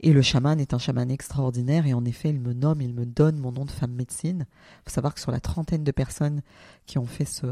Et 0.00 0.12
le 0.12 0.20
chaman 0.20 0.60
est 0.60 0.74
un 0.74 0.78
chaman 0.78 1.10
extraordinaire 1.10 1.86
et 1.86 1.94
en 1.94 2.04
effet, 2.04 2.28
il 2.28 2.40
me 2.40 2.52
nomme, 2.52 2.82
il 2.82 2.92
me 2.92 3.06
donne 3.06 3.38
mon 3.38 3.52
nom 3.52 3.64
de 3.64 3.70
femme 3.70 3.92
médecine. 3.92 4.46
Il 4.50 4.90
faut 4.90 4.94
savoir 4.94 5.14
que 5.14 5.20
sur 5.20 5.32
la 5.32 5.40
trentaine 5.40 5.84
de 5.84 5.92
personnes 5.92 6.42
qui 6.84 6.98
ont 6.98 7.06
fait 7.06 7.24
ce, 7.24 7.46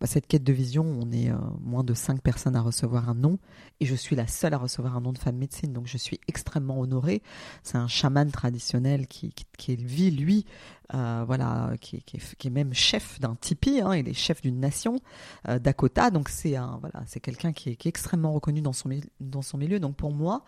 bah, 0.00 0.06
cette 0.06 0.26
quête 0.26 0.44
de 0.44 0.52
vision, 0.52 0.82
on 0.84 1.12
est 1.12 1.30
euh, 1.30 1.36
moins 1.60 1.84
de 1.84 1.92
cinq 1.92 2.22
personnes 2.22 2.56
à 2.56 2.62
recevoir 2.62 3.10
un 3.10 3.14
nom 3.14 3.38
et 3.80 3.84
je 3.84 3.94
suis 3.94 4.16
la 4.16 4.26
seule 4.26 4.54
à 4.54 4.56
recevoir 4.56 4.96
un 4.96 5.02
nom 5.02 5.12
de 5.12 5.18
femme 5.18 5.36
médecine, 5.36 5.74
donc 5.74 5.86
je 5.86 5.98
suis 5.98 6.18
extrêmement 6.26 6.80
honorée. 6.80 7.22
C'est 7.62 7.76
un 7.76 7.86
chaman 7.86 8.30
traditionnel 8.30 9.06
qui, 9.06 9.34
qui, 9.58 9.76
vit, 9.76 10.10
lui, 10.10 10.46
euh, 10.94 11.22
voilà, 11.26 11.72
qui, 11.82 12.02
qui, 12.02 12.16
est, 12.16 12.50
même 12.50 12.72
chef 12.72 13.20
d'un 13.20 13.34
tipi, 13.34 13.82
hein, 13.82 13.94
il 13.94 14.08
est 14.08 14.14
chef 14.14 14.40
d'une 14.40 14.58
nation, 14.58 15.00
euh, 15.48 15.58
Dakota, 15.58 16.10
donc 16.10 16.30
c'est 16.30 16.56
voilà, 16.80 17.04
c'est 17.06 17.20
quelqu'un 17.20 17.52
qui 17.52 17.68
est, 17.68 17.86
extrêmement 17.86 18.32
reconnu 18.32 18.62
dans 18.62 18.72
son, 18.72 18.88
dans 19.20 19.42
son 19.42 19.58
milieu. 19.58 19.80
Donc 19.80 19.96
pour 19.96 20.12
moi, 20.12 20.44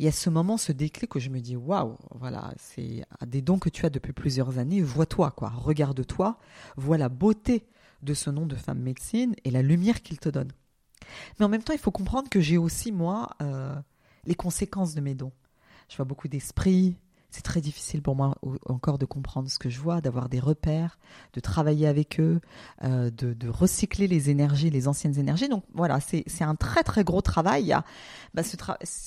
il 0.00 0.04
y 0.04 0.08
a 0.08 0.12
ce 0.12 0.30
moment, 0.30 0.56
ce 0.56 0.72
déclic 0.72 1.14
où 1.14 1.20
je 1.20 1.28
me 1.28 1.38
dis 1.38 1.54
waouh, 1.54 1.96
voilà, 2.16 2.52
c'est 2.56 3.04
des 3.24 3.40
dons 3.40 3.60
que 3.60 3.68
tu 3.68 3.86
as 3.86 3.90
depuis 3.90 4.12
plusieurs 4.12 4.58
années. 4.58 4.82
Vois-toi, 4.82 5.30
quoi, 5.30 5.50
regarde-toi, 5.50 6.38
vois 6.76 6.98
la 6.98 7.08
beauté 7.08 7.66
de 8.02 8.14
ce 8.14 8.30
nom 8.30 8.46
de 8.46 8.56
femme 8.56 8.80
médecine 8.80 9.34
et 9.44 9.50
la 9.50 9.62
lumière 9.62 10.02
qu'il 10.02 10.18
te 10.18 10.28
donne. 10.28 10.52
Mais 11.38 11.46
en 11.46 11.48
même 11.48 11.62
temps, 11.62 11.72
il 11.72 11.78
faut 11.78 11.90
comprendre 11.90 12.28
que 12.28 12.40
j'ai 12.40 12.58
aussi, 12.58 12.92
moi, 12.92 13.30
euh, 13.42 13.74
les 14.24 14.34
conséquences 14.34 14.94
de 14.94 15.00
mes 15.00 15.14
dons. 15.14 15.32
Je 15.88 15.96
vois 15.96 16.04
beaucoup 16.04 16.28
d'esprits. 16.28 16.96
C'est 17.32 17.42
très 17.42 17.60
difficile 17.60 18.02
pour 18.02 18.16
moi 18.16 18.34
encore 18.66 18.98
de 18.98 19.06
comprendre 19.06 19.48
ce 19.48 19.60
que 19.60 19.70
je 19.70 19.78
vois, 19.78 20.00
d'avoir 20.00 20.28
des 20.28 20.40
repères, 20.40 20.98
de 21.32 21.38
travailler 21.38 21.86
avec 21.86 22.18
eux, 22.18 22.40
euh, 22.82 23.08
de, 23.10 23.48
recycler 23.48 24.08
les 24.08 24.30
énergies, 24.30 24.68
les 24.68 24.88
anciennes 24.88 25.16
énergies. 25.16 25.48
Donc 25.48 25.62
voilà, 25.72 26.00
c'est 26.00 26.24
un 26.42 26.56
très 26.56 26.82
très 26.82 27.04
gros 27.04 27.22
travail. 27.22 27.62
Il 27.62 27.68
y 27.68 27.72
a 27.72 27.84
bah, 28.34 28.42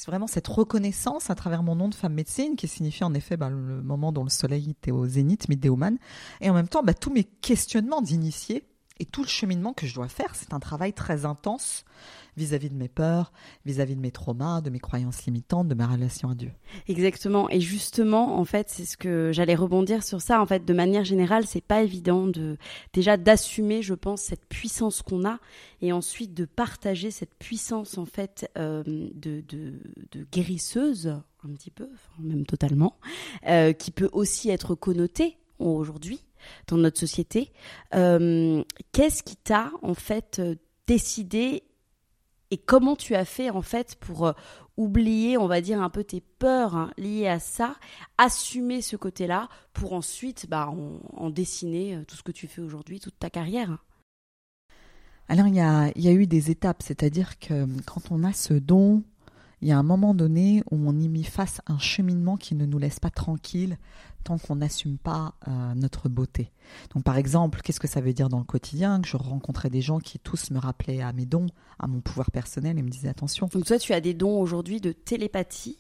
vraiment 0.08 0.28
cette 0.28 0.48
reconnaissance 0.48 1.30
à 1.30 1.36
travers 1.36 1.64
mon 1.64 1.76
nom 1.76 1.90
de 1.90 1.96
femme 1.96 2.14
médecine 2.14 2.56
qui 2.56 2.70
signifie 2.70 3.04
en 3.04 3.14
effet 3.14 3.36
bah, 3.36 3.50
le 3.50 3.82
moment 3.82 4.14
dont 4.14 4.24
le 4.24 4.30
soleil 4.30 4.70
était 4.70 4.92
au 4.92 5.06
zénith, 5.06 5.50
Midéoman, 5.50 5.98
et 6.40 6.50
en 6.50 6.54
même 6.54 6.70
temps 6.70 6.82
bah, 6.82 6.94
tous 6.94 7.12
mes 7.12 7.26
questionnements 7.26 8.02
d'initiés 8.02 8.64
et 9.00 9.06
tout 9.06 9.24
le 9.24 9.28
cheminement 9.28 9.74
que 9.74 9.88
je 9.88 9.94
dois 9.94 10.08
faire, 10.08 10.36
c'est 10.36 10.54
un 10.54 10.60
travail 10.60 10.94
très 10.94 11.26
intense 11.26 11.84
vis-à-vis 12.38 12.70
de 12.70 12.76
mes 12.76 12.88
peurs, 12.88 13.32
vis-à-vis 13.66 13.96
de 13.96 14.02
mes 14.02 14.12
traumas, 14.12 14.62
de 14.62 14.70
mes 14.70 14.80
croyances 14.80 15.26
limitantes, 15.26 15.68
de 15.68 15.76
ma 15.76 15.88
relation 15.88 16.30
à 16.30 16.36
Dieu. 16.36 16.52
Exactement. 16.88 17.50
Et 17.50 17.60
justement, 17.60 18.40
en 18.40 18.46
fait, 18.46 18.70
c'est 18.70 18.86
ce 18.86 18.98
que 18.98 19.32
j'allais 19.32 19.56
rebondir 19.56 20.04
sur 20.04 20.22
ça. 20.22 20.42
En 20.42 20.46
fait, 20.46 20.66
de 20.66 20.74
manière 20.74 21.04
générale, 21.04 21.46
c'est 21.46 21.62
pas 21.62 21.84
évident 21.84 22.28
de 22.28 22.58
déjà 22.94 23.18
d'assumer, 23.18 23.82
je 23.82 23.94
pense, 23.94 24.22
cette 24.22 24.46
puissance 24.48 25.02
qu'on 25.02 25.26
a, 25.28 25.40
et 25.82 25.92
ensuite 25.92 26.34
de 26.34 26.46
partager 26.46 27.12
cette 27.12 27.36
puissance 27.36 27.98
en 27.98 28.06
fait 28.06 28.50
euh, 28.58 28.84
de, 28.86 29.44
guérisseuse 30.32 31.08
un 31.08 31.54
petit 31.54 31.72
peu, 31.72 31.90
même 32.20 32.46
totalement, 32.46 32.98
euh, 33.48 33.74
qui 33.74 33.92
peut 33.92 34.10
aussi 34.14 34.50
être 34.50 34.76
connotée 34.76 35.38
aujourd'hui 35.60 36.22
dans 36.68 36.78
notre 36.78 37.00
société. 37.00 37.52
Euh, 37.94 38.64
qu'est-ce 38.92 39.24
qui 39.24 39.36
t'a 39.36 39.72
en 39.82 39.94
fait 39.94 40.40
euh, 40.40 40.56
décidé 40.88 41.64
et 42.52 42.58
comment 42.58 42.96
tu 42.96 43.16
as 43.16 43.26
fait 43.26 43.50
en 43.50 43.62
fait 43.62 43.96
pour 43.96 44.28
euh, 44.28 44.34
oublier, 44.78 45.38
on 45.38 45.48
va 45.48 45.62
dire, 45.62 45.82
un 45.82 45.90
peu 45.90 46.04
tes 46.04 46.22
peurs 46.22 46.76
hein, 46.76 46.92
liées 46.98 47.28
à 47.28 47.40
ça, 47.40 47.76
assumer 48.18 48.82
ce 48.82 48.96
côté-là 48.96 49.50
pour 49.74 49.94
ensuite 49.94 50.48
bah, 50.50 50.70
en, 50.70 51.30
dessiner 51.30 52.04
tout 52.08 52.16
ce 52.16 52.24
que 52.24 52.32
tu 52.32 52.48
fais 52.48 52.62
aujourd'hui, 52.62 53.00
toute 53.00 53.18
ta 53.18 53.30
carrière? 53.30 53.84
Alors 55.30 55.48
il 55.48 55.56
y 55.56 55.62
a, 55.62 55.92
y 55.96 56.08
a 56.08 56.12
eu 56.12 56.28
des 56.28 56.52
étapes, 56.52 56.84
c'est-à-dire 56.84 57.40
que 57.40 57.66
quand 57.86 58.12
on 58.12 58.24
a 58.24 58.34
ce 58.34 58.54
don, 58.54 59.04
il 59.64 59.70
y 59.70 59.72
a 59.72 59.78
un 59.78 59.84
moment 59.84 60.14
donné 60.14 60.62
où 60.72 60.76
on 60.76 61.00
y 61.00 61.08
met 61.08 61.24
face 61.24 61.62
à 61.66 61.72
un 61.72 61.80
cheminement 61.80 62.36
qui 62.36 62.54
ne 62.54 62.66
nous 62.66 62.80
laisse 62.80 63.00
pas 63.00 63.10
tranquille 63.10 63.78
tant 64.24 64.38
qu'on 64.38 64.58
n'assume 64.58 64.98
pas 64.98 65.36
euh, 65.48 65.74
notre 65.76 66.10
beauté. 66.10 66.52
Donc 66.94 67.04
par 67.04 67.18
exemple, 67.18 67.62
qu'est-ce 67.62 67.80
que 67.80 67.88
ça 67.88 68.02
veut 68.02 68.14
dire 68.14 68.30
dans 68.30 68.40
le 68.40 68.44
quotidien 68.44 69.02
Que 69.02 69.08
je 69.08 69.18
rencontrais 69.18 69.70
des 69.70 69.82
gens 69.82 70.00
qui 70.00 70.20
tous 70.20 70.52
me 70.52 70.60
rappelaient 70.60 71.02
à 71.02 71.14
mes 71.14 71.26
dons, 71.26 71.48
à 71.80 71.88
mon 71.88 72.02
pouvoir 72.02 72.32
personnel 72.32 72.78
et 72.78 72.82
me 72.82 72.90
disaient 72.90 73.10
attention. 73.10 73.50
Donc 73.52 73.66
toi, 73.66 73.78
tu 73.78 73.94
as 73.94 74.02
des 74.02 74.14
dons 74.14 74.40
aujourd'hui 74.40 74.82
de 74.82 74.92
télépathie 74.92 75.78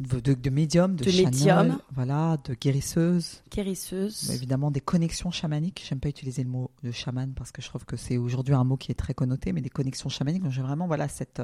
de, 0.00 0.34
de, 0.34 0.50
médium, 0.50 0.96
de, 0.96 1.04
de 1.04 1.78
voilà, 1.94 2.36
de 2.44 2.54
guérisseuse. 2.54 3.42
Guérisseuse. 3.50 4.30
Évidemment, 4.30 4.70
des 4.70 4.80
connexions 4.80 5.30
chamaniques. 5.30 5.84
J'aime 5.88 6.00
pas 6.00 6.08
utiliser 6.08 6.42
le 6.42 6.50
mot 6.50 6.70
de 6.82 6.90
chaman 6.90 7.32
parce 7.34 7.52
que 7.52 7.62
je 7.62 7.68
trouve 7.68 7.84
que 7.84 7.96
c'est 7.96 8.16
aujourd'hui 8.16 8.54
un 8.54 8.64
mot 8.64 8.76
qui 8.76 8.90
est 8.90 8.96
très 8.96 9.14
connoté, 9.14 9.52
mais 9.52 9.60
des 9.60 9.70
connexions 9.70 10.08
chamaniques. 10.08 10.42
J'ai 10.48 10.62
vraiment 10.62 10.86
voilà 10.86 11.08
cette 11.08 11.42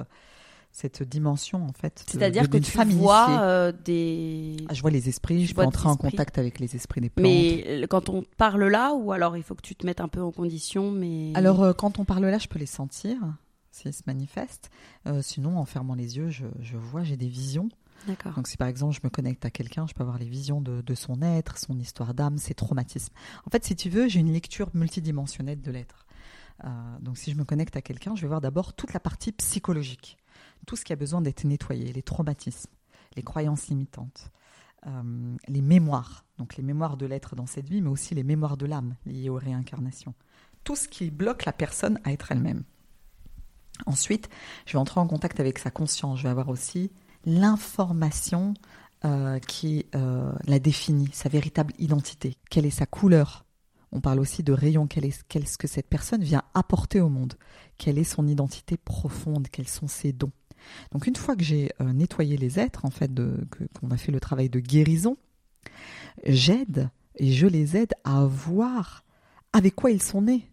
cette 0.71 1.03
dimension 1.03 1.65
en 1.65 1.73
fait. 1.73 2.05
C'est-à-dire 2.07 2.49
que 2.49 2.59
tu 2.59 2.79
vois 2.89 3.43
euh, 3.43 3.73
des. 3.85 4.57
Ah, 4.69 4.75
je 4.75 4.81
vois 4.81 4.91
les 4.91 5.09
esprits. 5.09 5.47
Je 5.47 5.55
peux 5.55 5.63
entrer 5.63 5.89
en 5.89 5.97
contact 5.97 6.39
avec 6.39 6.59
les 6.61 6.77
esprits 6.77 7.01
des 7.01 7.11
plantes. 7.11 7.27
Mais 7.27 7.87
quand 7.89 8.09
on 8.09 8.25
parle 8.37 8.65
là, 8.65 8.95
ou 8.95 9.13
alors 9.13 9.37
il 9.37 9.43
faut 9.43 9.55
que 9.55 9.63
tu 9.63 9.75
te 9.75 9.85
mettes 9.87 10.01
un 10.01 10.09
peu 10.09 10.23
en 10.23 10.33
condition, 10.33 10.91
mais. 10.91 11.33
Alors 11.35 11.63
euh, 11.63 11.73
quand 11.73 11.99
on 11.99 12.05
parle 12.05 12.27
là, 12.27 12.39
je 12.39 12.49
peux 12.49 12.59
les 12.59 12.67
sentir 12.67 13.17
s'ils 13.71 13.93
se 13.93 14.03
manifestent. 14.07 14.71
Euh, 15.07 15.23
sinon, 15.23 15.59
en 15.59 15.65
fermant 15.65 15.95
les 15.95 16.17
yeux, 16.17 16.31
je, 16.31 16.47
je 16.61 16.77
vois, 16.77 17.05
j'ai 17.05 17.17
des 17.17 17.29
visions. 17.29 17.69
Donc 18.37 18.49
si 18.49 18.57
par 18.57 18.69
exemple 18.69 18.95
je 18.95 19.01
me 19.05 19.11
connecte 19.11 19.45
à 19.45 19.51
quelqu'un, 19.51 19.87
je 19.87 19.95
peux 19.95 20.03
avoir 20.03 20.19
les 20.19 20.29
visions 20.29 20.61
de, 20.61 20.95
son 20.95 21.21
être, 21.23 21.59
son 21.59 21.79
histoire 21.79 22.15
d'âme, 22.15 22.39
ses 22.39 22.55
traumatismes. 22.55 23.13
En 23.47 23.51
fait, 23.51 23.65
si 23.65 23.77
tu 23.77 23.91
veux, 23.91 24.09
j'ai 24.09 24.21
une 24.21 24.33
lecture 24.33 24.71
multidimensionnelle 24.75 25.61
de 25.61 25.71
l'être. 25.71 26.07
Euh, 26.65 26.69
donc 27.01 27.19
si 27.19 27.31
je 27.31 27.37
me 27.37 27.45
connecte 27.45 27.77
à 27.77 27.83
quelqu'un, 27.83 28.15
je 28.17 28.23
vais 28.23 28.29
voir 28.29 28.41
d'abord 28.41 28.73
toute 28.73 28.93
la 28.93 29.01
partie 29.01 29.33
psychologique, 29.33 30.17
tout 30.67 30.77
ce 30.77 30.85
qui 30.85 30.93
a 30.93 30.97
besoin 30.97 31.21
d'être 31.21 31.45
nettoyé, 31.45 31.93
les 31.93 32.03
traumatismes, 32.03 32.71
les 33.17 33.23
croyances 33.23 33.69
limitantes, 33.69 34.31
euh, 34.87 35.37
les 35.49 35.63
mémoires, 35.63 36.25
donc 36.39 36.57
les 36.57 36.63
mémoires 36.63 36.97
de 36.97 37.07
l'être 37.07 37.35
dans 37.35 37.47
cette 37.47 37.69
vie, 37.69 37.83
mais 37.83 37.91
aussi 37.91 38.15
les 38.15 38.23
mémoires 38.23 38.57
de 38.57 38.67
l'âme 38.67 38.95
liées 39.07 39.31
aux 39.31 39.37
réincarnations. 39.37 40.15
Tout 40.65 40.77
ce 40.77 40.89
qui 40.89 41.11
bloque 41.11 41.45
la 41.45 41.53
personne 41.53 41.99
à 42.05 42.13
être 42.13 42.33
elle-même. 42.33 42.65
Ensuite, 43.87 44.29
je 44.67 44.73
vais 44.73 44.79
entrer 44.79 45.01
en 45.01 45.07
contact 45.07 45.41
avec 45.41 45.59
sa 45.59 45.71
conscience. 45.71 46.19
Je 46.19 46.25
vais 46.25 46.29
avoir 46.29 46.49
aussi 46.49 46.91
l'information 47.25 48.55
euh, 49.05 49.39
qui 49.39 49.87
euh, 49.95 50.33
la 50.47 50.59
définit, 50.59 51.09
sa 51.13 51.29
véritable 51.29 51.73
identité. 51.79 52.37
Quelle 52.51 52.67
est 52.67 52.71
sa 52.71 52.87
couleur? 52.87 53.45
On 53.93 54.01
parle 54.01 54.21
aussi 54.21 54.43
de 54.43 54.53
rayon, 54.53 54.87
quel 54.87 55.05
est, 55.05 55.47
ce 55.47 55.57
que 55.57 55.69
cette 55.69 55.89
personne 55.89 56.23
vient 56.23 56.43
apporter 56.53 57.01
au 57.01 57.09
monde? 57.09 57.35
Quelle 57.79 57.99
est 57.99 58.05
son 58.05 58.27
identité 58.27 58.77
profonde? 58.77 59.49
Quels 59.51 59.69
sont 59.69 59.89
ses 59.89 60.13
dons? 60.13 60.33
Donc 60.93 61.07
une 61.07 61.17
fois 61.17 61.37
que 61.37 61.45
j'ai 61.45 61.71
euh, 61.81 61.93
nettoyé 61.93 62.37
les 62.37 62.59
êtres, 62.59 62.85
en 62.85 62.91
fait, 62.91 63.11
qu'on 63.79 63.91
a 63.91 63.97
fait 63.97 64.13
le 64.13 64.21
travail 64.21 64.49
de 64.49 64.61
guérison, 64.61 65.17
j'aide 66.25 66.91
et 67.17 67.33
je 67.33 67.47
les 67.47 67.77
aide 67.77 67.93
à 68.05 68.25
voir 68.25 69.05
avec 69.53 69.75
quoi 69.75 69.91
ils 69.91 70.03
sont 70.03 70.23
nés. 70.23 70.51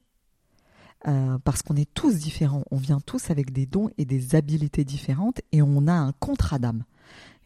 Euh, 1.07 1.37
parce 1.43 1.61
qu'on 1.61 1.75
est 1.75 1.93
tous 1.93 2.15
différents, 2.15 2.63
on 2.71 2.77
vient 2.77 2.99
tous 2.99 3.29
avec 3.29 3.51
des 3.51 3.67
dons 3.67 3.91
et 3.99 4.05
des 4.05 4.33
habiletés 4.35 4.83
différentes 4.83 5.39
et 5.51 5.61
on 5.61 5.85
a 5.87 5.93
un 5.93 6.13
contrat 6.13 6.57
d'âme. 6.57 6.83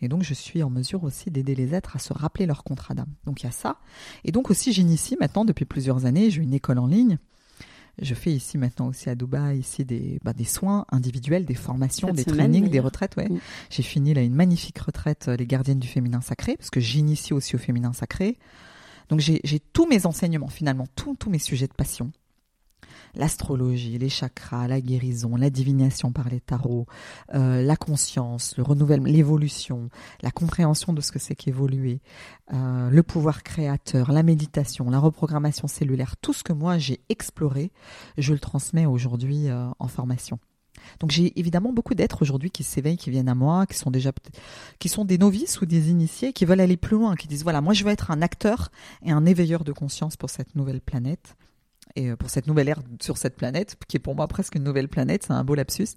Et 0.02 0.08
donc 0.08 0.24
je 0.24 0.34
suis 0.34 0.64
en 0.64 0.70
mesure 0.70 1.04
aussi 1.04 1.30
d'aider 1.30 1.56
les 1.56 1.74
êtres 1.76 1.98
à 1.98 2.00
se 2.00 2.14
rappeler 2.14 2.46
leur 2.46 2.64
contrat 2.64 2.94
d'âme. 2.94 3.14
Donc 3.26 3.42
il 3.42 3.48
y 3.48 3.50
a 3.50 3.52
ça. 3.52 3.78
Et 4.24 4.32
donc 4.32 4.50
aussi 4.50 4.72
j'initie 4.72 5.18
maintenant 5.20 5.44
depuis 5.44 5.66
plusieurs 5.66 6.06
années, 6.06 6.30
j'ai 6.30 6.42
une 6.42 6.54
école 6.54 6.80
en 6.80 6.88
ligne. 6.88 7.18
Je 8.02 8.14
fais 8.14 8.32
ici 8.32 8.58
maintenant 8.58 8.88
aussi 8.88 9.10
à 9.10 9.16
Dubaï 9.16 9.60
ici 9.60 9.86
des, 9.86 10.20
bah, 10.24 10.34
des 10.34 10.46
soins 10.46 10.86
individuels, 10.92 11.46
des 11.46 11.56
formations, 11.56 12.12
des 12.12 12.26
trainings, 12.26 12.70
des 12.70 12.80
retraites. 12.80 13.16
Ouais. 13.18 13.28
J'ai 13.70 13.84
fini 13.84 14.14
là 14.14 14.22
une 14.22 14.34
magnifique 14.34 14.80
retraite 14.80 15.28
euh, 15.28 15.36
les 15.36 15.46
gardiennes 15.46 15.80
du 15.80 15.88
féminin 15.88 16.22
sacré 16.22 16.56
parce 16.58 16.70
que 16.70 16.80
j'initie 16.80 17.34
aussi 17.34 17.56
au 17.56 17.60
féminin 17.60 17.94
sacré. 17.94 18.38
Donc 19.10 19.20
j'ai 19.20 19.60
tous 19.74 19.88
mes 19.88 20.06
enseignements 20.06 20.50
finalement, 20.50 20.86
tous 20.96 21.30
mes 21.30 21.40
sujets 21.40 21.68
de 21.68 21.74
passion 21.74 22.12
l'astrologie, 23.16 23.98
les 23.98 24.10
chakras, 24.10 24.68
la 24.68 24.82
guérison, 24.82 25.36
la 25.36 25.50
divination 25.50 26.12
par 26.12 26.30
les 26.30 26.40
tarots, 26.40 26.86
euh, 27.34 27.62
la 27.62 27.76
conscience, 27.76 28.56
le 28.58 28.64
renouvellement, 28.64 29.08
l'évolution, 29.08 29.90
la 30.22 30.32
compréhension 30.32 30.94
de 30.94 31.02
ce 31.02 31.12
que 31.12 31.20
c'est 31.20 31.36
qu'évoluer, 31.36 32.02
euh, 32.54 32.90
le 32.90 33.04
pouvoir 33.04 33.44
créateur, 33.44 34.12
la 34.12 34.24
méditation, 34.24 34.90
la 34.90 35.00
reprogrammation 35.00 35.68
cellulaire, 35.68 36.18
tout 36.18 36.34
ce 36.34 36.44
que 36.44 36.54
moi 36.54 36.78
j'ai 36.78 37.00
exploré, 37.10 37.72
je 38.18 38.34
le 38.34 38.40
transmets 38.40 38.86
aujourd'hui 38.86 39.50
euh, 39.50 39.68
en 39.80 39.88
formation. 39.88 40.40
Donc 41.00 41.12
j'ai 41.12 41.38
évidemment 41.38 41.74
beaucoup 41.74 41.94
d'êtres 41.94 42.22
aujourd'hui 42.22 42.52
qui 42.52 42.64
s'éveillent, 42.64 42.98
qui 42.98 43.10
viennent 43.10 43.30
à 43.30 43.36
moi, 43.36 43.66
qui 43.66 43.78
sont 43.78 43.92
déjà 43.92 44.12
qui 44.80 44.90
sont 44.90 45.06
des 45.06 45.18
novices 45.18 45.62
ou 45.62 45.66
des 45.66 45.90
initiés, 45.92 46.34
qui 46.34 46.46
veulent 46.46 46.62
aller 46.62 46.78
plus 46.78 46.96
loin, 46.96 47.16
qui 47.16 47.28
disent 47.28 47.44
voilà 47.44 47.62
moi 47.62 47.74
je 47.74 47.84
veux 47.84 47.92
être 47.92 48.12
un 48.12 48.22
acteur 48.22 48.72
et 49.04 49.12
un 49.12 49.26
éveilleur 49.26 49.64
de 49.64 49.72
conscience 49.72 50.16
pour 50.16 50.30
cette 50.30 50.56
nouvelle 50.56 50.82
planète 50.82 51.36
et 52.00 52.10
euh, 52.10 52.16
pour 52.16 52.30
cette 52.30 52.48
nouvelle 52.48 52.70
ère 52.70 52.82
sur 53.02 53.18
cette 53.18 53.36
planète, 53.36 53.76
qui 53.88 53.98
est 53.98 54.00
pour 54.00 54.16
moi 54.16 54.28
presque 54.28 54.56
une 54.56 54.64
nouvelle 54.64 54.88
planète, 54.88 55.24
c'est 55.24 55.34
un 55.34 55.44
beau 55.44 55.56
lapsus. 55.56 55.90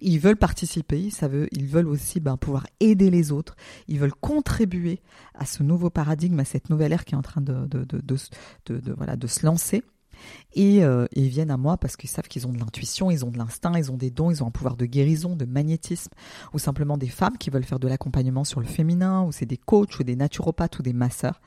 Ils 0.00 0.20
veulent 0.20 0.36
participer, 0.36 1.10
ils 1.52 1.66
veulent 1.66 1.88
aussi 1.88 2.20
ben, 2.20 2.36
pouvoir 2.36 2.66
aider 2.80 3.10
les 3.10 3.32
autres, 3.32 3.56
ils 3.88 3.98
veulent 3.98 4.14
contribuer 4.14 5.00
à 5.34 5.46
ce 5.46 5.62
nouveau 5.62 5.90
paradigme, 5.90 6.38
à 6.38 6.44
cette 6.44 6.70
nouvelle 6.70 6.92
ère 6.92 7.04
qui 7.04 7.14
est 7.14 7.18
en 7.18 7.22
train 7.22 7.40
de, 7.40 7.68
se 9.26 9.46
lancer. 9.46 9.82
Et, 10.54 10.84
euh, 10.84 11.06
ils 11.12 11.28
viennent 11.28 11.50
à 11.50 11.56
moi 11.56 11.76
parce 11.76 11.96
qu'ils 11.96 12.10
savent 12.10 12.26
qu'ils 12.28 12.46
ont 12.46 12.52
de 12.52 12.58
l'intuition, 12.58 13.10
ils 13.10 13.24
ont 13.24 13.30
de 13.30 13.38
l'instinct, 13.38 13.74
ils 13.76 13.90
ont 13.90 13.96
des 13.96 14.10
dons, 14.10 14.30
ils 14.30 14.42
ont 14.42 14.48
un 14.48 14.52
pouvoir 14.52 14.76
de 14.76 14.84
guérison, 14.84 15.36
de 15.36 15.44
magnétisme, 15.44 16.12
ou 16.52 16.58
simplement 16.58 16.98
des 16.98 17.08
femmes 17.08 17.38
qui 17.38 17.50
veulent 17.50 17.64
faire 17.64 17.78
de 17.80 17.88
l'accompagnement 17.88 18.44
sur 18.44 18.60
le 18.60 18.66
féminin, 18.66 19.22
ou 19.22 19.32
c'est 19.32 19.46
des 19.46 19.56
coachs, 19.56 19.98
ou 19.98 20.04
des 20.04 20.16
naturopathes, 20.16 20.78
ou 20.78 20.82
des 20.82 20.92
masseurs. 20.92 21.40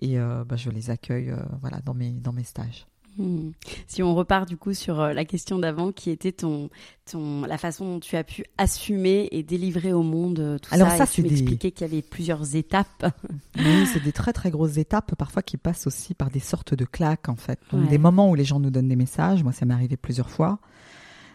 Et 0.00 0.18
euh, 0.18 0.44
ben, 0.44 0.56
je 0.56 0.70
les 0.70 0.90
accueille 0.90 1.34
dans 1.82 1.94
mes 2.32 2.44
stages. 2.44 2.86
Hmm. 3.16 3.50
Si 3.86 4.02
on 4.02 4.14
repart 4.14 4.48
du 4.48 4.56
coup 4.56 4.74
sur 4.74 5.00
euh, 5.00 5.12
la 5.12 5.24
question 5.24 5.58
d'avant, 5.58 5.92
qui 5.92 6.10
était 6.10 6.32
ton, 6.32 6.68
ton, 7.10 7.42
la 7.42 7.58
façon 7.58 7.84
dont 7.84 8.00
tu 8.00 8.16
as 8.16 8.24
pu 8.24 8.44
assumer 8.58 9.28
et 9.30 9.42
délivrer 9.42 9.92
au 9.92 10.02
monde 10.02 10.40
euh, 10.40 10.58
tout 10.58 10.74
Alors 10.74 10.90
ça. 10.90 10.98
ça, 10.98 11.06
c'est 11.06 11.22
des... 11.22 11.56
qu'il 11.56 11.80
y 11.80 11.84
avait 11.84 12.02
plusieurs 12.02 12.56
étapes. 12.56 13.14
Oui, 13.56 13.86
c'est 13.86 14.02
des 14.02 14.12
très 14.12 14.32
très 14.32 14.50
grosses 14.50 14.78
étapes, 14.78 15.14
parfois 15.14 15.42
qui 15.42 15.56
passent 15.56 15.86
aussi 15.86 16.12
par 16.12 16.28
des 16.28 16.40
sortes 16.40 16.74
de 16.74 16.84
claques 16.84 17.28
en 17.28 17.36
fait. 17.36 17.58
Des 17.72 17.98
moments 17.98 18.28
où 18.28 18.34
les 18.34 18.44
gens 18.44 18.58
nous 18.58 18.70
donnent 18.70 18.88
des 18.88 18.96
messages. 18.96 19.44
Moi, 19.44 19.52
ça 19.52 19.64
m'est 19.64 19.74
arrivé 19.74 19.96
plusieurs 19.96 20.28
fois. 20.28 20.58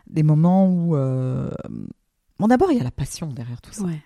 Des 0.10 0.24
moments 0.24 0.68
où, 0.68 0.96
euh... 0.96 1.50
bon, 2.38 2.48
d'abord 2.48 2.72
il 2.72 2.78
y 2.78 2.82
a 2.82 2.84
la 2.84 2.92
passion 2.92 3.28
derrière 3.28 3.62
tout 3.62 3.72
ça. 3.72 3.84
Ouais. 3.84 4.02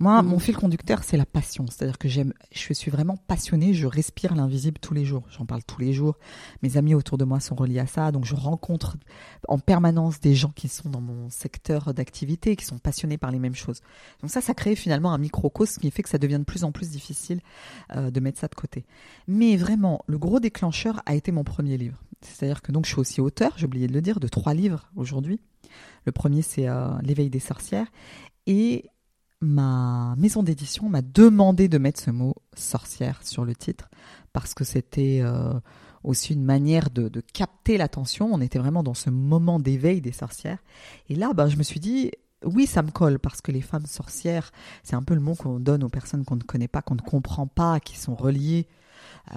Moi, 0.00 0.22
mon 0.22 0.36
mm. 0.36 0.40
fil 0.40 0.56
conducteur, 0.56 1.02
c'est 1.02 1.16
la 1.16 1.26
passion. 1.26 1.66
C'est-à-dire 1.66 1.98
que 1.98 2.08
j'aime, 2.08 2.32
je 2.52 2.72
suis 2.72 2.90
vraiment 2.90 3.16
passionnée, 3.16 3.74
je 3.74 3.86
respire 3.86 4.34
l'invisible 4.34 4.78
tous 4.80 4.94
les 4.94 5.04
jours. 5.04 5.24
J'en 5.30 5.44
parle 5.44 5.64
tous 5.64 5.80
les 5.80 5.92
jours. 5.92 6.16
Mes 6.62 6.76
amis 6.76 6.94
autour 6.94 7.18
de 7.18 7.24
moi 7.24 7.40
sont 7.40 7.56
reliés 7.56 7.80
à 7.80 7.86
ça. 7.86 8.12
Donc, 8.12 8.24
je 8.24 8.34
rencontre 8.34 8.96
en 9.48 9.58
permanence 9.58 10.20
des 10.20 10.34
gens 10.34 10.52
qui 10.54 10.68
sont 10.68 10.88
dans 10.88 11.00
mon 11.00 11.30
secteur 11.30 11.92
d'activité, 11.94 12.54
qui 12.54 12.64
sont 12.64 12.78
passionnés 12.78 13.18
par 13.18 13.32
les 13.32 13.40
mêmes 13.40 13.56
choses. 13.56 13.80
Donc, 14.20 14.30
ça, 14.30 14.40
ça 14.40 14.54
crée 14.54 14.76
finalement 14.76 15.12
un 15.12 15.18
microcosme 15.18 15.80
qui 15.80 15.90
fait 15.90 16.02
que 16.02 16.08
ça 16.08 16.18
devient 16.18 16.38
de 16.38 16.44
plus 16.44 16.62
en 16.62 16.70
plus 16.70 16.90
difficile 16.90 17.40
euh, 17.96 18.10
de 18.10 18.20
mettre 18.20 18.38
ça 18.38 18.46
de 18.46 18.54
côté. 18.54 18.84
Mais 19.26 19.56
vraiment, 19.56 20.02
le 20.06 20.18
gros 20.18 20.38
déclencheur 20.38 21.02
a 21.06 21.14
été 21.14 21.32
mon 21.32 21.42
premier 21.42 21.76
livre. 21.76 21.98
C'est-à-dire 22.20 22.62
que 22.62 22.70
donc, 22.70 22.84
je 22.84 22.90
suis 22.90 23.00
aussi 23.00 23.20
auteur, 23.20 23.52
j'ai 23.56 23.66
oublié 23.66 23.88
de 23.88 23.92
le 23.92 24.00
dire, 24.00 24.20
de 24.20 24.28
trois 24.28 24.54
livres 24.54 24.90
aujourd'hui. 24.94 25.40
Le 26.04 26.12
premier, 26.12 26.42
c'est 26.42 26.68
euh, 26.68 26.88
L'éveil 27.02 27.30
des 27.30 27.40
sorcières. 27.40 27.86
Et 28.46 28.86
ma 29.40 30.14
maison 30.16 30.42
d'édition 30.42 30.88
m'a 30.88 31.02
demandé 31.02 31.68
de 31.68 31.78
mettre 31.78 32.00
ce 32.00 32.10
mot 32.10 32.34
sorcière 32.56 33.20
sur 33.22 33.44
le 33.44 33.54
titre 33.54 33.88
parce 34.32 34.54
que 34.54 34.64
c'était 34.64 35.20
euh, 35.22 35.52
aussi 36.02 36.32
une 36.32 36.44
manière 36.44 36.90
de, 36.90 37.08
capter 37.32 37.78
l'attention. 37.78 38.28
On 38.32 38.40
était 38.40 38.58
vraiment 38.58 38.82
dans 38.82 38.94
ce 38.94 39.10
moment 39.10 39.60
d'éveil 39.60 40.00
des 40.00 40.12
sorcières. 40.12 40.58
Et 41.08 41.14
là, 41.14 41.32
ben, 41.34 41.48
je 41.48 41.56
me 41.56 41.62
suis 41.62 41.80
dit, 41.80 42.10
oui, 42.44 42.66
ça 42.66 42.82
me 42.82 42.90
colle 42.90 43.18
parce 43.18 43.40
que 43.40 43.52
les 43.52 43.60
femmes 43.60 43.86
sorcières, 43.86 44.50
c'est 44.82 44.96
un 44.96 45.02
peu 45.02 45.14
le 45.14 45.20
mot 45.20 45.34
qu'on 45.34 45.60
donne 45.60 45.84
aux 45.84 45.88
personnes 45.88 46.24
qu'on 46.24 46.36
ne 46.36 46.42
connaît 46.42 46.68
pas, 46.68 46.82
qu'on 46.82 46.94
ne 46.96 47.00
comprend 47.00 47.46
pas, 47.46 47.80
qui 47.80 47.96
sont 47.96 48.14
reliées 48.14 48.66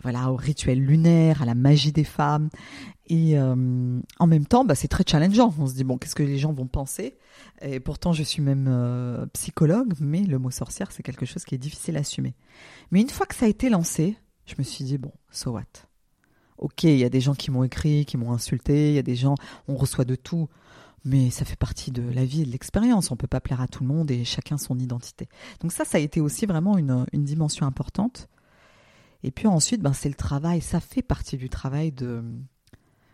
voilà, 0.03 0.31
au 0.31 0.35
rituel 0.35 0.79
lunaire, 0.79 1.41
à 1.41 1.45
la 1.45 1.55
magie 1.55 1.91
des 1.91 2.03
femmes. 2.03 2.49
Et 3.07 3.37
euh, 3.37 3.99
en 4.19 4.27
même 4.27 4.45
temps, 4.45 4.63
bah, 4.63 4.75
c'est 4.75 4.87
très 4.87 5.03
challengeant. 5.05 5.53
On 5.59 5.67
se 5.67 5.73
dit, 5.73 5.83
bon, 5.83 5.97
qu'est-ce 5.97 6.15
que 6.15 6.23
les 6.23 6.37
gens 6.37 6.53
vont 6.53 6.67
penser? 6.67 7.17
Et 7.61 7.79
pourtant, 7.79 8.13
je 8.13 8.23
suis 8.23 8.41
même 8.41 8.67
euh, 8.69 9.25
psychologue, 9.33 9.93
mais 9.99 10.21
le 10.21 10.39
mot 10.39 10.51
sorcière, 10.51 10.91
c'est 10.91 11.03
quelque 11.03 11.25
chose 11.25 11.43
qui 11.43 11.55
est 11.55 11.57
difficile 11.57 11.97
à 11.97 12.01
assumer. 12.01 12.35
Mais 12.91 13.01
une 13.01 13.09
fois 13.09 13.25
que 13.25 13.35
ça 13.35 13.45
a 13.45 13.49
été 13.49 13.69
lancé, 13.69 14.17
je 14.45 14.55
me 14.57 14.63
suis 14.63 14.85
dit, 14.85 14.97
bon, 14.97 15.11
so 15.29 15.51
what? 15.51 15.63
Ok, 16.57 16.83
il 16.83 16.97
y 16.97 17.03
a 17.03 17.09
des 17.09 17.21
gens 17.21 17.33
qui 17.33 17.51
m'ont 17.51 17.63
écrit, 17.63 18.05
qui 18.05 18.17
m'ont 18.17 18.31
insulté, 18.31 18.89
il 18.89 18.95
y 18.95 18.99
a 18.99 19.03
des 19.03 19.15
gens, 19.15 19.35
on 19.67 19.75
reçoit 19.75 20.05
de 20.05 20.15
tout. 20.15 20.47
Mais 21.03 21.31
ça 21.31 21.45
fait 21.45 21.55
partie 21.55 21.89
de 21.89 22.03
la 22.03 22.23
vie 22.25 22.43
et 22.43 22.45
de 22.45 22.51
l'expérience. 22.51 23.09
On 23.09 23.15
peut 23.15 23.25
pas 23.25 23.41
plaire 23.41 23.59
à 23.59 23.67
tout 23.67 23.83
le 23.83 23.89
monde 23.89 24.11
et 24.11 24.23
chacun 24.23 24.59
son 24.59 24.77
identité. 24.77 25.27
Donc 25.59 25.71
ça, 25.71 25.83
ça 25.83 25.97
a 25.97 26.01
été 26.01 26.21
aussi 26.21 26.45
vraiment 26.45 26.77
une 26.77 27.25
dimension 27.25 27.65
importante. 27.65 28.29
Et 29.23 29.31
puis 29.31 29.47
ensuite, 29.47 29.81
ben, 29.81 29.93
c'est 29.93 30.09
le 30.09 30.15
travail. 30.15 30.61
Ça 30.61 30.79
fait 30.79 31.01
partie 31.01 31.37
du 31.37 31.49
travail 31.49 31.91
de 31.91 32.23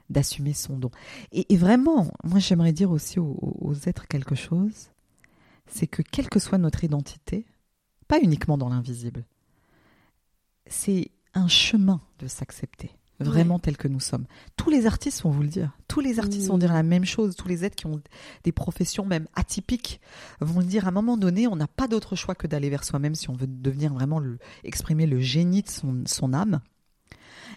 d'assumer 0.10 0.54
son 0.54 0.78
don. 0.78 0.90
Et, 1.34 1.58
vraiment, 1.58 2.10
moi 2.24 2.40
j'aimerais 2.40 2.72
dire 2.72 2.92
aussi 2.92 3.20
aux, 3.20 3.74
êtres 3.88 4.08
quelque 4.08 4.36
chose, 4.36 4.92
c'est 5.68 5.88
que 5.88 6.02
quelle 6.02 6.30
que 6.30 6.40
soit 6.40 6.58
notre 6.58 6.86
identité, 6.86 7.46
pas 8.08 8.20
uniquement 8.22 8.58
dans 8.58 8.70
l'invisible, 8.70 9.26
c'est 10.66 11.12
un 11.34 11.50
chemin 11.50 12.02
de 12.20 12.28
s'accepter 12.28 12.92
vraiment 13.20 13.60
tel 13.60 13.78
que 13.78 13.88
nous 13.88 14.00
sommes. 14.00 14.26
Tous 14.56 14.70
les 14.70 14.86
artistes 14.86 15.22
vont 15.24 15.32
vous 15.32 15.42
le 15.42 15.48
dire. 15.48 15.72
Tous 15.88 16.00
les 16.00 16.20
artistes 16.20 16.48
vont 16.48 16.58
dire 16.58 16.74
la 16.74 16.84
même 16.84 17.06
chose. 17.06 17.36
Tous 17.36 17.48
les 17.48 17.66
êtres 17.66 17.76
qui 17.76 17.88
ont 17.88 18.02
des 18.44 18.52
professions 18.52 19.06
même 19.06 19.28
atypiques 19.36 20.00
vont 20.40 20.60
le 20.60 20.66
dire. 20.66 20.86
À 20.86 20.90
un 20.90 20.92
moment 20.92 21.18
donné, 21.18 21.48
on 21.48 21.56
n'a 21.56 21.68
pas 21.68 21.88
d'autre 21.88 22.16
choix 22.16 22.36
que 22.36 22.48
d'aller 22.48 22.70
vers 22.70 22.84
soi-même 22.84 23.16
si 23.16 23.30
on 23.30 23.34
veut 23.34 23.48
devenir 23.48 23.94
vraiment 23.94 24.20
le, 24.20 24.38
exprimer 24.64 25.06
le 25.06 25.20
génie 25.20 25.64
de 25.64 25.70
son, 25.70 26.34
âme. 26.34 26.62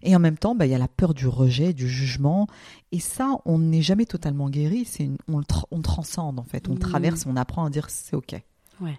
Et 0.03 0.16
en 0.16 0.18
même 0.18 0.38
temps, 0.38 0.55
bah, 0.55 0.66
il 0.66 0.73
y 0.73 0.75
a 0.75 0.79
la 0.79 0.88
peur 0.88 1.12
du 1.12 1.27
rejet, 1.27 1.75
du 1.75 1.88
jugement. 1.88 2.46
Et 2.92 3.01
ça, 3.01 3.37
on 3.44 3.59
n'est 3.59 3.83
jamais 3.83 4.07
totalement 4.07 4.49
guéri. 4.49 4.85
C'est 4.87 5.11
on, 5.29 5.42
on, 5.70 5.83
transcende 5.83 6.38
en 6.38 6.44
fait. 6.44 6.68
On 6.68 6.77
traverse, 6.77 7.27
on 7.27 7.37
apprend 7.37 7.66
à 7.66 7.70
dire 7.70 7.90
c'est 7.90 8.16
ok. 8.16 8.40
Ouais. 8.81 8.99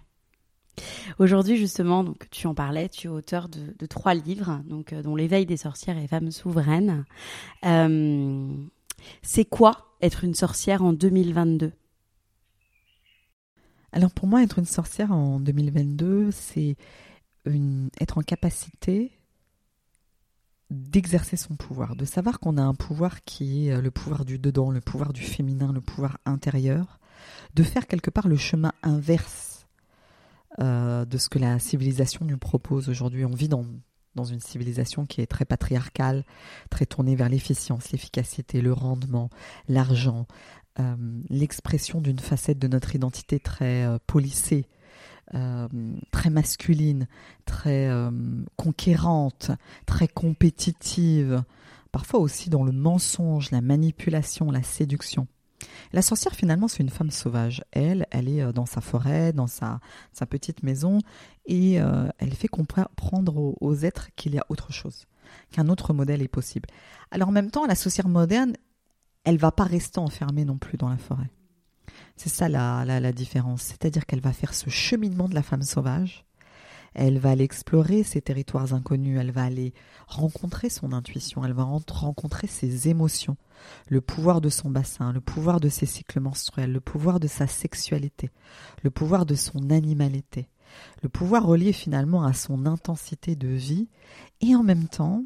Aujourd'hui, 1.18 1.56
justement, 1.56 2.02
donc 2.04 2.28
tu 2.30 2.46
en 2.46 2.54
parlais, 2.54 2.88
tu 2.88 3.06
es 3.06 3.10
auteur 3.10 3.48
de, 3.48 3.86
trois 3.86 4.14
livres, 4.14 4.62
donc 4.66 4.92
euh, 4.92 5.02
dont 5.02 5.16
l'éveil 5.16 5.46
des 5.46 5.56
sorcières 5.56 5.98
et 5.98 6.06
femmes 6.06 6.30
souveraines. 6.30 7.04
Euh, 7.64 8.48
c'est 9.22 9.44
quoi 9.44 9.94
être 10.00 10.24
une 10.24 10.34
sorcière 10.34 10.82
en 10.82 10.92
2022 10.92 11.72
Alors 13.92 14.12
pour 14.12 14.28
moi, 14.28 14.42
être 14.42 14.58
une 14.58 14.64
sorcière 14.64 15.12
en 15.12 15.40
2022, 15.40 16.30
c'est 16.30 16.76
être 18.00 18.18
en 18.18 18.22
capacité 18.22 19.12
d'exercer 20.70 21.36
son 21.36 21.54
pouvoir, 21.54 21.96
de 21.96 22.06
savoir 22.06 22.40
qu'on 22.40 22.56
a 22.56 22.62
un 22.62 22.74
pouvoir 22.74 23.24
qui 23.24 23.68
est 23.68 23.72
euh, 23.72 23.82
le 23.82 23.90
pouvoir 23.90 24.24
du 24.24 24.38
dedans, 24.38 24.70
le 24.70 24.80
pouvoir 24.80 25.12
du 25.12 25.22
féminin, 25.22 25.70
le 25.70 25.82
pouvoir 25.82 26.16
intérieur, 26.24 26.98
de 27.54 27.62
faire 27.62 27.86
quelque 27.86 28.08
part 28.10 28.26
le 28.26 28.36
chemin 28.36 28.72
inverse 28.82 29.51
euh, 30.60 31.04
de 31.06 31.18
ce 31.18 31.28
que 31.28 31.38
la 31.38 31.58
civilisation 31.58 32.26
nous 32.26 32.38
propose 32.38 32.88
aujourd'hui. 32.88 33.24
On 33.24 33.34
vit 33.34 33.48
dans, 33.48 33.64
dans 34.14 34.24
une 34.24 34.40
civilisation 34.40 35.06
qui 35.06 35.20
est 35.20 35.26
très 35.26 35.44
patriarcale, 35.44 36.24
très 36.68 36.84
tournée 36.84 37.16
vers 37.16 37.28
l'efficience, 37.28 37.90
l'efficacité, 37.90 38.60
le 38.60 38.72
rendement, 38.72 39.30
l'argent, 39.68 40.26
euh, 40.78 40.96
l'expression 41.30 42.00
d'une 42.00 42.18
facette 42.18 42.58
de 42.58 42.68
notre 42.68 42.94
identité 42.94 43.40
très 43.40 43.84
euh, 43.84 43.98
polissée, 44.06 44.66
très 46.10 46.28
masculine, 46.28 47.06
très 47.46 47.88
conquérante, 48.56 49.50
très 49.86 50.06
compétitive, 50.06 51.42
parfois 51.90 52.20
aussi 52.20 52.50
dans 52.50 52.64
le 52.64 52.72
mensonge, 52.72 53.50
la 53.50 53.62
manipulation, 53.62 54.50
la 54.50 54.62
séduction. 54.62 55.26
La 55.92 56.02
sorcière, 56.02 56.34
finalement, 56.34 56.68
c'est 56.68 56.82
une 56.82 56.88
femme 56.88 57.10
sauvage. 57.10 57.62
Elle, 57.72 58.06
elle 58.10 58.28
est 58.28 58.42
euh, 58.42 58.52
dans 58.52 58.66
sa 58.66 58.80
forêt, 58.80 59.32
dans 59.32 59.46
sa, 59.46 59.80
petite 60.28 60.62
maison, 60.62 60.98
et 61.46 61.80
euh, 61.80 62.08
elle 62.18 62.32
fait 62.34 62.48
comprendre 62.48 63.36
aux, 63.36 63.56
aux 63.60 63.74
êtres 63.76 64.10
qu'il 64.16 64.34
y 64.34 64.38
a 64.38 64.46
autre 64.48 64.72
chose, 64.72 65.06
qu'un 65.50 65.68
autre 65.68 65.92
modèle 65.92 66.22
est 66.22 66.28
possible. 66.28 66.68
Alors 67.10 67.28
en 67.28 67.32
même 67.32 67.50
temps, 67.50 67.66
la 67.66 67.74
sorcière 67.74 68.08
moderne, 68.08 68.54
elle 69.24 69.38
va 69.38 69.52
pas 69.52 69.64
rester 69.64 69.98
enfermée 69.98 70.44
non 70.44 70.58
plus 70.58 70.78
dans 70.78 70.88
la 70.88 70.96
forêt. 70.96 71.30
C'est 72.16 72.28
ça 72.28 72.48
la, 72.48 72.84
la, 72.84 73.00
la 73.00 73.12
différence. 73.12 73.62
C'est-à-dire 73.62 74.06
qu'elle 74.06 74.20
va 74.20 74.32
faire 74.32 74.54
ce 74.54 74.70
cheminement 74.70 75.28
de 75.28 75.34
la 75.34 75.42
femme 75.42 75.62
sauvage, 75.62 76.24
elle 76.94 77.18
va 77.18 77.30
aller 77.30 77.44
explorer 77.44 78.02
ces 78.02 78.20
territoires 78.20 78.74
inconnus, 78.74 79.18
elle 79.20 79.30
va 79.30 79.44
aller 79.44 79.72
rencontrer 80.06 80.68
son 80.68 80.92
intuition, 80.92 81.44
elle 81.44 81.52
va 81.52 81.64
rencontrer 81.64 82.46
ses 82.46 82.88
émotions, 82.88 83.36
le 83.88 84.00
pouvoir 84.00 84.40
de 84.40 84.48
son 84.48 84.70
bassin, 84.70 85.12
le 85.12 85.20
pouvoir 85.20 85.60
de 85.60 85.68
ses 85.68 85.86
cycles 85.86 86.20
menstruels, 86.20 86.72
le 86.72 86.80
pouvoir 86.80 87.20
de 87.20 87.28
sa 87.28 87.46
sexualité, 87.46 88.30
le 88.82 88.90
pouvoir 88.90 89.26
de 89.26 89.34
son 89.34 89.70
animalité, 89.70 90.48
le 91.02 91.08
pouvoir 91.08 91.46
relié 91.46 91.72
finalement 91.72 92.24
à 92.24 92.32
son 92.32 92.66
intensité 92.66 93.36
de 93.36 93.48
vie 93.48 93.88
et 94.40 94.54
en 94.54 94.62
même 94.62 94.88
temps 94.88 95.24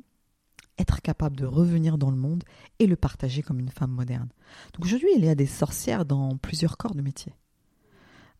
être 0.78 1.00
capable 1.00 1.36
de 1.36 1.46
revenir 1.46 1.98
dans 1.98 2.10
le 2.10 2.16
monde 2.16 2.44
et 2.78 2.86
le 2.86 2.96
partager 2.96 3.42
comme 3.42 3.60
une 3.60 3.70
femme 3.70 3.92
moderne. 3.92 4.28
Donc 4.74 4.84
aujourd'hui, 4.84 5.08
il 5.16 5.24
y 5.24 5.28
a 5.28 5.34
des 5.34 5.46
sorcières 5.46 6.04
dans 6.04 6.36
plusieurs 6.36 6.76
corps 6.76 6.94
de 6.94 7.02
métier. 7.02 7.32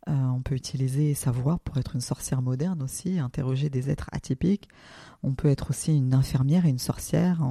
Euh, 0.08 0.12
on 0.12 0.40
peut 0.40 0.54
utiliser 0.54 1.14
sa 1.14 1.32
voix 1.32 1.58
pour 1.64 1.78
être 1.78 1.96
une 1.96 2.00
sorcière 2.00 2.40
moderne 2.40 2.80
aussi, 2.82 3.18
interroger 3.18 3.70
des 3.70 3.90
êtres 3.90 4.08
atypiques. 4.12 4.68
On 5.24 5.34
peut 5.34 5.48
être 5.48 5.70
aussi 5.70 5.96
une 5.96 6.14
infirmière 6.14 6.64
et 6.64 6.68
une 6.68 6.78
sorcière 6.78 7.42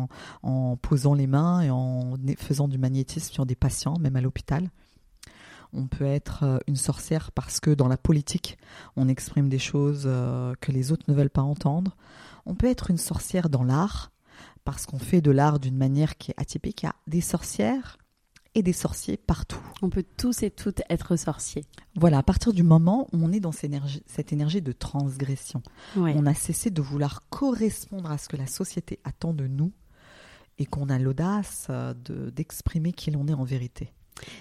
en, 0.42 0.78
posant 0.78 1.14
les 1.14 1.28
mains 1.28 1.62
et 1.62 1.70
en 1.70 2.14
faisant 2.38 2.70
du 2.70 2.78
magnétisme 2.78 3.34
sur 3.34 3.46
des 3.46 3.56
patients, 3.56 3.98
même 4.00 4.16
à 4.16 4.22
l'hôpital. 4.22 4.70
On 5.74 5.88
peut 5.88 6.06
être 6.06 6.44
euh, 6.44 6.58
une 6.68 6.78
sorcière 6.78 7.34
parce 7.34 7.60
que 7.60 7.72
dans 7.72 7.90
la 7.90 7.98
politique, 7.98 8.58
on 8.96 9.10
exprime 9.10 9.50
des 9.50 9.60
choses 9.60 10.04
euh, 10.06 10.54
que 10.62 10.72
les 10.72 10.94
autres 10.94 11.06
ne 11.10 11.14
veulent 11.14 11.30
pas 11.30 11.42
entendre. 11.42 11.98
On 12.46 12.56
peut 12.56 12.68
être 12.68 12.90
une 12.90 12.98
sorcière 12.98 13.50
dans 13.50 13.64
l'art 13.64 14.14
parce 14.64 14.86
qu'on 14.86 15.00
fait 15.00 15.20
de 15.20 15.32
l'art 15.32 15.60
d'une 15.60 15.76
manière 15.76 16.18
qui 16.18 16.32
est 16.32 16.36
atypique. 16.38 16.84
Il 16.84 16.86
y 16.86 16.90
a 16.90 16.96
des 17.08 17.22
sorcières 17.22 17.98
et 18.56 18.64
des 18.64 18.74
sorciers 18.74 19.18
partout. 19.18 19.60
On 19.82 19.90
peut 19.90 20.06
tous 20.18 20.42
et 20.42 20.50
toutes 20.50 20.82
être 20.90 21.16
sorciers. 21.18 21.66
Voilà, 21.96 22.20
à 22.20 22.24
partir 22.24 22.54
du 22.54 22.64
moment 22.64 23.08
où 23.14 23.24
on 23.24 23.32
est 23.32 23.40
dans 23.40 23.52
cette 23.52 23.66
énergie, 23.66 24.02
cette 24.08 24.34
énergie 24.34 24.62
de 24.62 24.72
transgression, 24.72 25.62
on 25.96 26.26
a 26.26 26.34
cessé 26.34 26.72
de 26.72 26.82
vouloir 26.82 27.28
correspondre 27.30 28.10
à 28.10 28.18
ce 28.18 28.30
que 28.30 28.38
la 28.38 28.48
société 28.48 29.00
attend 29.04 29.34
de 29.34 29.46
nous 29.48 29.72
et 30.58 30.66
qu'on 30.66 30.90
a 30.90 30.98
l'audace 30.98 31.68
euh, 31.70 31.94
d'exprimer 32.32 32.94
qui 32.94 33.12
l'on 33.12 33.28
est 33.28 33.34
en 33.34 33.44
vérité. 33.44 33.92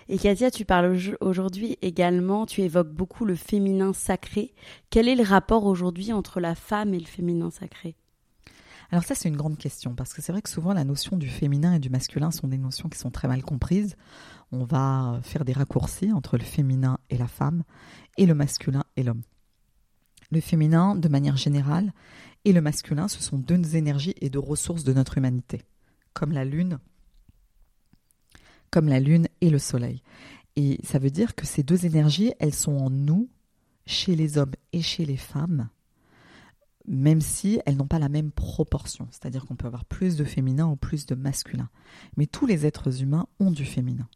Et 0.08 0.18
Katia, 0.18 0.52
tu 0.52 0.64
parles 0.64 0.96
aujourd'hui 1.20 1.76
également, 1.82 2.46
tu 2.46 2.62
évoques 2.62 2.92
beaucoup 2.92 3.24
le 3.24 3.34
féminin 3.34 3.92
sacré. 3.92 4.54
Quel 4.90 5.08
est 5.08 5.16
le 5.16 5.24
rapport 5.24 5.64
aujourd'hui 5.66 6.12
entre 6.12 6.38
la 6.38 6.54
femme 6.54 6.94
et 6.94 7.00
le 7.00 7.06
féminin 7.06 7.50
sacré? 7.50 7.96
Alors 8.90 9.04
ça, 9.04 9.14
c'est 9.14 9.28
une 9.28 9.36
grande 9.36 9.58
question, 9.58 9.94
parce 9.94 10.12
que 10.12 10.22
c'est 10.22 10.32
vrai 10.32 10.42
que 10.42 10.48
souvent 10.48 10.72
la 10.72 10.84
notion 10.84 11.16
du 11.16 11.28
féminin 11.28 11.74
et 11.74 11.78
du 11.78 11.90
masculin 11.90 12.30
sont 12.30 12.48
des 12.48 12.58
notions 12.58 12.88
qui 12.88 12.98
sont 12.98 13.10
très 13.10 13.28
mal 13.28 13.42
comprises. 13.42 13.96
On 14.52 14.64
va 14.64 15.20
faire 15.22 15.44
des 15.44 15.52
raccourcis 15.52 16.12
entre 16.12 16.36
le 16.36 16.44
féminin 16.44 16.98
et 17.10 17.18
la 17.18 17.26
femme, 17.26 17.64
et 18.16 18.26
le 18.26 18.34
masculin 18.34 18.84
et 18.96 19.02
l'homme. 19.02 19.22
Le 20.30 20.40
féminin, 20.40 20.94
de 20.94 21.08
manière 21.08 21.36
générale, 21.36 21.92
et 22.44 22.52
le 22.52 22.60
masculin, 22.60 23.08
ce 23.08 23.22
sont 23.22 23.38
deux 23.38 23.76
énergies 23.76 24.14
et 24.20 24.30
deux 24.30 24.38
ressources 24.38 24.84
de 24.84 24.92
notre 24.92 25.18
humanité, 25.18 25.62
comme 26.12 26.32
la 26.32 26.44
lune, 26.44 26.78
comme 28.70 28.88
la 28.88 29.00
lune 29.00 29.28
et 29.40 29.50
le 29.50 29.58
soleil. 29.58 30.02
Et 30.56 30.78
ça 30.84 30.98
veut 30.98 31.10
dire 31.10 31.34
que 31.34 31.46
ces 31.46 31.62
deux 31.62 31.86
énergies, 31.86 32.32
elles 32.38 32.54
sont 32.54 32.76
en 32.76 32.90
nous, 32.90 33.28
chez 33.86 34.14
les 34.14 34.38
hommes 34.38 34.54
et 34.72 34.82
chez 34.82 35.04
les 35.04 35.16
femmes, 35.16 35.68
même 36.86 37.20
si 37.20 37.60
elles 37.64 37.76
n'ont 37.76 37.86
pas 37.86 37.98
la 37.98 38.08
même 38.08 38.30
proportion. 38.30 39.08
C'est-à-dire 39.10 39.46
qu'on 39.46 39.56
peut 39.56 39.66
avoir 39.66 39.84
plus 39.84 40.16
de 40.16 40.24
féminin 40.24 40.66
ou 40.66 40.76
plus 40.76 41.06
de 41.06 41.14
masculin. 41.14 41.70
Mais 42.16 42.26
tous 42.26 42.46
les 42.46 42.66
êtres 42.66 43.02
humains 43.02 43.26
ont 43.40 43.50
du 43.50 43.64
féminin. 43.64 44.08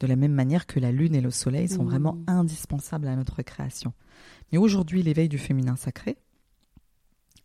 De 0.00 0.06
la 0.06 0.16
même 0.16 0.32
manière 0.32 0.66
que 0.66 0.80
la 0.80 0.92
Lune 0.92 1.14
et 1.14 1.20
le 1.20 1.30
Soleil 1.30 1.68
sont 1.68 1.84
vraiment 1.84 2.18
indispensables 2.26 3.06
à 3.06 3.16
notre 3.16 3.42
création. 3.42 3.92
Mais 4.50 4.58
aujourd'hui, 4.58 5.02
l'éveil 5.02 5.28
du 5.28 5.38
féminin 5.38 5.76
sacré, 5.76 6.16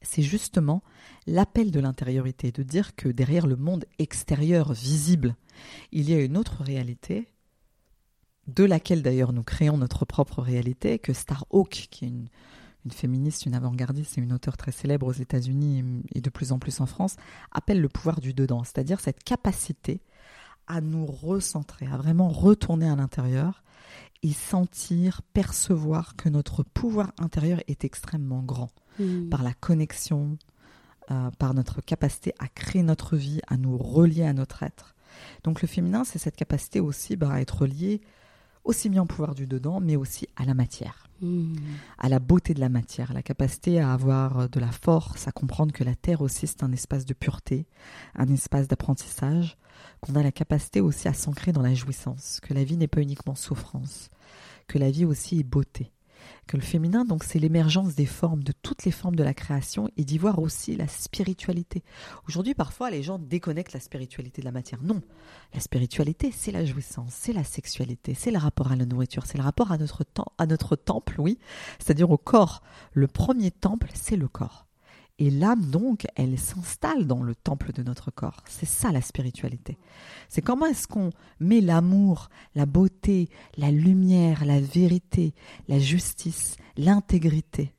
c'est 0.01 0.21
justement 0.21 0.81
l'appel 1.27 1.71
de 1.71 1.79
l'intériorité, 1.79 2.51
de 2.51 2.63
dire 2.63 2.95
que 2.95 3.09
derrière 3.09 3.47
le 3.47 3.55
monde 3.55 3.85
extérieur 3.99 4.73
visible, 4.73 5.35
il 5.91 6.09
y 6.09 6.13
a 6.13 6.21
une 6.21 6.37
autre 6.37 6.63
réalité, 6.63 7.27
de 8.47 8.63
laquelle 8.63 9.03
d'ailleurs 9.03 9.33
nous 9.33 9.43
créons 9.43 9.77
notre 9.77 10.05
propre 10.05 10.41
réalité, 10.41 10.97
que 10.97 11.13
Starhawk, 11.13 11.87
qui 11.91 12.05
est 12.05 12.07
une, 12.07 12.29
une 12.89 12.95
féministe, 12.95 13.45
une 13.45 13.53
avant-gardiste 13.53 14.17
et 14.17 14.21
une 14.21 14.33
auteure 14.33 14.57
très 14.57 14.71
célèbre 14.71 15.05
aux 15.05 15.13
États-Unis 15.13 16.01
et 16.15 16.21
de 16.21 16.29
plus 16.31 16.51
en 16.51 16.57
plus 16.57 16.81
en 16.81 16.87
France, 16.87 17.17
appelle 17.51 17.81
le 17.81 17.89
pouvoir 17.89 18.19
du 18.19 18.33
dedans, 18.33 18.63
c'est-à-dire 18.63 18.99
cette 18.99 19.23
capacité 19.23 20.01
à 20.67 20.81
nous 20.81 21.05
recentrer, 21.05 21.85
à 21.85 21.97
vraiment 21.97 22.29
retourner 22.29 22.89
à 22.89 22.95
l'intérieur 22.95 23.63
et 24.23 24.33
sentir, 24.33 25.21
percevoir 25.33 26.15
que 26.15 26.29
notre 26.29 26.63
pouvoir 26.63 27.11
intérieur 27.19 27.59
est 27.67 27.85
extrêmement 27.85 28.41
grand 28.41 28.71
mmh. 28.99 29.29
par 29.29 29.43
la 29.43 29.53
connexion, 29.53 30.37
euh, 31.11 31.29
par 31.37 31.53
notre 31.53 31.81
capacité 31.81 32.33
à 32.39 32.47
créer 32.47 32.83
notre 32.83 33.15
vie, 33.17 33.39
à 33.47 33.57
nous 33.57 33.77
relier 33.77 34.23
à 34.23 34.33
notre 34.33 34.63
être. 34.63 34.95
Donc 35.43 35.61
le 35.61 35.67
féminin, 35.67 36.03
c'est 36.03 36.19
cette 36.19 36.35
capacité 36.35 36.79
aussi 36.79 37.15
bah, 37.15 37.31
à 37.31 37.41
être 37.41 37.65
lié 37.65 38.01
aussi 38.69 38.87
bien 38.87 39.01
au 39.01 39.05
pouvoir 39.05 39.33
du 39.33 39.47
dedans, 39.47 39.79
mais 39.79 39.95
aussi 39.95 40.27
à 40.35 40.45
la 40.45 40.53
matière, 40.53 41.07
hmm. 41.21 41.55
à 41.97 42.07
la 42.07 42.19
beauté 42.19 42.53
de 42.53 42.59
la 42.59 42.69
matière, 42.69 43.09
à 43.09 43.13
la 43.15 43.23
capacité 43.23 43.79
à 43.79 43.91
avoir 43.91 44.47
de 44.47 44.59
la 44.59 44.71
force, 44.71 45.27
à 45.27 45.31
comprendre 45.31 45.73
que 45.73 45.83
la 45.83 45.95
Terre 45.95 46.21
aussi 46.21 46.45
c'est 46.45 46.63
un 46.63 46.71
espace 46.71 47.05
de 47.05 47.15
pureté, 47.15 47.65
un 48.13 48.27
espace 48.27 48.67
d'apprentissage, 48.67 49.57
qu'on 50.01 50.13
a 50.15 50.21
la 50.21 50.31
capacité 50.31 50.81
aussi 50.81 51.07
à 51.07 51.13
s'ancrer 51.13 51.51
dans 51.51 51.63
la 51.63 51.73
jouissance, 51.73 52.39
que 52.41 52.53
la 52.53 52.63
vie 52.63 52.77
n'est 52.77 52.87
pas 52.87 53.01
uniquement 53.01 53.33
souffrance, 53.33 54.11
que 54.67 54.77
la 54.77 54.91
vie 54.91 55.05
aussi 55.05 55.39
est 55.39 55.43
beauté. 55.43 55.91
Que 56.47 56.57
le 56.57 56.63
féminin, 56.63 57.05
donc, 57.05 57.23
c'est 57.23 57.39
l'émergence 57.39 57.95
des 57.95 58.05
formes, 58.05 58.43
de 58.43 58.51
toutes 58.51 58.85
les 58.85 58.91
formes 58.91 59.15
de 59.15 59.23
la 59.23 59.33
création 59.33 59.89
et 59.97 60.03
d'y 60.03 60.17
voir 60.17 60.39
aussi 60.39 60.75
la 60.75 60.87
spiritualité. 60.87 61.83
Aujourd'hui, 62.27 62.53
parfois, 62.53 62.89
les 62.89 63.03
gens 63.03 63.19
déconnectent 63.19 63.73
la 63.73 63.79
spiritualité 63.79 64.41
de 64.41 64.45
la 64.45 64.51
matière. 64.51 64.81
Non, 64.81 65.01
la 65.53 65.59
spiritualité, 65.59 66.31
c'est 66.35 66.51
la 66.51 66.65
jouissance, 66.65 67.13
c'est 67.13 67.33
la 67.33 67.43
sexualité, 67.43 68.13
c'est 68.13 68.31
le 68.31 68.37
rapport 68.37 68.71
à 68.71 68.75
la 68.75 68.85
nourriture, 68.85 69.25
c'est 69.25 69.37
le 69.37 69.43
rapport 69.43 69.71
à 69.71 69.77
notre, 69.77 70.05
à 70.37 70.45
notre 70.45 70.75
temple, 70.75 71.15
oui, 71.19 71.39
c'est-à-dire 71.79 72.09
au 72.11 72.17
corps. 72.17 72.61
Le 72.93 73.07
premier 73.07 73.51
temple, 73.51 73.89
c'est 73.93 74.15
le 74.15 74.27
corps. 74.27 74.68
Et 75.21 75.29
l'âme, 75.29 75.65
donc, 75.65 76.07
elle 76.15 76.39
s'installe 76.39 77.05
dans 77.05 77.21
le 77.21 77.35
temple 77.35 77.73
de 77.73 77.83
notre 77.83 78.09
corps. 78.09 78.41
C'est 78.47 78.65
ça 78.65 78.93
la 78.93 79.01
spiritualité. 79.01 79.77
C'est 80.29 80.41
comment 80.41 80.65
est-ce 80.65 80.87
qu'on 80.87 81.11
met 81.41 81.59
l'amour, 81.59 82.29
la 82.55 82.65
beauté, 82.65 83.29
la 83.57 83.69
lumière, 83.69 84.45
la 84.45 84.61
vérité, 84.61 85.33
la 85.67 85.77
justice, 85.77 86.55
l'intégrité, 86.77 87.73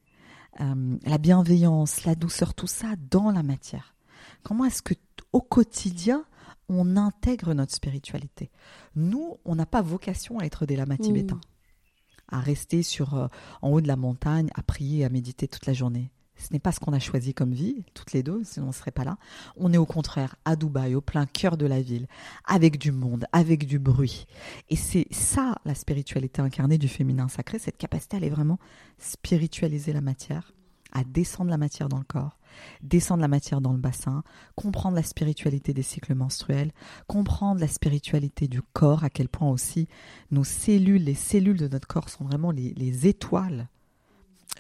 euh, 0.61 0.99
la 1.07 1.17
bienveillance, 1.17 2.05
la 2.05 2.15
douceur, 2.15 2.53
tout 2.53 2.67
ça 2.67 2.89
dans 3.11 3.31
la 3.31 3.43
matière. 3.43 3.95
Comment 4.43 4.67
est-ce 4.67 4.83
que 4.83 4.95
au 5.33 5.41
quotidien, 5.41 6.27
on 6.69 6.99
intègre 6.99 7.55
notre 7.55 7.73
spiritualité? 7.73 8.51
Nous, 8.97 9.39
on 9.47 9.55
n'a 9.55 9.67
pas 9.67 9.81
vocation 9.81 10.41
à 10.41 10.45
être 10.45 10.67
des 10.67 10.77
lamas 10.77 10.99
tibétains, 10.99 11.37
mmh. 11.37 12.35
à 12.35 12.41
rester 12.41 12.83
sur 12.83 13.15
euh, 13.15 13.29
en 13.63 13.71
haut 13.71 13.81
de 13.81 13.89
la 13.89 13.97
montagne, 13.97 14.51
à 14.55 14.63
prier, 14.63 15.07
à 15.07 15.09
méditer 15.09 15.49
toute 15.49 15.65
la 15.65 15.73
journée. 15.73 16.11
Ce 16.41 16.53
n'est 16.53 16.59
pas 16.59 16.73
ce 16.73 16.81
qu'on 16.81 16.95
a 16.95 16.99
choisi 16.99 17.35
comme 17.35 17.53
vie, 17.53 17.85
toutes 17.93 18.13
les 18.13 18.23
deux, 18.23 18.43
sinon 18.45 18.67
on 18.67 18.69
ne 18.69 18.75
serait 18.75 18.91
pas 18.91 19.05
là. 19.05 19.19
On 19.57 19.73
est 19.73 19.79
au 19.79 19.85
contraire 19.85 20.37
à 20.47 20.57
Dubaï, 20.57 20.95
au 20.95 21.03
plein 21.03 21.27
cœur 21.27 21.57
de 21.59 21.67
la 21.67 21.83
ville, 21.83 22.07
avec 22.47 22.79
du 22.79 22.93
monde, 22.93 23.27
avec 23.33 23.67
du 23.67 23.79
bruit. 23.79 24.27
Et 24.71 24.77
c'est 24.77 25.07
ça 25.11 25.57
la 25.67 25.75
spiritualité 25.75 26.41
incarnée 26.41 26.79
du 26.79 26.89
féminin 26.89 27.29
sacré, 27.29 27.59
cette 27.59 27.77
capacité 27.77 28.17
à 28.17 28.19
aller 28.19 28.31
vraiment 28.31 28.59
spiritualiser 28.99 29.93
la 29.93 30.01
matière, 30.01 30.53
à 30.93 31.05
descendre 31.05 31.51
la 31.51 31.59
matière 31.59 31.91
dans 31.91 31.99
le 31.99 32.05
corps, 32.05 32.39
descendre 32.83 33.21
la 33.21 33.29
matière 33.29 33.61
dans 33.61 33.73
le 33.73 33.79
bassin, 33.79 34.23
comprendre 34.57 34.97
la 34.97 35.03
spiritualité 35.03 35.75
des 35.75 35.83
cycles 35.83 36.15
menstruels, 36.15 36.73
comprendre 37.07 37.61
la 37.61 37.69
spiritualité 37.69 38.49
du 38.49 38.63
corps, 38.63 39.05
à 39.05 39.11
quel 39.11 39.29
point 39.29 39.51
aussi 39.51 39.89
nos 40.31 40.45
cellules, 40.45 41.05
les 41.05 41.15
cellules 41.15 41.59
de 41.59 41.69
notre 41.69 41.87
corps 41.87 42.09
sont 42.09 42.25
vraiment 42.25 42.51
les, 42.51 42.73
les 42.75 43.07
étoiles 43.07 43.69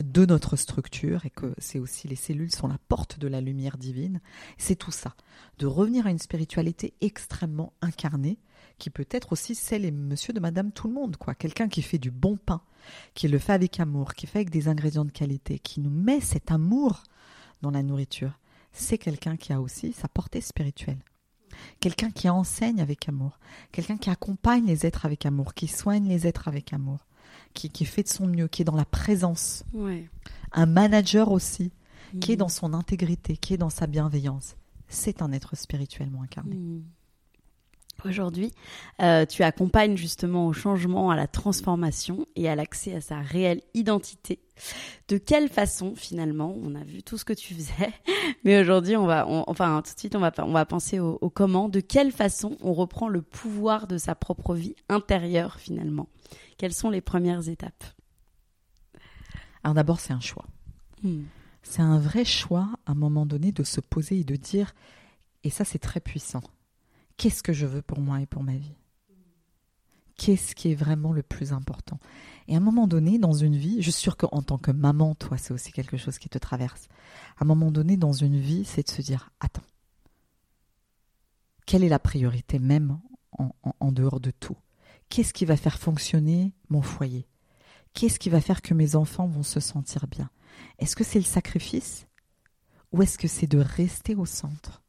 de 0.03 0.25
notre 0.25 0.57
structure 0.57 1.27
et 1.27 1.31
que 1.31 1.55
c'est 1.59 1.79
aussi 1.79 2.09
les 2.09 2.17
cellules 2.17 2.55
sont 2.55 2.69
la 2.69 2.79
porte 2.89 3.19
de 3.19 3.29
la 3.29 3.41
lumière 3.41 3.77
divine. 3.77 4.21
C'est 4.57 4.77
tout 4.77 4.93
ça, 4.93 5.15
de 5.59 5.67
revenir 5.67 6.07
à 6.07 6.11
une 6.11 6.19
spiritualité 6.19 6.95
extrêmement 7.01 7.73
incarnée 7.83 8.39
qui 8.79 8.91
peut 8.91 9.09
être 9.11 9.33
aussi 9.33 9.55
celle 9.55 9.85
et 9.85 9.91
monsieur 9.91 10.33
de 10.33 10.41
madame 10.41 10.73
tout 10.73 10.89
le 10.89 10.95
monde 10.95 11.17
quoi, 11.17 11.35
quelqu'un 11.35 11.69
qui 11.69 11.83
fait 11.83 11.99
du 11.99 12.11
bon 12.11 12.37
pain, 12.37 12.63
qui 13.15 13.29
le 13.29 13.39
fait 13.39 13.53
avec 13.53 13.79
amour, 13.79 14.15
qui 14.15 14.27
fait 14.27 14.39
avec 14.39 14.51
des 14.51 14.69
ingrédients 14.69 15.05
de 15.05 15.11
qualité, 15.11 15.59
qui 15.59 15.81
nous 15.81 15.91
met 15.91 16.21
cet 16.21 16.51
amour 16.51 17.03
dans 17.61 17.71
la 17.71 17.83
nourriture. 17.83 18.39
C'est 18.73 18.99
quelqu'un 18.99 19.37
qui 19.37 19.53
a 19.53 19.61
aussi 19.61 19.93
sa 19.93 20.09
portée 20.09 20.41
spirituelle. 20.41 21.01
Quelqu'un 21.81 22.11
qui 22.11 22.29
enseigne 22.29 22.81
avec 22.81 23.09
amour, 23.09 23.39
quelqu'un 23.73 23.99
qui 23.99 24.09
accompagne 24.09 24.67
les 24.67 24.87
êtres 24.87 25.05
avec 25.05 25.27
amour, 25.27 25.53
qui 25.53 25.67
soigne 25.67 26.09
les 26.09 26.27
êtres 26.27 26.49
avec 26.49 26.73
amour 26.73 27.01
qui, 27.55 27.85
fait 27.85 28.03
de 28.03 28.09
son 28.09 28.27
mieux, 28.27 28.49
qui 28.49 28.63
est 28.63 28.65
dans 28.65 28.77
la 28.77 28.85
présence. 28.85 29.65
Un 30.53 30.67
manager 30.67 31.31
aussi, 31.31 31.73
qui 32.21 32.33
est 32.33 32.37
mm. 32.37 32.39
dans 32.39 32.49
son 32.49 32.75
intégrité, 32.75 33.37
qui 33.37 33.55
est 33.55 33.59
dans 33.59 33.71
sa 33.71 33.87
bienveillance. 33.87 34.57
C'est 34.89 35.23
un 35.23 35.33
être 35.33 35.57
spirituellement 35.57 36.23
incarné. 36.23 36.57
Mm. 36.57 36.83
Aujourd'hui, 38.05 38.53
euh, 39.03 39.27
tu 39.27 39.43
accompagnes 39.43 39.97
justement 39.97 40.47
au 40.47 40.53
changement, 40.53 41.11
à 41.11 41.17
la 41.17 41.27
transformation 41.27 42.27
et 42.35 42.49
à 42.49 42.55
l'accès 42.55 42.95
à 42.95 43.01
sa 43.01 43.19
réelle 43.19 43.61
identité. 43.75 44.41
De 45.09 45.19
quelle 45.19 45.49
façon, 45.49 45.95
finalement, 45.95 46.57
on 46.63 46.75
a 46.75 46.85
vu 46.85 47.03
tout 47.03 47.19
ce 47.19 47.25
que 47.25 47.33
tu 47.33 47.55
faisais, 47.55 47.93
mais 48.45 48.61
aujourd'hui, 48.61 48.97
on 48.97 49.07
va, 49.07 49.27
enfin, 49.29 49.83
tout 49.85 49.95
de 49.95 49.99
suite, 49.99 50.15
on 50.15 50.21
va, 50.21 50.33
on 50.39 50.53
va 50.53 50.65
penser 50.65 50.99
au, 50.99 51.19
au, 51.21 51.31
comment. 51.31 51.69
De 51.69 51.81
quelle 51.81 52.13
façon 52.13 52.57
on 52.63 52.73
reprend 52.73 53.09
le 53.09 53.23
pouvoir 53.23 53.87
de 53.87 53.99
sa 53.99 54.15
propre 54.15 54.55
vie 54.55 54.77
intérieure, 54.89 55.59
finalement? 55.61 56.09
Quelles 56.61 56.75
sont 56.75 56.91
les 56.91 57.01
premières 57.01 57.49
étapes 57.49 57.85
Alors 59.65 59.73
d'abord, 59.73 59.99
c'est 59.99 60.13
un 60.13 60.21
choix. 60.21 60.45
Hmm. 61.03 61.23
C'est 61.63 61.81
un 61.81 61.99
vrai 61.99 62.27
choix 62.27 62.69
à 62.85 62.93
un 62.93 62.95
moment 62.95 63.25
donné 63.25 63.51
de 63.51 63.63
se 63.63 63.81
poser 63.81 64.19
et 64.19 64.25
de 64.25 64.37
dire, 64.37 64.75
et 65.43 65.49
ça 65.49 65.65
c'est 65.65 65.79
très 65.79 66.01
puissant, 66.01 66.43
qu'est-ce 67.17 67.43
que 67.43 67.55
je 67.55 67.65
veux 67.65 67.81
pour 67.81 68.01
moi 68.01 68.21
et 68.21 68.27
pour 68.27 68.43
ma 68.43 68.57
vie? 68.57 68.75
Qu'est-ce 70.19 70.55
qui 70.55 70.71
est 70.71 70.75
vraiment 70.75 71.15
le 71.15 71.23
plus 71.23 71.55
important? 71.55 71.99
Et 72.47 72.53
à 72.53 72.59
un 72.59 72.61
moment 72.61 72.87
donné, 72.87 73.19
dans 73.19 73.33
une 73.33 73.57
vie, 73.57 73.81
je 73.81 73.91
suis 73.91 74.03
sûre 74.03 74.19
qu'en 74.19 74.43
tant 74.43 74.59
que 74.59 74.71
maman, 74.71 75.15
toi, 75.15 75.39
c'est 75.39 75.55
aussi 75.55 75.73
quelque 75.73 75.97
chose 75.97 76.19
qui 76.19 76.29
te 76.29 76.37
traverse. 76.37 76.89
À 77.39 77.45
un 77.45 77.47
moment 77.47 77.71
donné, 77.71 77.97
dans 77.97 78.13
une 78.13 78.39
vie, 78.39 78.67
c'est 78.67 78.87
de 78.87 78.91
se 78.91 79.01
dire, 79.01 79.31
attends, 79.41 79.65
quelle 81.65 81.85
est 81.85 81.89
la 81.89 81.99
priorité 81.99 82.59
même 82.59 83.01
en 83.33 83.93
dehors 83.93 84.21
de 84.21 84.31
tout? 84.31 84.59
Qu'est-ce 85.11 85.35
qui 85.35 85.45
va 85.45 85.59
faire 85.59 85.79
fonctionner 85.79 86.55
mon 86.71 86.81
foyer? 86.81 87.27
Qu'est-ce 87.93 88.19
qui 88.19 88.31
va 88.31 88.41
faire 88.41 88.63
que 88.63 88.73
mes 88.73 88.97
enfants 88.97 89.27
vont 89.27 89.43
se 89.43 89.61
sentir 89.61 90.07
bien? 90.07 90.31
Est-ce 90.79 90.97
que 90.97 91.05
c'est 91.05 91.19
le 91.19 91.25
sacrifice? 91.25 92.07
Ou 92.93 93.03
est-ce 93.03 93.19
que 93.19 93.29
c'est 93.29 93.47
de 93.47 93.59
rester 93.59 94.15
au 94.15 94.25
centre 94.25 94.83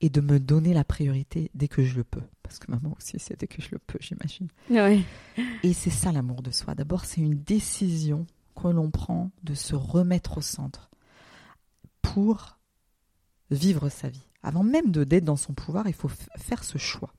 et 0.00 0.10
de 0.10 0.20
me 0.20 0.38
donner 0.38 0.74
la 0.74 0.84
priorité 0.84 1.50
dès 1.54 1.68
que 1.68 1.82
je 1.82 1.96
le 1.96 2.04
peux? 2.04 2.22
Parce 2.42 2.58
que 2.58 2.70
maman 2.70 2.94
aussi, 2.96 3.18
c'est 3.18 3.38
dès 3.38 3.46
que 3.46 3.60
je 3.60 3.70
le 3.72 3.78
peux, 3.78 3.98
j'imagine. 4.00 4.48
Et 5.62 5.72
c'est 5.72 5.90
ça 5.90 6.12
l'amour 6.12 6.42
de 6.42 6.50
soi. 6.50 6.74
D'abord, 6.74 7.04
c'est 7.04 7.20
une 7.20 7.42
décision 7.42 8.26
que 8.54 8.68
l'on 8.68 8.90
prend 8.90 9.30
de 9.42 9.54
se 9.54 9.74
remettre 9.74 10.38
au 10.38 10.42
centre 10.42 10.90
pour 12.02 12.58
vivre 13.50 13.88
sa 13.88 14.08
vie. 14.08 14.26
Avant 14.42 14.62
même 14.62 14.90
de 14.90 15.04
d'être 15.04 15.24
dans 15.24 15.36
son 15.36 15.54
pouvoir, 15.54 15.88
il 15.88 15.94
faut 15.94 16.10
faire 16.36 16.64
ce 16.64 16.76
choix. 16.78 17.14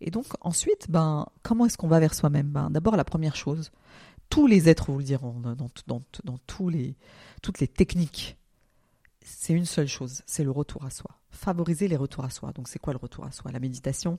Et 0.00 0.10
donc 0.10 0.26
ensuite, 0.40 0.90
ben, 0.90 1.26
comment 1.42 1.66
est-ce 1.66 1.76
qu'on 1.76 1.88
va 1.88 2.00
vers 2.00 2.14
soi-même? 2.14 2.48
Ben, 2.48 2.70
D'abord, 2.70 2.96
la 2.96 3.04
première 3.04 3.36
chose, 3.36 3.70
tous 4.28 4.46
les 4.46 4.68
êtres 4.68 4.90
vous 4.90 4.98
le 4.98 5.04
diront 5.04 5.40
dans, 5.40 5.54
dans, 5.86 6.02
dans 6.24 6.38
tous 6.46 6.68
les, 6.68 6.96
toutes 7.42 7.60
les 7.60 7.68
techniques, 7.68 8.36
c'est 9.22 9.52
une 9.52 9.64
seule 9.64 9.88
chose, 9.88 10.22
c'est 10.26 10.44
le 10.44 10.50
retour 10.50 10.84
à 10.84 10.90
soi. 10.90 11.10
Favoriser 11.30 11.88
les 11.88 11.96
retours 11.96 12.24
à 12.24 12.30
soi. 12.30 12.52
Donc 12.52 12.68
c'est 12.68 12.78
quoi 12.78 12.92
le 12.92 12.98
retour 12.98 13.24
à 13.24 13.32
soi? 13.32 13.50
La 13.50 13.60
méditation, 13.60 14.18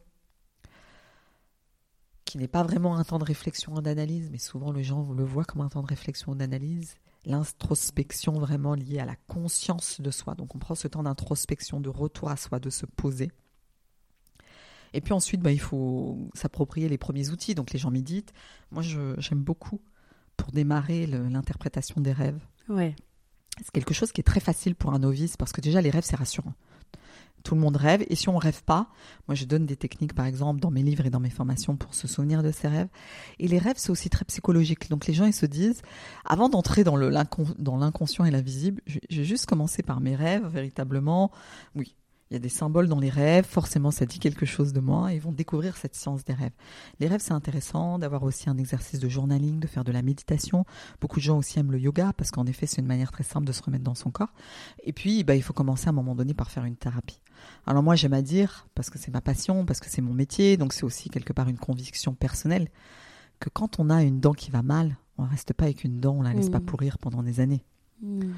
qui 2.25 2.37
n'est 2.37 2.49
pas 2.49 2.63
vraiment 2.63 2.97
un 2.97 3.03
temps 3.05 3.17
de 3.17 3.23
réflexion 3.23 3.73
d'analyse, 3.75 4.29
mais 4.31 4.37
souvent 4.37 4.71
les 4.71 4.83
gens 4.83 5.11
le 5.13 5.23
voient 5.23 5.45
comme 5.45 5.61
un 5.61 5.69
temps 5.69 5.81
de 5.81 5.87
réflexion 5.87 6.35
d'analyse. 6.35 6.95
L'introspection 7.25 8.33
vraiment 8.33 8.73
liée 8.75 8.99
à 8.99 9.05
la 9.05 9.15
conscience 9.27 9.99
de 10.01 10.11
soi. 10.11 10.35
Donc 10.35 10.55
on 10.55 10.59
prend 10.59 10.75
ce 10.75 10.87
temps 10.87 11.03
d'introspection, 11.03 11.79
de 11.79 11.89
retour 11.89 12.29
à 12.29 12.37
soi, 12.37 12.59
de 12.59 12.69
se 12.69 12.85
poser. 12.85 13.31
Et 14.93 15.01
puis 15.01 15.13
ensuite, 15.13 15.41
bah, 15.41 15.51
il 15.51 15.59
faut 15.59 16.17
s'approprier 16.33 16.89
les 16.89 16.97
premiers 16.97 17.29
outils. 17.29 17.55
Donc 17.55 17.71
les 17.71 17.79
gens 17.79 17.91
méditent. 17.91 18.33
Moi, 18.71 18.83
j'aime 18.83 19.41
beaucoup 19.41 19.81
pour 20.35 20.51
démarrer 20.51 21.07
l'interprétation 21.07 21.99
des 21.99 22.13
rêves. 22.13 22.39
Ouais. 22.69 22.95
C'est 23.57 23.71
quelque 23.71 23.93
chose 23.93 24.11
qui 24.11 24.21
est 24.21 24.23
très 24.23 24.39
facile 24.39 24.75
pour 24.75 24.93
un 24.93 24.99
novice 24.99 25.35
parce 25.35 25.51
que 25.51 25.61
déjà 25.61 25.81
les 25.81 25.89
rêves 25.89 26.05
c'est 26.05 26.15
rassurant. 26.15 26.53
Tout 27.43 27.55
le 27.55 27.61
monde 27.61 27.77
rêve 27.77 28.05
et 28.07 28.15
si 28.15 28.29
on 28.29 28.37
rêve 28.37 28.63
pas, 28.63 28.89
moi 29.27 29.33
je 29.33 29.45
donne 29.45 29.65
des 29.65 29.77
techniques 29.77 30.13
par 30.13 30.27
exemple 30.27 30.59
dans 30.59 30.69
mes 30.69 30.83
livres 30.83 31.07
et 31.07 31.09
dans 31.09 31.19
mes 31.19 31.31
formations 31.31 31.75
pour 31.75 31.95
se 31.95 32.07
souvenir 32.07 32.43
de 32.43 32.51
ses 32.51 32.67
rêves. 32.67 32.89
Et 33.39 33.47
les 33.47 33.57
rêves 33.57 33.77
c'est 33.77 33.89
aussi 33.89 34.11
très 34.11 34.25
psychologique. 34.25 34.89
Donc 34.91 35.07
les 35.07 35.13
gens 35.15 35.25
ils 35.25 35.33
se 35.33 35.47
disent 35.47 35.81
avant 36.23 36.49
d'entrer 36.49 36.83
dans 36.83 36.97
l'inconscient 36.97 38.25
et 38.25 38.31
l'invisible, 38.31 38.83
j'ai 38.85 39.23
juste 39.23 39.47
commencé 39.47 39.81
par 39.81 40.01
mes 40.01 40.15
rêves 40.15 40.45
véritablement. 40.45 41.31
Oui, 41.73 41.95
il 42.29 42.33
y 42.33 42.35
a 42.37 42.39
des 42.39 42.49
symboles 42.49 42.87
dans 42.87 42.99
les 42.99 43.09
rêves, 43.09 43.45
forcément 43.45 43.91
ça 43.91 44.05
dit 44.05 44.19
quelque 44.19 44.45
chose 44.45 44.73
de 44.73 44.79
moi, 44.79 45.11
et 45.11 45.15
ils 45.15 45.21
vont 45.21 45.31
découvrir 45.31 45.77
cette 45.77 45.95
science 45.95 46.25
des 46.25 46.33
rêves. 46.33 46.51
Les 46.99 47.07
rêves 47.07 47.21
c'est 47.21 47.33
intéressant 47.33 47.99
d'avoir 47.99 48.23
aussi 48.23 48.49
un 48.49 48.57
exercice 48.57 48.99
de 48.99 49.07
journaling, 49.07 49.59
de 49.59 49.67
faire 49.67 49.83
de 49.83 49.91
la 49.91 50.01
méditation. 50.01 50.65
Beaucoup 50.99 51.19
de 51.19 51.23
gens 51.23 51.37
aussi 51.37 51.59
aiment 51.59 51.71
le 51.71 51.79
yoga 51.79 52.13
parce 52.13 52.31
qu'en 52.31 52.45
effet 52.45 52.65
c'est 52.65 52.81
une 52.81 52.87
manière 52.87 53.11
très 53.11 53.23
simple 53.23 53.45
de 53.45 53.51
se 53.51 53.61
remettre 53.63 53.83
dans 53.83 53.95
son 53.95 54.11
corps. 54.11 54.33
Et 54.83 54.93
puis 54.93 55.23
bah, 55.23 55.35
il 55.35 55.43
faut 55.43 55.53
commencer 55.53 55.87
à 55.87 55.89
un 55.89 55.93
moment 55.93 56.15
donné 56.15 56.33
par 56.33 56.51
faire 56.51 56.65
une 56.65 56.75
thérapie. 56.75 57.21
Alors 57.65 57.83
moi 57.83 57.95
j'aime 57.95 58.13
à 58.13 58.21
dire, 58.21 58.67
parce 58.75 58.89
que 58.89 58.99
c'est 58.99 59.11
ma 59.11 59.21
passion, 59.21 59.65
parce 59.65 59.79
que 59.79 59.89
c'est 59.89 60.01
mon 60.01 60.13
métier, 60.13 60.57
donc 60.57 60.73
c'est 60.73 60.83
aussi 60.83 61.09
quelque 61.09 61.33
part 61.33 61.47
une 61.47 61.57
conviction 61.57 62.13
personnelle, 62.13 62.69
que 63.39 63.49
quand 63.49 63.79
on 63.79 63.89
a 63.89 64.03
une 64.03 64.19
dent 64.19 64.33
qui 64.33 64.51
va 64.51 64.63
mal, 64.63 64.97
on 65.17 65.23
ne 65.23 65.29
reste 65.29 65.53
pas 65.53 65.65
avec 65.65 65.83
une 65.83 65.99
dent, 65.99 66.15
on 66.17 66.21
la 66.21 66.33
laisse 66.33 66.49
pas 66.49 66.59
mmh. 66.59 66.65
pourrir 66.65 66.97
pendant 66.97 67.23
des 67.23 67.39
années. 67.39 67.63
Mmh. 68.01 68.31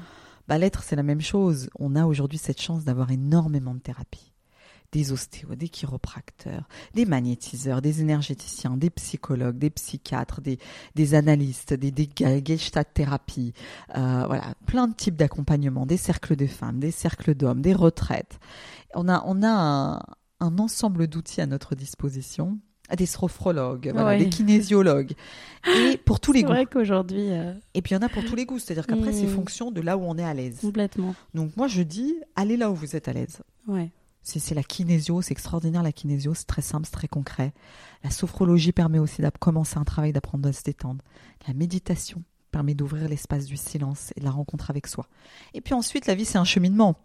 Bah, 0.50 0.58
l'être, 0.58 0.82
c'est 0.82 0.96
la 0.96 1.04
même 1.04 1.20
chose. 1.20 1.70
On 1.78 1.94
a 1.94 2.06
aujourd'hui 2.06 2.36
cette 2.36 2.60
chance 2.60 2.84
d'avoir 2.84 3.12
énormément 3.12 3.72
de 3.72 3.78
thérapies. 3.78 4.32
Des 4.90 5.12
ostéos, 5.12 5.54
des 5.54 5.68
chiropracteurs, 5.68 6.68
des 6.92 7.06
magnétiseurs, 7.06 7.80
des 7.80 8.00
énergéticiens, 8.00 8.76
des 8.76 8.90
psychologues, 8.90 9.58
des 9.58 9.70
psychiatres, 9.70 10.40
des, 10.40 10.58
des 10.96 11.14
analystes, 11.14 11.74
des, 11.74 11.92
des 11.92 12.08
thérapies, 12.08 13.52
euh, 13.96 14.24
voilà, 14.26 14.56
plein 14.66 14.88
de 14.88 14.94
types 14.94 15.14
d'accompagnement, 15.14 15.86
des 15.86 15.96
cercles 15.96 16.34
de 16.34 16.48
femmes, 16.48 16.80
des 16.80 16.90
cercles 16.90 17.36
d'hommes, 17.36 17.62
des 17.62 17.72
retraites. 17.72 18.40
On 18.96 19.08
a, 19.08 19.22
on 19.26 19.44
a 19.44 20.02
un 20.40 20.58
ensemble 20.58 21.06
d'outils 21.06 21.42
à 21.42 21.46
notre 21.46 21.76
disposition 21.76 22.58
à 22.90 22.96
des 22.96 23.06
sophrologues, 23.06 23.90
voilà, 23.94 24.18
des 24.18 24.28
kinésiologues. 24.28 25.12
Et 25.66 25.96
pour 25.96 26.20
tous 26.20 26.32
les 26.32 26.42
goûts. 26.42 26.48
C'est 26.48 26.54
vrai 26.54 26.66
qu'aujourd'hui. 26.66 27.30
Euh, 27.30 27.54
Et 27.74 27.82
puis 27.82 27.92
il 27.92 27.94
y 27.94 27.98
en 27.98 28.02
a 28.02 28.08
pour 28.08 28.24
tous 28.24 28.34
les 28.34 28.44
goûts. 28.44 28.58
C'est-à-dire 28.58 28.86
qu'après, 28.86 29.12
c'est 29.12 29.26
mm. 29.26 29.34
fonction 29.34 29.70
de 29.70 29.80
là 29.80 29.96
où 29.96 30.02
on 30.02 30.18
est 30.18 30.24
à 30.24 30.34
l'aise. 30.34 30.58
Complètement. 30.60 31.14
Donc 31.34 31.56
moi, 31.56 31.68
je 31.68 31.82
dis, 31.82 32.16
allez 32.36 32.56
là 32.56 32.70
où 32.70 32.74
vous 32.74 32.96
êtes 32.96 33.08
à 33.08 33.12
l'aise. 33.12 33.40
Ouais. 33.66 33.90
C'est 34.22 34.54
la 34.54 34.62
kinésio, 34.62 35.22
c'est 35.22 35.32
extraordinaire 35.32 35.82
la 35.82 35.92
kinésio, 35.92 36.34
c'est 36.34 36.46
très 36.46 36.62
simple, 36.62 36.84
c'est 36.84 36.92
très 36.92 37.08
concret. 37.08 37.52
La 38.04 38.10
sophrologie 38.10 38.72
permet 38.72 38.98
aussi 38.98 39.22
de 39.22 39.30
commencer 39.38 39.78
un 39.78 39.84
travail 39.84 40.12
d'apprendre 40.12 40.48
à 40.48 40.52
se 40.52 40.62
détendre. 40.62 41.02
La 41.48 41.54
méditation 41.54 42.22
permet 42.50 42.74
d'ouvrir 42.74 43.08
l'espace 43.08 43.46
du 43.46 43.56
silence 43.56 44.12
et 44.16 44.20
de 44.20 44.24
la 44.24 44.30
rencontre 44.30 44.70
avec 44.70 44.86
soi. 44.86 45.06
Et 45.54 45.60
puis 45.60 45.74
ensuite, 45.74 46.06
la 46.06 46.14
vie, 46.14 46.24
c'est 46.24 46.38
un 46.38 46.44
cheminement. 46.44 46.96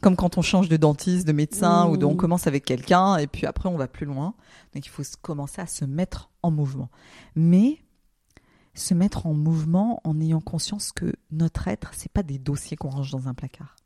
Comme 0.00 0.16
quand 0.16 0.36
on 0.36 0.42
change 0.42 0.68
de 0.68 0.76
dentiste, 0.76 1.26
de 1.26 1.32
médecin, 1.32 1.86
ou 1.86 2.02
on 2.04 2.16
commence 2.16 2.46
avec 2.46 2.64
quelqu'un, 2.64 3.16
et 3.16 3.26
puis 3.26 3.46
après 3.46 3.68
on 3.68 3.76
va 3.76 3.88
plus 3.88 4.06
loin. 4.06 4.34
Donc 4.74 4.84
il 4.84 4.90
faut 4.90 5.02
commencer 5.22 5.60
à 5.60 5.66
se 5.66 5.84
mettre 5.84 6.30
en 6.42 6.50
mouvement. 6.50 6.90
Mais 7.34 7.78
se 8.74 8.92
mettre 8.92 9.26
en 9.26 9.34
mouvement 9.34 10.00
en 10.04 10.20
ayant 10.20 10.40
conscience 10.40 10.92
que 10.92 11.12
notre 11.30 11.68
être, 11.68 11.92
c'est 11.94 12.10
pas 12.10 12.22
des 12.22 12.38
dossiers 12.38 12.76
qu'on 12.76 12.90
range 12.90 13.12
dans 13.12 13.28
un 13.28 13.34
placard. 13.34 13.76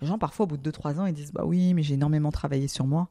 Les 0.00 0.06
gens, 0.06 0.18
parfois, 0.18 0.44
au 0.44 0.46
bout 0.48 0.56
de 0.56 0.70
2-3 0.70 0.98
ans, 0.98 1.06
ils 1.06 1.14
disent 1.14 1.32
Bah 1.32 1.44
oui, 1.44 1.74
mais 1.74 1.82
j'ai 1.82 1.94
énormément 1.94 2.32
travaillé 2.32 2.66
sur 2.66 2.86
moi. 2.86 3.08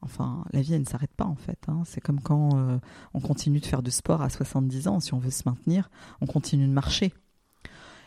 Enfin, 0.00 0.44
la 0.52 0.60
vie, 0.60 0.74
elle 0.74 0.82
ne 0.82 0.86
s'arrête 0.86 1.14
pas, 1.16 1.24
en 1.24 1.34
fait. 1.34 1.58
Hein. 1.66 1.82
C'est 1.84 2.00
comme 2.00 2.20
quand 2.20 2.56
euh, 2.56 2.78
on 3.14 3.20
continue 3.20 3.58
de 3.58 3.66
faire 3.66 3.82
du 3.82 3.90
sport 3.90 4.22
à 4.22 4.30
70 4.30 4.86
ans. 4.86 5.00
Si 5.00 5.12
on 5.14 5.18
veut 5.18 5.30
se 5.30 5.42
maintenir, 5.46 5.90
on 6.20 6.26
continue 6.26 6.68
de 6.68 6.72
marcher. 6.72 7.12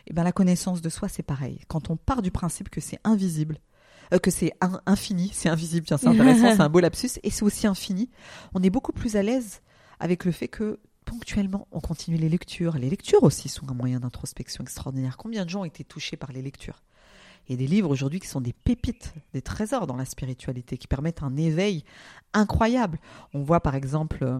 Et 0.06 0.10
eh 0.10 0.14
bien, 0.14 0.24
la 0.24 0.32
connaissance 0.32 0.82
de 0.82 0.88
soi, 0.88 1.08
c'est 1.08 1.22
pareil. 1.22 1.60
Quand 1.68 1.90
on 1.90 1.96
part 1.96 2.22
du 2.22 2.30
principe 2.30 2.70
que 2.70 2.80
c'est 2.80 2.98
invisible, 3.04 3.58
euh, 4.12 4.18
que 4.18 4.30
c'est 4.30 4.52
infini, 4.86 5.30
c'est 5.32 5.48
invisible, 5.48 5.86
tiens, 5.86 5.96
c'est 5.96 6.08
intéressant, 6.08 6.52
c'est 6.56 6.60
un 6.60 6.68
beau 6.68 6.80
lapsus, 6.80 7.18
et 7.22 7.30
c'est 7.30 7.44
aussi 7.44 7.66
infini, 7.66 8.10
on 8.54 8.62
est 8.62 8.70
beaucoup 8.70 8.92
plus 8.92 9.16
à 9.16 9.22
l'aise 9.22 9.62
avec 10.00 10.24
le 10.24 10.32
fait 10.32 10.48
que 10.48 10.80
ponctuellement, 11.04 11.68
on 11.72 11.80
continue 11.80 12.16
les 12.16 12.28
lectures. 12.28 12.78
Les 12.78 12.90
lectures 12.90 13.22
aussi 13.22 13.48
sont 13.48 13.70
un 13.70 13.74
moyen 13.74 14.00
d'introspection 14.00 14.62
extraordinaire. 14.62 15.16
Combien 15.16 15.44
de 15.44 15.50
gens 15.50 15.60
ont 15.60 15.64
été 15.64 15.84
touchés 15.84 16.16
par 16.16 16.32
les 16.32 16.42
lectures? 16.42 16.82
Et 17.48 17.56
des 17.56 17.66
livres 17.66 17.90
aujourd'hui 17.90 18.20
qui 18.20 18.28
sont 18.28 18.40
des 18.40 18.52
pépites, 18.52 19.14
des 19.34 19.42
trésors 19.42 19.86
dans 19.86 19.96
la 19.96 20.04
spiritualité, 20.04 20.78
qui 20.78 20.86
permettent 20.86 21.22
un 21.22 21.36
éveil 21.36 21.84
incroyable. 22.34 22.98
On 23.34 23.42
voit 23.42 23.60
par 23.60 23.74
exemple 23.74 24.18
euh, 24.22 24.38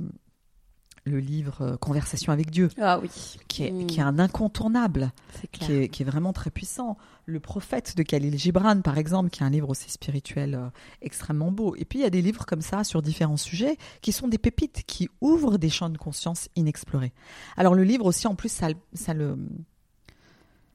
le 1.05 1.19
livre 1.19 1.63
euh, 1.63 1.77
Conversation 1.77 2.33
avec 2.33 2.51
Dieu, 2.51 2.69
ah 2.81 3.01
oui. 3.01 3.11
qui, 3.49 3.65
est, 3.65 3.87
qui 3.87 3.99
est 3.99 4.03
un 4.03 4.19
incontournable, 4.19 5.13
qui 5.51 5.73
est, 5.73 5.89
qui 5.89 6.03
est, 6.03 6.07
vraiment 6.07 6.33
très 6.33 6.51
puissant. 6.51 6.97
Le 7.27 7.41
prophète 7.41 7.97
de 7.97 8.03
Khalil 8.03 8.39
Gibran, 8.39 8.81
par 8.83 8.99
exemple, 8.99 9.31
qui 9.31 9.43
est 9.43 9.47
un 9.47 9.51
livre 9.51 9.69
aussi 9.69 9.91
spirituel 9.91 10.55
euh, 10.55 10.69
extrêmement 11.01 11.51
beau. 11.51 11.75
Et 11.77 11.85
puis 11.85 12.01
il 12.01 12.03
y 12.03 12.07
a 12.07 12.11
des 12.11 12.23
livres 12.23 12.47
comme 12.47 12.63
ça 12.63 12.85
sur 12.85 13.03
différents 13.03 13.37
sujets 13.37 13.77
qui 14.01 14.13
sont 14.13 14.29
des 14.29 14.39
pépites, 14.39 14.85
qui 14.87 15.09
ouvrent 15.21 15.59
des 15.59 15.71
champs 15.71 15.91
de 15.91 15.99
conscience 15.99 16.49
inexplorés. 16.57 17.13
Alors 17.57 17.75
le 17.75 17.85
livre 17.85 18.07
aussi, 18.07 18.27
en 18.27 18.35
plus, 18.35 18.51
ça, 18.51 18.69
ça 18.95 19.15
le 19.15 19.37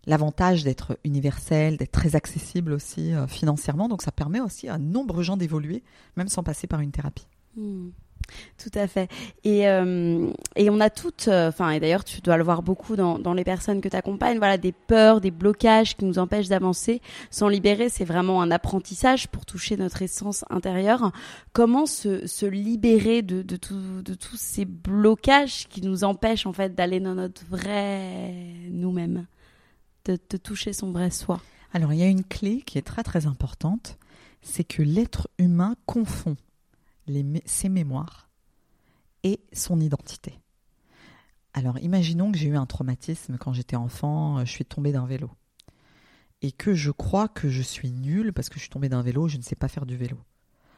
l'avantage 0.08 0.64
d'être 0.64 0.98
universel, 1.04 1.78
d'être 1.78 1.92
très 1.92 2.16
accessible 2.16 2.72
aussi 2.72 3.14
euh, 3.14 3.28
financièrement. 3.28 3.90
Donc 3.90 4.02
ça 4.02 4.12
permet 4.12 4.40
aussi 4.40 4.70
à 4.70 4.80
nombreux 4.80 5.22
gens 5.22 5.38
d'évoluer, 5.38 5.84
même 6.16 6.30
sans 6.30 6.44
passer 6.44 6.66
par 6.66 6.80
une 6.80 6.92
thérapie. 6.92 7.28
Hmm. 7.56 7.90
Tout 8.58 8.72
à 8.74 8.88
fait. 8.88 9.10
Et, 9.44 9.68
euh, 9.68 10.30
et 10.56 10.70
on 10.70 10.80
a 10.80 10.90
toutes, 10.90 11.28
euh, 11.28 11.50
enfin, 11.50 11.72
et 11.72 11.80
d'ailleurs, 11.80 12.04
tu 12.04 12.22
dois 12.22 12.38
le 12.38 12.44
voir 12.44 12.62
beaucoup 12.62 12.96
dans, 12.96 13.20
dans 13.20 13.34
les 13.34 13.44
personnes 13.44 13.82
que 13.82 13.90
tu 13.90 13.96
accompagnes, 13.96 14.38
voilà, 14.38 14.58
des 14.58 14.72
peurs, 14.72 15.22
des 15.22 15.32
blocages 15.32 15.96
qui 15.96 16.06
nous 16.06 16.20
empêchent 16.20 16.50
d'avancer. 16.50 17.02
Sans 17.32 17.48
libérer, 17.48 17.90
c'est 17.90 18.06
vraiment 18.06 18.42
un 18.42 18.52
apprentissage 18.52 19.28
pour 19.28 19.46
toucher 19.46 19.78
notre 19.78 20.02
essence 20.02 20.44
intérieure. 20.50 21.12
Comment 21.54 21.86
se, 21.86 22.28
se 22.28 22.46
libérer 22.46 23.22
de, 23.22 23.42
de, 23.42 23.58
de 24.02 24.14
tous 24.14 24.38
ces 24.38 24.66
blocages 24.66 25.68
qui 25.70 25.82
nous 25.82 26.04
empêchent, 26.04 26.46
en 26.46 26.54
fait, 26.54 26.76
d'aller 26.76 27.00
dans 27.00 27.16
notre 27.16 27.46
vrai 27.46 28.34
nous-mêmes 28.70 29.26
de, 30.06 30.38
toucher 30.38 30.74
son 30.74 30.92
vrai 30.92 31.12
soi? 31.12 31.42
Alors, 31.74 31.94
il 31.94 32.00
y 32.00 32.04
a 32.04 32.08
une 32.08 32.24
clé 32.24 32.62
qui 32.66 32.78
est 32.78 32.84
très 32.84 33.04
très 33.04 33.28
importante, 33.28 33.98
c'est 34.42 34.64
que 34.64 34.82
l'être 34.82 35.28
humain 35.38 35.76
confond 35.86 36.38
ses 37.46 37.70
mémoires 37.70 38.30
et 39.24 39.42
son 39.54 39.80
identité. 39.80 40.40
Alors, 41.54 41.80
imaginons 41.80 42.32
que 42.32 42.38
j'ai 42.38 42.50
eu 42.50 42.56
un 42.56 42.66
traumatisme 42.66 43.38
quand 43.38 43.54
j'étais 43.54 43.76
enfant, 43.76 44.46
je 44.46 44.52
suis 44.52 44.66
tombée 44.66 44.92
d'un 44.92 45.06
vélo. 45.06 45.32
Et 46.42 46.52
que 46.52 46.76
je 46.76 46.92
crois 46.92 47.28
que 47.28 47.50
je 47.50 47.64
suis 47.64 47.92
nulle 47.92 48.32
parce 48.32 48.50
que 48.50 48.56
je 48.56 48.62
suis 48.62 48.70
tombée 48.70 48.90
d'un 48.90 49.02
vélo, 49.02 49.28
je 49.28 49.38
ne 49.38 49.42
sais 49.42 49.56
pas 49.56 49.68
faire 49.68 49.88
du 49.88 49.98
vélo. 49.98 50.18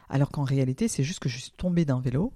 Alors 0.08 0.30
qu'en 0.30 0.44
réalité, 0.44 0.88
c'est 0.88 1.04
juste 1.04 1.18
que 1.18 1.28
je 1.28 1.38
suis 1.38 1.52
tombée 1.52 1.84
d'un 1.84 2.00
vélo, 2.00 2.32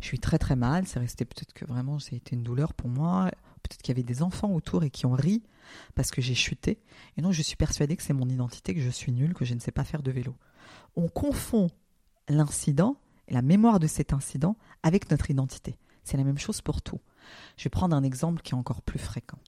je 0.00 0.06
suis 0.06 0.18
très 0.18 0.38
très 0.38 0.56
mal, 0.56 0.86
c'est 0.86 0.98
resté 0.98 1.24
peut-être 1.24 1.52
que 1.52 1.64
vraiment, 1.64 1.98
été 1.98 2.36
une 2.36 2.42
douleur 2.42 2.74
pour 2.74 2.88
moi, 2.88 3.30
peut-être 3.62 3.82
qu'il 3.82 3.88
y 3.94 3.96
avait 3.98 4.06
des 4.06 4.22
enfants 4.22 4.52
autour 4.52 4.84
et 4.84 4.90
qui 4.90 5.06
ont 5.06 5.12
ri 5.12 5.42
parce 5.94 6.10
que 6.10 6.20
j'ai 6.20 6.34
chuté. 6.34 6.80
Et 7.16 7.22
non, 7.22 7.32
je 7.32 7.42
suis 7.42 7.56
persuadée 7.56 7.96
que 7.96 8.02
c'est 8.02 8.12
mon 8.12 8.28
identité, 8.28 8.74
que 8.74 8.80
je 8.80 8.90
suis 8.90 9.12
nulle, 9.12 9.34
que 9.34 9.44
je 9.44 9.54
ne 9.54 9.60
sais 9.60 9.72
pas 9.72 9.84
faire 9.84 10.02
de 10.02 10.10
vélo. 10.10 10.34
On 10.96 11.08
confond 11.08 11.68
l'incident, 12.28 12.96
la 13.30 13.42
mémoire 13.42 13.78
de 13.78 13.86
cet 13.86 14.12
incident, 14.12 14.56
avec 14.82 15.10
notre 15.10 15.30
identité. 15.30 15.78
C'est 16.04 16.16
la 16.16 16.24
même 16.24 16.38
chose 16.38 16.60
pour 16.60 16.82
tout. 16.82 17.00
Je 17.56 17.64
vais 17.64 17.70
prendre 17.70 17.94
un 17.94 18.02
exemple 18.02 18.42
qui 18.42 18.52
est 18.52 18.58
encore 18.58 18.82
plus 18.82 18.98
fréquent. 18.98 19.38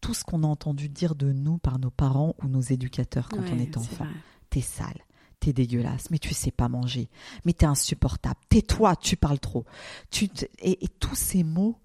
Tout 0.00 0.14
ce 0.14 0.24
qu'on 0.24 0.44
a 0.44 0.46
entendu 0.46 0.88
dire 0.88 1.14
de 1.14 1.32
nous 1.32 1.58
par 1.58 1.78
nos 1.78 1.90
parents 1.90 2.34
ou 2.42 2.48
nos 2.48 2.60
éducateurs 2.60 3.28
quand 3.28 3.42
on 3.50 3.58
est 3.58 3.76
enfant. 3.76 4.06
T'es 4.50 4.60
sale, 4.60 5.04
t'es 5.40 5.52
dégueulasse, 5.52 6.10
mais 6.10 6.18
tu 6.18 6.34
sais 6.34 6.50
pas 6.50 6.68
manger, 6.68 7.08
mais 7.44 7.52
t'es 7.52 7.66
insupportable, 7.66 8.38
tais-toi, 8.48 8.94
tu 8.96 9.16
parles 9.16 9.40
trop. 9.40 9.64
Tu 10.10 10.28
et, 10.58 10.88
tous 11.00 11.16
ces 11.16 11.42
mots 11.42 11.78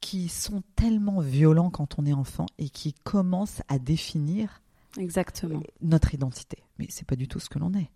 qui 0.00 0.28
sont 0.28 0.62
tellement 0.76 1.20
violents 1.20 1.70
quand 1.70 1.98
on 1.98 2.06
est 2.06 2.12
enfant 2.12 2.46
et 2.58 2.68
qui 2.68 2.92
commencent 2.92 3.62
à 3.68 3.78
définir 3.78 4.62
Exactement. 4.96 5.62
notre 5.80 6.14
identité. 6.14 6.62
Mais 6.78 6.86
c'est 6.88 7.06
pas 7.06 7.16
du 7.16 7.26
tout 7.26 7.40
ce 7.40 7.48
que 7.48 7.58
l'on 7.58 7.74
est. 7.74 7.90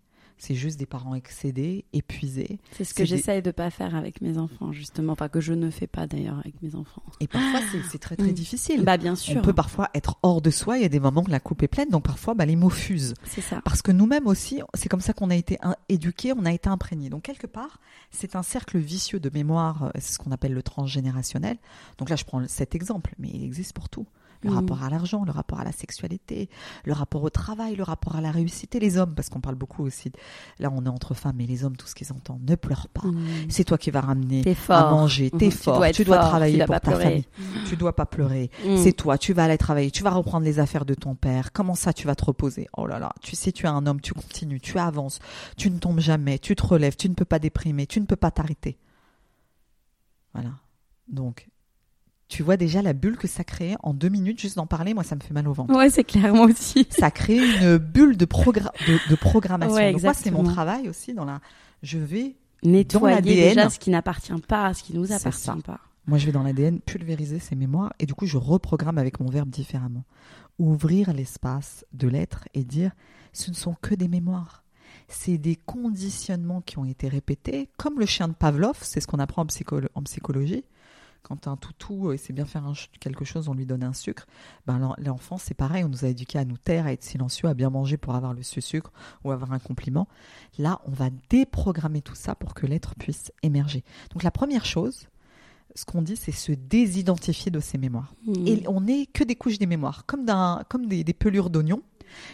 C'est 0.45 0.55
juste 0.55 0.77
des 0.77 0.85
parents 0.85 1.15
excédés, 1.15 1.85
épuisés. 1.93 2.59
C'est 2.73 2.83
ce 2.83 2.93
que 2.93 3.05
j'essaye 3.05 3.41
de 3.41 3.51
pas 3.51 3.69
faire 3.69 3.95
avec 3.95 4.19
mes 4.19 4.37
enfants, 4.37 4.73
justement. 4.73 5.13
Enfin, 5.13 5.29
que 5.29 5.39
je 5.39 5.53
ne 5.53 5.69
fais 5.69 5.87
pas 5.87 6.05
d'ailleurs 6.05 6.37
avec 6.37 6.61
mes 6.61 6.75
enfants. 6.75 7.01
Et 7.21 7.27
parfois, 7.27 7.61
c'est 7.89 7.97
très 7.97 8.17
très 8.17 8.31
mm. 8.31 8.33
difficile. 8.33 8.83
Bah, 8.83 8.97
bien 8.97 9.15
sûr. 9.15 9.37
On 9.37 9.41
peut 9.41 9.53
parfois 9.53 9.89
être 9.93 10.17
hors 10.21 10.41
de 10.41 10.49
soi. 10.49 10.77
Il 10.77 10.81
y 10.81 10.85
a 10.85 10.89
des 10.89 10.99
moments 10.99 11.23
où 11.25 11.29
la 11.29 11.39
coupe 11.39 11.63
est 11.63 11.69
pleine. 11.69 11.87
Donc 11.87 12.03
parfois, 12.03 12.33
bah, 12.33 12.45
les 12.45 12.57
mots 12.57 12.69
fusent. 12.69 13.13
C'est 13.23 13.39
ça. 13.39 13.61
Parce 13.63 13.81
que 13.81 13.93
nous-mêmes 13.93 14.27
aussi, 14.27 14.59
c'est 14.73 14.89
comme 14.89 14.99
ça 14.99 15.13
qu'on 15.13 15.29
a 15.29 15.35
été 15.35 15.57
éduqués, 15.87 16.33
on 16.33 16.43
a 16.43 16.51
été 16.51 16.67
imprégnés. 16.67 17.09
Donc 17.09 17.21
quelque 17.21 17.47
part, 17.47 17.79
c'est 18.11 18.35
un 18.35 18.43
cercle 18.43 18.79
vicieux 18.79 19.21
de 19.21 19.29
mémoire. 19.33 19.83
Euh, 19.83 19.91
c'est 19.95 20.11
ce 20.11 20.19
qu'on 20.19 20.33
appelle 20.33 20.53
le 20.53 20.61
transgénérationnel. 20.61 21.55
Donc 21.99 22.09
là, 22.09 22.17
je 22.17 22.25
prends 22.25 22.45
cet 22.49 22.75
exemple, 22.75 23.15
mais 23.17 23.29
il 23.33 23.45
existe 23.45 23.71
pour 23.71 23.87
tout 23.87 24.07
le 24.43 24.51
mm. 24.51 24.55
rapport 24.55 24.83
à 24.83 24.89
l'argent, 24.89 25.23
le 25.25 25.31
rapport 25.31 25.59
à 25.59 25.63
la 25.63 25.71
sexualité, 25.71 26.49
le 26.85 26.93
rapport 26.93 27.23
au 27.23 27.29
travail, 27.29 27.75
le 27.75 27.83
rapport 27.83 28.15
à 28.15 28.21
la 28.21 28.31
réussite 28.31 28.75
et 28.75 28.79
les 28.79 28.97
hommes, 28.97 29.13
parce 29.15 29.29
qu'on 29.29 29.41
parle 29.41 29.55
beaucoup 29.55 29.83
aussi. 29.83 30.11
Là, 30.59 30.71
on 30.73 30.85
est 30.85 30.89
entre 30.89 31.13
femmes 31.13 31.39
et 31.41 31.47
les 31.47 31.63
hommes, 31.63 31.77
tout 31.77 31.87
ce 31.87 31.95
qu'ils 31.95 32.11
entendent, 32.11 32.43
ne 32.47 32.55
pleure 32.55 32.87
pas. 32.89 33.07
Mm. 33.07 33.49
C'est 33.49 33.63
toi 33.63 33.77
qui 33.77 33.91
vas 33.91 34.01
ramener 34.01 34.43
à 34.69 34.89
manger. 34.89 35.31
T'es 35.31 35.51
fort. 35.51 35.83
Tu 35.93 36.03
dois, 36.03 36.17
travailler 36.17 36.65
pour 36.65 36.79
ta 36.79 36.91
famille. 36.91 37.25
Tu 37.67 37.75
dois 37.75 37.95
pas 37.95 38.05
pleurer. 38.05 38.49
Mm. 38.65 38.77
C'est 38.77 38.93
toi. 38.93 39.17
Tu 39.17 39.33
vas 39.33 39.45
aller 39.45 39.57
travailler. 39.57 39.91
Tu 39.91 40.03
vas 40.03 40.11
reprendre 40.11 40.45
les 40.45 40.59
affaires 40.59 40.85
de 40.85 40.93
ton 40.93 41.15
père. 41.15 41.51
Comment 41.51 41.75
ça, 41.75 41.93
tu 41.93 42.07
vas 42.07 42.15
te 42.15 42.25
reposer? 42.25 42.67
Oh 42.77 42.85
là 42.87 42.99
là. 42.99 43.13
Tu 43.21 43.35
sais, 43.35 43.51
tu 43.51 43.65
es 43.65 43.69
un 43.69 43.85
homme. 43.85 44.01
Tu 44.01 44.13
continues. 44.13 44.59
Tu 44.59 44.77
avances. 44.77 45.19
Tu 45.57 45.69
ne 45.71 45.79
tombes 45.79 45.99
jamais. 45.99 46.39
Tu 46.39 46.55
te 46.55 46.65
relèves. 46.65 46.95
Tu 46.95 47.09
ne 47.09 47.13
peux 47.13 47.25
pas 47.25 47.39
déprimer. 47.39 47.87
Tu 47.87 47.99
ne 47.99 48.05
peux 48.05 48.15
pas 48.15 48.31
t'arrêter. 48.31 48.77
Voilà. 50.33 50.51
Donc, 51.07 51.47
tu 52.33 52.41
vois 52.41 52.57
déjà 52.57 52.81
la 52.81 52.93
bulle 52.93 53.15
que 53.15 53.27
ça 53.27 53.43
crée 53.43 53.75
en 53.83 53.93
deux 53.93 54.09
minutes, 54.09 54.41
juste 54.41 54.55
d'en 54.55 54.65
parler, 54.65 54.95
moi 54.95 55.03
ça 55.03 55.15
me 55.15 55.21
fait 55.21 55.35
mal 55.35 55.47
au 55.47 55.53
ventre. 55.53 55.71
Ouais, 55.75 55.91
c'est 55.91 56.03
clair, 56.03 56.33
moi 56.33 56.47
aussi. 56.47 56.87
ça 56.89 57.11
crée 57.11 57.37
une 57.37 57.77
bulle 57.77 58.17
de, 58.17 58.25
de, 58.25 59.15
programmation. 59.15 59.75
Ouais, 59.75 59.93
moi, 59.93 60.15
c'est 60.15 60.31
mon 60.31 60.41
travail 60.41 60.89
aussi 60.89 61.13
dans 61.13 61.25
la. 61.25 61.41
Je 61.83 61.99
vais 61.99 62.35
nettoyer 62.63 63.21
déjà 63.21 63.69
ce 63.69 63.77
qui 63.77 63.91
n'appartient 63.91 64.33
pas, 64.47 64.73
ce 64.73 64.81
qui 64.81 64.95
nous 64.95 65.11
appartient 65.11 65.61
pas. 65.63 65.79
Moi, 66.07 66.17
je 66.17 66.25
vais 66.25 66.31
dans 66.31 66.41
l'ADN 66.41 66.79
pulvériser 66.79 67.37
ces 67.37 67.53
mémoires 67.53 67.93
et 67.99 68.07
du 68.07 68.15
coup, 68.15 68.25
je 68.25 68.37
reprogramme 68.37 68.97
avec 68.97 69.19
mon 69.19 69.29
verbe 69.29 69.51
différemment. 69.51 70.03
Ouvrir 70.57 71.13
l'espace 71.13 71.85
de 71.93 72.07
l'être 72.07 72.47
et 72.55 72.63
dire 72.63 72.93
ce 73.31 73.51
ne 73.51 73.55
sont 73.55 73.75
que 73.79 73.93
des 73.93 74.07
mémoires. 74.07 74.63
C'est 75.07 75.37
des 75.37 75.55
conditionnements 75.55 76.61
qui 76.61 76.79
ont 76.79 76.85
été 76.85 77.09
répétés, 77.09 77.69
comme 77.77 77.99
le 77.99 78.07
chien 78.07 78.27
de 78.27 78.33
Pavlov, 78.33 78.79
c'est 78.81 79.01
ce 79.01 79.05
qu'on 79.05 79.19
apprend 79.19 79.43
en, 79.43 79.77
en 79.93 80.01
psychologie 80.01 80.63
quand 81.23 81.47
un 81.47 81.55
toutou 81.55 82.11
essaie 82.11 82.33
bien 82.33 82.45
faire 82.45 82.71
quelque 82.99 83.25
chose, 83.25 83.47
on 83.47 83.53
lui 83.53 83.65
donne 83.65 83.83
un 83.83 83.93
sucre. 83.93 84.27
Ben, 84.67 84.95
l'enfant, 84.97 85.37
c'est 85.37 85.53
pareil, 85.53 85.83
on 85.83 85.89
nous 85.89 86.05
a 86.05 86.09
éduqués 86.09 86.37
à 86.37 86.45
nous 86.45 86.57
taire, 86.57 86.85
à 86.85 86.93
être 86.93 87.03
silencieux, 87.03 87.47
à 87.47 87.53
bien 87.53 87.69
manger 87.69 87.97
pour 87.97 88.13
avoir 88.13 88.33
le 88.33 88.43
sucre 88.43 88.91
ou 89.23 89.31
avoir 89.31 89.53
un 89.53 89.59
compliment. 89.59 90.07
Là, 90.57 90.81
on 90.85 90.91
va 90.91 91.09
déprogrammer 91.29 92.01
tout 92.01 92.15
ça 92.15 92.35
pour 92.35 92.53
que 92.53 92.65
l'être 92.65 92.95
puisse 92.95 93.31
émerger. 93.41 93.83
Donc 94.11 94.23
la 94.23 94.31
première 94.31 94.65
chose, 94.65 95.07
ce 95.75 95.85
qu'on 95.85 96.01
dit, 96.01 96.15
c'est 96.15 96.31
se 96.31 96.51
désidentifier 96.51 97.51
de 97.51 97.59
ses 97.59 97.77
mémoires. 97.77 98.13
Mmh. 98.25 98.47
Et 98.47 98.67
on 98.67 98.81
n'est 98.81 99.05
que 99.07 99.23
des 99.23 99.35
couches 99.35 99.57
des 99.57 99.65
mémoires, 99.65 100.05
comme, 100.05 100.25
comme 100.69 100.87
des, 100.87 101.03
des 101.03 101.13
pelures 101.13 101.49
d'oignons. 101.49 101.81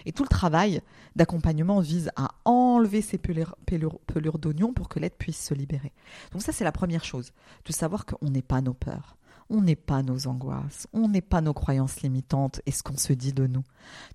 Et 0.06 0.12
tout 0.12 0.24
le 0.24 0.30
travail 0.30 0.82
d'accompagnement 1.16 1.80
vise 1.80 2.12
à 2.16 2.30
enlever 2.46 3.02
ces 3.02 3.18
pelures, 3.18 3.56
pelures 3.66 4.40
d'oignon 4.40 4.74
pour 4.74 4.90
que 4.90 5.00
l'être 5.00 5.18
puisse 5.18 5.44
se 5.44 5.54
libérer. 5.54 5.92
Donc 6.32 6.42
ça, 6.42 6.52
c'est 6.52 6.64
la 6.64 6.72
première 6.72 7.04
chose, 7.04 7.34
de 7.66 7.74
savoir 7.74 8.06
qu'on 8.06 8.30
n'est 8.30 8.42
pas 8.42 8.62
nos 8.62 8.74
peurs. 8.74 9.18
On 9.52 9.62
n'est 9.62 9.76
pas 9.76 10.04
nos 10.04 10.28
angoisses, 10.28 10.88
on 10.94 11.08
n'est 11.08 11.22
pas 11.22 11.42
nos 11.42 11.54
croyances 11.54 12.02
limitantes 12.02 12.62
et 12.68 12.72
ce 12.72 12.84
qu'on 12.84 12.98
se 12.98 13.14
dit 13.14 13.34
de 13.34 13.48
nous. 13.48 13.64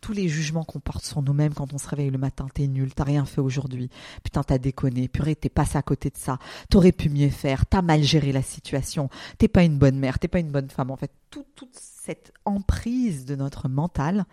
Tous 0.00 0.12
les 0.12 0.28
jugements 0.28 0.62
qu'on 0.62 0.78
porte 0.78 1.04
sur 1.04 1.22
nous-mêmes 1.22 1.54
quand 1.54 1.72
on 1.72 1.78
se 1.78 1.88
réveille 1.88 2.10
le 2.10 2.18
matin, 2.18 2.46
t'es 2.54 2.68
nul, 2.68 2.94
t'as 2.94 3.02
rien 3.02 3.24
fait 3.24 3.40
aujourd'hui, 3.40 3.90
putain 4.22 4.44
t'as 4.44 4.58
déconné, 4.58 5.08
purée 5.08 5.34
t'es 5.34 5.48
passé 5.48 5.76
à 5.76 5.82
côté 5.82 6.10
de 6.10 6.16
ça, 6.16 6.38
t'aurais 6.70 6.92
pu 6.92 7.08
mieux 7.08 7.30
faire, 7.30 7.66
t'as 7.66 7.82
mal 7.82 8.02
géré 8.02 8.30
la 8.30 8.42
situation, 8.42 9.08
t'es 9.38 9.48
pas 9.48 9.64
une 9.64 9.78
bonne 9.78 9.98
mère, 9.98 10.20
t'es 10.20 10.28
pas 10.28 10.38
une 10.38 10.52
bonne 10.52 10.70
femme. 10.70 10.92
En 10.92 10.96
fait, 10.96 11.10
toute 11.30 11.68
cette 11.72 12.32
emprise 12.44 13.24
de 13.24 13.34
notre 13.34 13.68
mental, 13.68 14.26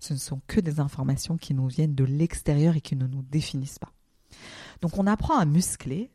ce 0.00 0.12
ne 0.12 0.18
sont 0.18 0.40
que 0.46 0.60
des 0.60 0.80
informations 0.80 1.36
qui 1.36 1.54
nous 1.54 1.68
viennent 1.68 1.94
de 1.94 2.04
l'extérieur 2.04 2.74
et 2.74 2.80
qui 2.80 2.96
ne 2.96 3.06
nous 3.06 3.22
définissent 3.22 3.78
pas. 3.78 3.92
Donc 4.80 4.98
on 4.98 5.06
apprend 5.06 5.38
à 5.38 5.44
muscler 5.44 6.10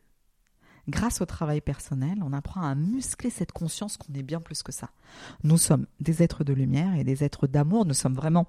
grâce 0.88 1.22
au 1.22 1.26
travail 1.26 1.62
personnel, 1.62 2.20
on 2.24 2.34
apprend 2.34 2.62
à 2.62 2.76
muscler 2.76 3.30
cette 3.30 3.52
conscience 3.52 3.98
qu'on 3.98 4.14
est 4.14 4.24
bien 4.24 4.42
plus 4.42 4.64
que 4.64 4.72
ça. 4.72 4.90
Nous 5.44 5.58
sommes 5.58 5.88
des 6.00 6.24
êtres 6.24 6.44
de 6.44 6.54
lumière 6.54 6.96
et 6.96 7.04
des 7.04 7.24
êtres 7.24 7.48
d'amour. 7.48 7.86
Nous 7.86 7.94
sommes 7.94 8.16
vraiment 8.16 8.48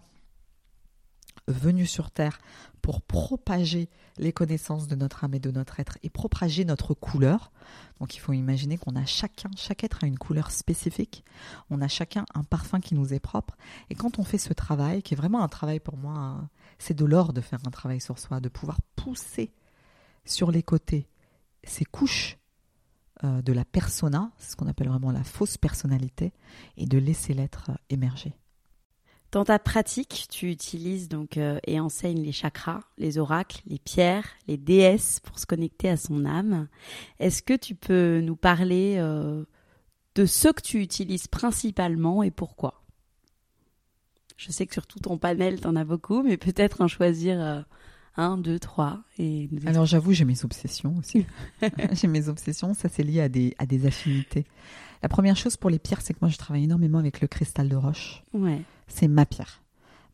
venus 1.49 1.91
sur 1.91 2.11
Terre 2.11 2.39
pour 2.81 3.03
propager 3.03 3.89
les 4.19 4.33
connaissances 4.33 4.87
de 4.87 4.95
notre 4.95 5.25
âme 5.25 5.35
et 5.35 5.41
de 5.41 5.51
notre 5.51 5.81
être 5.81 5.99
et 6.03 6.11
propager 6.11 6.65
notre 6.65 6.95
couleur. 6.95 7.51
Donc 7.99 8.15
il 8.15 8.19
faut 8.19 8.33
imaginer 8.33 8.79
qu'on 8.79 8.97
a 8.97 9.05
chacun, 9.05 9.51
chaque 9.57 9.85
être 9.85 10.05
a 10.05 10.07
une 10.07 10.19
couleur 10.19 10.51
spécifique. 10.51 11.25
On 11.71 11.81
a 11.81 11.89
chacun 11.89 12.25
un 12.35 12.45
parfum 12.45 12.81
qui 12.81 12.95
nous 12.95 13.13
est 13.13 13.21
propre. 13.21 13.57
Et 13.91 13.95
quand 13.95 14.19
on 14.19 14.25
fait 14.25 14.39
ce 14.39 14.53
travail, 14.53 15.03
qui 15.03 15.15
est 15.15 15.17
vraiment 15.17 15.43
un 15.43 15.49
travail 15.49 15.81
pour 15.81 15.97
moi, 15.97 16.49
c'est 16.79 16.95
de 16.95 17.05
l'or 17.05 17.33
de 17.33 17.41
faire 17.41 17.61
un 17.67 17.71
travail 17.71 18.01
sur 18.01 18.19
soi, 18.19 18.41
de 18.41 18.49
pouvoir 18.49 18.81
pousser 18.97 19.53
sur 20.25 20.51
les 20.51 20.63
côtés 20.63 21.09
ces 21.67 21.85
couches 21.85 22.39
euh, 23.23 23.43
de 23.43 23.53
la 23.53 23.65
persona, 23.65 24.33
ce 24.39 24.57
qu'on 24.57 24.67
appelle 24.67 24.89
vraiment 24.89 25.13
la 25.13 25.23
fausse 25.23 25.57
personnalité, 25.57 26.33
et 26.77 26.85
de 26.85 26.99
laisser 26.99 27.33
l'être 27.33 27.71
euh, 27.71 27.75
émerger. 27.89 28.35
Dans 29.31 29.45
ta 29.45 29.61
pratique, 29.61 30.27
tu 30.29 30.51
utilises 30.51 31.09
donc 31.09 31.37
euh, 31.37 31.59
et 31.65 31.79
enseignes 31.79 32.23
les 32.23 32.33
chakras, 32.33 32.81
les 32.99 33.19
oracles, 33.19 33.63
les 33.67 33.79
pierres, 33.79 34.29
les 34.49 34.57
déesses 34.57 35.21
pour 35.21 35.39
se 35.39 35.47
connecter 35.47 35.89
à 35.89 35.97
son 35.97 36.25
âme. 36.25 36.67
Est-ce 37.21 37.41
que 37.41 37.55
tu 37.55 37.77
peux 37.77 38.21
nous 38.21 38.37
parler 38.37 38.97
de 38.97 40.27
ce 40.27 40.49
que 40.49 40.63
tu 40.63 40.81
utilises 40.81 41.29
principalement 41.29 42.23
et 42.23 42.31
pourquoi? 42.31 42.83
Je 44.37 44.51
sais 44.51 44.67
que 44.67 44.75
sur 44.75 44.87
tout 44.87 44.99
ton 44.99 45.19
panel, 45.19 45.61
tu 45.61 45.67
en 45.67 45.77
as 45.77 45.85
beaucoup, 45.85 46.23
mais 46.23 46.37
peut-être 46.37 46.81
en 46.81 46.89
choisir 46.89 47.65
1, 48.17 48.39
2, 48.39 48.59
3. 48.59 49.01
Et... 49.19 49.49
Alors 49.67 49.87
j'avoue, 49.87 50.13
j'ai 50.13 50.25
mes 50.25 50.45
obsessions 50.45 50.97
aussi. 50.99 51.27
j'ai 51.93 52.09
mes 52.09 52.29
obsessions, 52.29 52.75
ça 52.75 52.89
c'est 52.89 53.03
lié 53.03 53.21
à 53.21 53.29
des, 53.29 53.55
à 53.59 53.67
des 53.67 53.87
affinités. 53.87 54.45
La 55.03 55.09
première 55.09 55.37
chose 55.37 55.57
pour 55.57 55.71
les 55.71 55.79
pierres, 55.79 56.01
c'est 56.01 56.15
que 56.15 56.21
moi 56.23 56.31
je 56.31 56.39
travaille 56.39 56.65
énormément 56.65 56.99
avec 56.99 57.21
le 57.21 57.29
cristal 57.29 57.69
de 57.69 57.77
roche. 57.77 58.23
Ouais. 58.33 58.63
C'est 58.89 59.09
ma 59.09 59.27
pierre. 59.27 59.63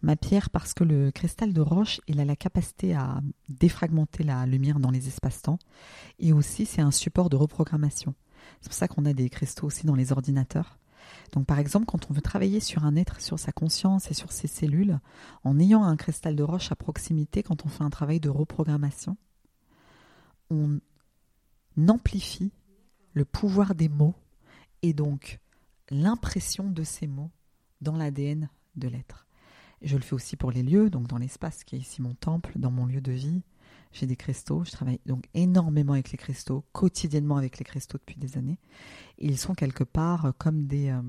Ma 0.02 0.16
pierre 0.16 0.48
parce 0.50 0.72
que 0.72 0.82
le 0.82 1.10
cristal 1.10 1.52
de 1.52 1.60
roche, 1.60 2.00
il 2.08 2.20
a 2.20 2.24
la 2.24 2.36
capacité 2.36 2.94
à 2.94 3.20
défragmenter 3.48 4.24
la 4.24 4.46
lumière 4.46 4.80
dans 4.80 4.90
les 4.90 5.08
espaces-temps. 5.08 5.58
Et 6.18 6.32
aussi, 6.32 6.64
c'est 6.64 6.80
un 6.80 6.90
support 6.90 7.28
de 7.28 7.36
reprogrammation. 7.36 8.14
C'est 8.60 8.70
pour 8.70 8.74
ça 8.74 8.88
qu'on 8.88 9.04
a 9.04 9.12
des 9.12 9.28
cristaux 9.28 9.66
aussi 9.66 9.86
dans 9.86 9.94
les 9.94 10.10
ordinateurs. 10.12 10.78
Donc 11.32 11.46
par 11.46 11.58
exemple, 11.58 11.86
quand 11.86 12.10
on 12.10 12.14
veut 12.14 12.22
travailler 12.22 12.60
sur 12.60 12.84
un 12.84 12.96
être, 12.96 13.20
sur 13.20 13.38
sa 13.38 13.52
conscience 13.52 14.10
et 14.10 14.14
sur 14.14 14.32
ses 14.32 14.48
cellules, 14.48 14.98
en 15.44 15.58
ayant 15.58 15.84
un 15.84 15.96
cristal 15.96 16.36
de 16.36 16.42
roche 16.42 16.72
à 16.72 16.76
proximité, 16.76 17.42
quand 17.42 17.64
on 17.64 17.68
fait 17.68 17.84
un 17.84 17.90
travail 17.90 18.20
de 18.20 18.28
reprogrammation, 18.28 19.16
on 20.50 20.80
amplifie 21.88 22.52
le 23.14 23.24
pouvoir 23.24 23.74
des 23.74 23.88
mots 23.88 24.14
et 24.82 24.92
donc 24.92 25.38
l'impression 25.90 26.70
de 26.70 26.82
ces 26.82 27.06
mots 27.06 27.30
dans 27.80 27.96
l'ADN 27.96 28.48
de 28.76 28.88
l'être. 28.88 29.26
Je 29.82 29.96
le 29.96 30.02
fais 30.02 30.14
aussi 30.14 30.36
pour 30.36 30.50
les 30.50 30.62
lieux, 30.62 30.90
donc 30.90 31.06
dans 31.06 31.18
l'espace 31.18 31.64
qui 31.64 31.76
est 31.76 31.78
ici 31.78 32.02
mon 32.02 32.14
temple, 32.14 32.52
dans 32.56 32.70
mon 32.70 32.86
lieu 32.86 33.00
de 33.00 33.12
vie, 33.12 33.42
j'ai 33.92 34.06
des 34.06 34.16
cristaux, 34.16 34.64
je 34.64 34.70
travaille 34.70 35.00
donc 35.06 35.24
énormément 35.34 35.94
avec 35.94 36.12
les 36.12 36.18
cristaux, 36.18 36.64
quotidiennement 36.72 37.36
avec 37.36 37.58
les 37.58 37.64
cristaux 37.64 37.98
depuis 37.98 38.16
des 38.16 38.38
années. 38.38 38.58
ils 39.18 39.38
sont 39.38 39.54
quelque 39.54 39.84
part 39.84 40.32
comme 40.38 40.66
des, 40.66 40.90
euh, 40.90 41.02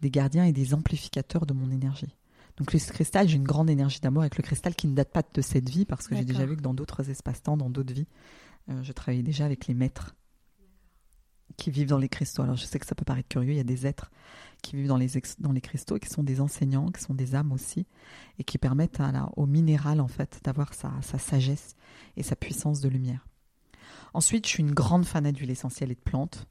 des 0.00 0.10
gardiens 0.10 0.44
et 0.44 0.52
des 0.52 0.74
amplificateurs 0.74 1.46
de 1.46 1.52
mon 1.52 1.70
énergie. 1.70 2.16
Donc 2.56 2.72
le 2.72 2.78
cristal, 2.78 3.28
j'ai 3.28 3.36
une 3.36 3.44
grande 3.44 3.70
énergie 3.70 4.00
d'amour 4.00 4.22
avec 4.22 4.36
le 4.36 4.42
cristal 4.42 4.74
qui 4.74 4.86
ne 4.86 4.94
date 4.94 5.10
pas 5.10 5.22
de 5.22 5.40
cette 5.40 5.68
vie 5.68 5.84
parce 5.84 6.08
que 6.08 6.16
j'ai 6.16 6.24
déjà 6.24 6.44
vu 6.44 6.56
que 6.56 6.62
dans 6.62 6.74
d'autres 6.74 7.08
espaces-temps, 7.08 7.56
dans 7.56 7.70
d'autres 7.70 7.94
vies, 7.94 8.08
euh, 8.68 8.82
je 8.82 8.92
travaillais 8.92 9.22
déjà 9.22 9.46
avec 9.46 9.66
les 9.66 9.74
maîtres 9.74 10.14
qui 11.60 11.70
vivent 11.70 11.88
dans 11.88 11.98
les 11.98 12.08
cristaux. 12.08 12.42
Alors 12.42 12.56
je 12.56 12.64
sais 12.64 12.78
que 12.78 12.86
ça 12.86 12.94
peut 12.94 13.04
paraître 13.04 13.28
curieux, 13.28 13.52
il 13.52 13.56
y 13.56 13.60
a 13.60 13.64
des 13.64 13.86
êtres 13.86 14.10
qui 14.62 14.76
vivent 14.76 14.88
dans 14.88 14.96
les, 14.96 15.10
dans 15.38 15.52
les 15.52 15.60
cristaux 15.60 15.96
et 15.96 16.00
qui 16.00 16.08
sont 16.08 16.22
des 16.22 16.40
enseignants, 16.40 16.90
qui 16.90 17.02
sont 17.02 17.14
des 17.14 17.34
âmes 17.34 17.52
aussi, 17.52 17.86
et 18.38 18.44
qui 18.44 18.58
permettent 18.58 19.00
au 19.36 19.46
minéral 19.46 20.00
en 20.00 20.08
fait 20.08 20.40
d'avoir 20.42 20.72
sa, 20.74 20.90
sa, 21.02 21.18
sagesse 21.18 21.76
et 22.16 22.22
sa 22.22 22.34
puissance 22.34 22.80
de 22.80 22.88
lumière. 22.88 23.26
Ensuite, 24.14 24.46
je 24.46 24.52
suis 24.52 24.62
une 24.62 24.72
grande 24.72 25.04
fan 25.04 25.30
d'huile 25.30 25.50
essentielle 25.50 25.92
et 25.92 25.94
de 25.94 26.00
plantes. 26.00 26.46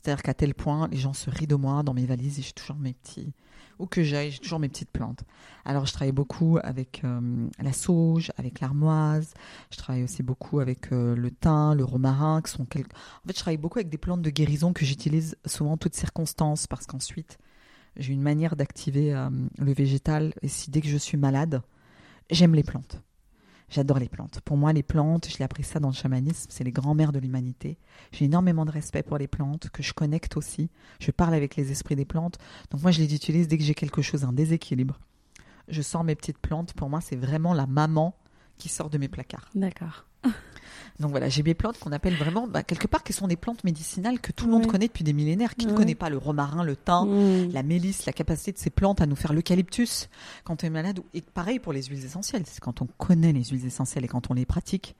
C'est-à-dire 0.00 0.22
qu'à 0.22 0.32
tel 0.32 0.54
point, 0.54 0.88
les 0.88 0.96
gens 0.96 1.12
se 1.12 1.28
rient 1.28 1.46
de 1.46 1.54
moi 1.54 1.82
dans 1.82 1.92
mes 1.92 2.06
valises 2.06 2.38
et 2.38 2.42
j'ai 2.42 2.52
toujours 2.52 2.76
mes 2.76 2.94
petits, 2.94 3.34
où 3.78 3.84
que 3.84 4.02
j'aille, 4.02 4.30
j'ai 4.30 4.38
toujours 4.38 4.58
mes 4.58 4.70
petites 4.70 4.90
plantes. 4.90 5.24
Alors, 5.66 5.84
je 5.84 5.92
travaille 5.92 6.12
beaucoup 6.12 6.58
avec 6.62 7.02
euh, 7.04 7.48
la 7.58 7.72
sauge, 7.74 8.32
avec 8.38 8.60
l'armoise. 8.60 9.34
Je 9.70 9.76
travaille 9.76 10.02
aussi 10.02 10.22
beaucoup 10.22 10.60
avec 10.60 10.90
euh, 10.92 11.14
le 11.14 11.30
thym, 11.30 11.74
le 11.74 11.84
romarin, 11.84 12.40
qui 12.40 12.50
sont 12.50 12.64
quelques... 12.64 12.94
En 12.94 13.26
fait, 13.28 13.34
je 13.34 13.40
travaille 13.40 13.58
beaucoup 13.58 13.78
avec 13.78 13.90
des 13.90 13.98
plantes 13.98 14.22
de 14.22 14.30
guérison 14.30 14.72
que 14.72 14.86
j'utilise 14.86 15.36
souvent 15.44 15.72
en 15.72 15.76
toutes 15.76 15.94
circonstances 15.94 16.66
parce 16.66 16.86
qu'ensuite, 16.86 17.38
j'ai 17.96 18.14
une 18.14 18.22
manière 18.22 18.56
d'activer 18.56 19.12
euh, 19.14 19.28
le 19.58 19.72
végétal. 19.74 20.32
Et 20.40 20.48
si 20.48 20.70
dès 20.70 20.80
que 20.80 20.88
je 20.88 20.96
suis 20.96 21.18
malade, 21.18 21.60
j'aime 22.30 22.54
les 22.54 22.64
plantes. 22.64 23.02
J'adore 23.70 24.00
les 24.00 24.08
plantes. 24.08 24.40
Pour 24.44 24.56
moi, 24.56 24.72
les 24.72 24.82
plantes, 24.82 25.28
je 25.30 25.38
l'ai 25.38 25.44
appris 25.44 25.62
ça 25.62 25.78
dans 25.78 25.88
le 25.88 25.94
chamanisme, 25.94 26.48
c'est 26.50 26.64
les 26.64 26.72
grands-mères 26.72 27.12
de 27.12 27.20
l'humanité. 27.20 27.78
J'ai 28.10 28.24
énormément 28.24 28.64
de 28.64 28.72
respect 28.72 29.04
pour 29.04 29.16
les 29.16 29.28
plantes, 29.28 29.70
que 29.70 29.82
je 29.82 29.92
connecte 29.92 30.36
aussi. 30.36 30.70
Je 30.98 31.12
parle 31.12 31.34
avec 31.34 31.54
les 31.54 31.70
esprits 31.70 31.96
des 31.96 32.04
plantes. 32.04 32.38
Donc 32.70 32.82
moi, 32.82 32.90
je 32.90 32.98
les 32.98 33.14
utilise 33.14 33.46
dès 33.46 33.56
que 33.56 33.64
j'ai 33.64 33.74
quelque 33.74 34.02
chose, 34.02 34.24
un 34.24 34.32
déséquilibre. 34.32 34.98
Je 35.68 35.82
sors 35.82 36.02
mes 36.02 36.16
petites 36.16 36.38
plantes. 36.38 36.72
Pour 36.72 36.90
moi, 36.90 37.00
c'est 37.00 37.16
vraiment 37.16 37.54
la 37.54 37.66
maman 37.66 38.16
qui 38.58 38.68
sort 38.68 38.90
de 38.90 38.98
mes 38.98 39.08
placards. 39.08 39.48
D'accord. 39.54 40.04
Donc 41.00 41.12
voilà, 41.12 41.30
j'ai 41.30 41.42
mes 41.42 41.54
plantes 41.54 41.78
qu'on 41.78 41.92
appelle 41.92 42.14
vraiment, 42.14 42.46
bah, 42.46 42.62
quelque 42.62 42.86
part, 42.86 43.02
qui 43.02 43.14
sont 43.14 43.26
des 43.26 43.36
plantes 43.36 43.64
médicinales 43.64 44.20
que 44.20 44.32
tout 44.32 44.44
le 44.44 44.52
monde 44.52 44.66
connaît 44.66 44.86
depuis 44.86 45.02
des 45.02 45.14
millénaires. 45.14 45.54
Qui 45.56 45.66
ne 45.66 45.72
connaît 45.72 45.94
pas 45.94 46.10
le 46.10 46.18
romarin, 46.18 46.62
le 46.62 46.76
thym, 46.76 47.06
mm. 47.06 47.52
la 47.52 47.62
mélisse, 47.62 48.04
la 48.04 48.12
capacité 48.12 48.52
de 48.52 48.58
ces 48.58 48.68
plantes 48.68 49.00
à 49.00 49.06
nous 49.06 49.16
faire 49.16 49.32
l'eucalyptus 49.32 50.10
quand 50.44 50.62
on 50.62 50.66
est 50.66 50.70
malade 50.70 51.00
Et 51.14 51.22
pareil 51.22 51.58
pour 51.58 51.72
les 51.72 51.84
huiles 51.84 52.04
essentielles. 52.04 52.42
C'est 52.46 52.60
quand 52.60 52.82
on 52.82 52.86
connaît 52.98 53.32
les 53.32 53.44
huiles 53.44 53.64
essentielles 53.64 54.04
et 54.04 54.08
quand 54.08 54.30
on 54.30 54.34
les 54.34 54.44
pratique, 54.44 54.94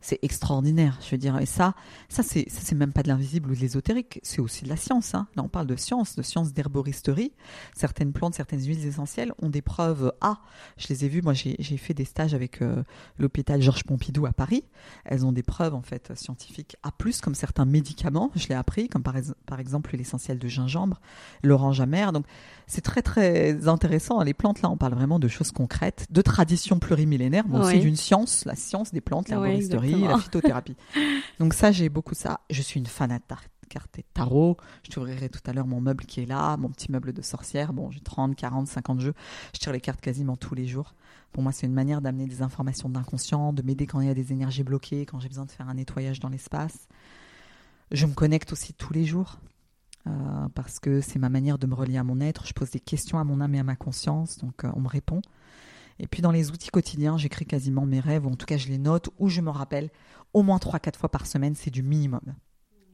c'est 0.00 0.18
extraordinaire, 0.22 0.98
je 1.02 1.10
veux 1.10 1.18
dire. 1.18 1.38
Et 1.38 1.46
ça, 1.46 1.74
ça 2.08 2.22
c'est, 2.22 2.46
c'est 2.48 2.74
même 2.74 2.92
pas 2.92 3.02
de 3.02 3.08
l'invisible 3.08 3.50
ou 3.50 3.54
de 3.54 3.60
l'ésotérique, 3.60 4.20
c'est 4.22 4.40
aussi 4.40 4.64
de 4.64 4.68
la 4.68 4.76
science. 4.76 5.14
Hein. 5.14 5.26
Là, 5.36 5.42
on 5.42 5.48
parle 5.48 5.66
de 5.66 5.76
science, 5.76 6.14
de 6.14 6.22
science 6.22 6.52
d'herboristerie. 6.52 7.32
Certaines 7.74 8.12
plantes, 8.12 8.34
certaines 8.34 8.64
huiles 8.64 8.86
essentielles 8.86 9.32
ont 9.42 9.50
des 9.50 9.62
preuves 9.62 10.12
A. 10.20 10.38
Je 10.76 10.88
les 10.88 11.04
ai 11.04 11.08
vues, 11.08 11.22
moi 11.22 11.34
j'ai, 11.34 11.56
fait 11.76 11.94
des 11.94 12.04
stages 12.04 12.34
avec 12.34 12.62
euh, 12.62 12.82
l'hôpital 13.18 13.60
Georges 13.60 13.84
Pompidou 13.84 14.26
à 14.26 14.32
Paris. 14.32 14.64
Elles 15.04 15.26
ont 15.26 15.32
des 15.32 15.42
preuves 15.42 15.74
en 15.74 15.82
fait 15.82 16.12
scientifiques 16.14 16.76
A+, 16.82 16.92
comme 17.22 17.34
certains 17.34 17.64
médicaments, 17.64 18.30
je 18.34 18.48
l'ai 18.48 18.54
appris, 18.54 18.88
comme 18.88 19.02
par, 19.02 19.14
par 19.46 19.60
exemple 19.60 19.96
l'essentiel 19.96 20.38
de 20.38 20.48
gingembre, 20.48 21.00
l'orange 21.42 21.80
amère. 21.80 22.12
Donc 22.12 22.26
c'est 22.68 22.82
très 22.82 23.02
très 23.02 23.66
intéressant. 23.66 24.22
Les 24.22 24.34
plantes, 24.34 24.62
là, 24.62 24.70
on 24.70 24.76
parle 24.76 24.94
vraiment 24.94 25.18
de 25.18 25.26
choses 25.26 25.50
concrètes, 25.50 26.06
de 26.10 26.22
traditions 26.22 26.78
plurimillénaires, 26.78 27.48
mais 27.48 27.58
aussi 27.58 27.80
d'une 27.80 27.96
science, 27.96 28.44
la 28.44 28.54
science 28.54 28.92
des 28.92 29.00
plantes, 29.00 29.28
l'herboristerie 29.28 30.02
la 30.02 30.18
phytothérapie. 30.18 30.76
Donc 31.40 31.54
ça, 31.54 31.72
j'ai 31.72 31.88
beaucoup 31.88 32.14
ça. 32.14 32.40
Je 32.50 32.62
suis 32.62 32.78
une 32.78 32.86
fan 32.86 33.08
de 33.08 33.66
cartes 33.68 33.98
et 33.98 34.04
tarot. 34.14 34.58
Je 34.84 34.90
t'ouvrirai 34.90 35.28
tout 35.30 35.40
à 35.46 35.52
l'heure 35.52 35.66
mon 35.66 35.80
meuble 35.80 36.04
qui 36.04 36.20
est 36.20 36.26
là, 36.26 36.56
mon 36.56 36.68
petit 36.68 36.92
meuble 36.92 37.12
de 37.12 37.22
sorcière. 37.22 37.72
Bon, 37.72 37.90
j'ai 37.90 38.00
30, 38.00 38.36
40, 38.36 38.68
50 38.68 39.00
jeux. 39.00 39.14
Je 39.54 39.60
tire 39.60 39.72
les 39.72 39.80
cartes 39.80 40.00
quasiment 40.00 40.36
tous 40.36 40.54
les 40.54 40.66
jours. 40.66 40.94
Pour 41.32 41.42
moi, 41.42 41.52
c'est 41.52 41.66
une 41.66 41.74
manière 41.74 42.00
d'amener 42.00 42.26
des 42.26 42.42
informations 42.42 42.88
d'inconscient, 42.88 43.52
de 43.52 43.62
m'aider 43.62 43.86
quand 43.86 44.00
il 44.00 44.08
y 44.08 44.10
a 44.10 44.14
des 44.14 44.32
énergies 44.32 44.62
bloquées, 44.62 45.06
quand 45.06 45.20
j'ai 45.20 45.28
besoin 45.28 45.46
de 45.46 45.50
faire 45.50 45.68
un 45.68 45.74
nettoyage 45.74 46.20
dans 46.20 46.28
l'espace. 46.28 46.88
Je 47.92 48.04
me 48.06 48.12
connecte 48.12 48.52
aussi 48.52 48.74
tous 48.74 48.92
les 48.92 49.06
jours. 49.06 49.38
Euh, 50.06 50.10
parce 50.54 50.78
que 50.78 51.00
c'est 51.00 51.18
ma 51.18 51.28
manière 51.28 51.58
de 51.58 51.66
me 51.66 51.74
relier 51.74 51.98
à 51.98 52.04
mon 52.04 52.20
être. 52.20 52.46
Je 52.46 52.52
pose 52.54 52.70
des 52.70 52.80
questions 52.80 53.18
à 53.18 53.24
mon 53.24 53.40
âme 53.40 53.54
et 53.54 53.58
à 53.58 53.64
ma 53.64 53.76
conscience, 53.76 54.38
donc 54.38 54.64
euh, 54.64 54.70
on 54.74 54.80
me 54.80 54.88
répond. 54.88 55.20
Et 55.98 56.06
puis 56.06 56.22
dans 56.22 56.30
les 56.30 56.50
outils 56.50 56.70
quotidiens, 56.70 57.18
j'écris 57.18 57.44
quasiment 57.44 57.84
mes 57.84 58.00
rêves, 58.00 58.24
ou 58.26 58.30
en 58.30 58.36
tout 58.36 58.46
cas 58.46 58.56
je 58.56 58.68
les 58.68 58.78
note, 58.78 59.10
ou 59.18 59.28
je 59.28 59.40
me 59.40 59.50
rappelle 59.50 59.90
au 60.32 60.42
moins 60.42 60.58
3-4 60.58 60.96
fois 60.96 61.10
par 61.10 61.26
semaine, 61.26 61.54
c'est 61.54 61.70
du 61.70 61.82
minimum. 61.82 62.20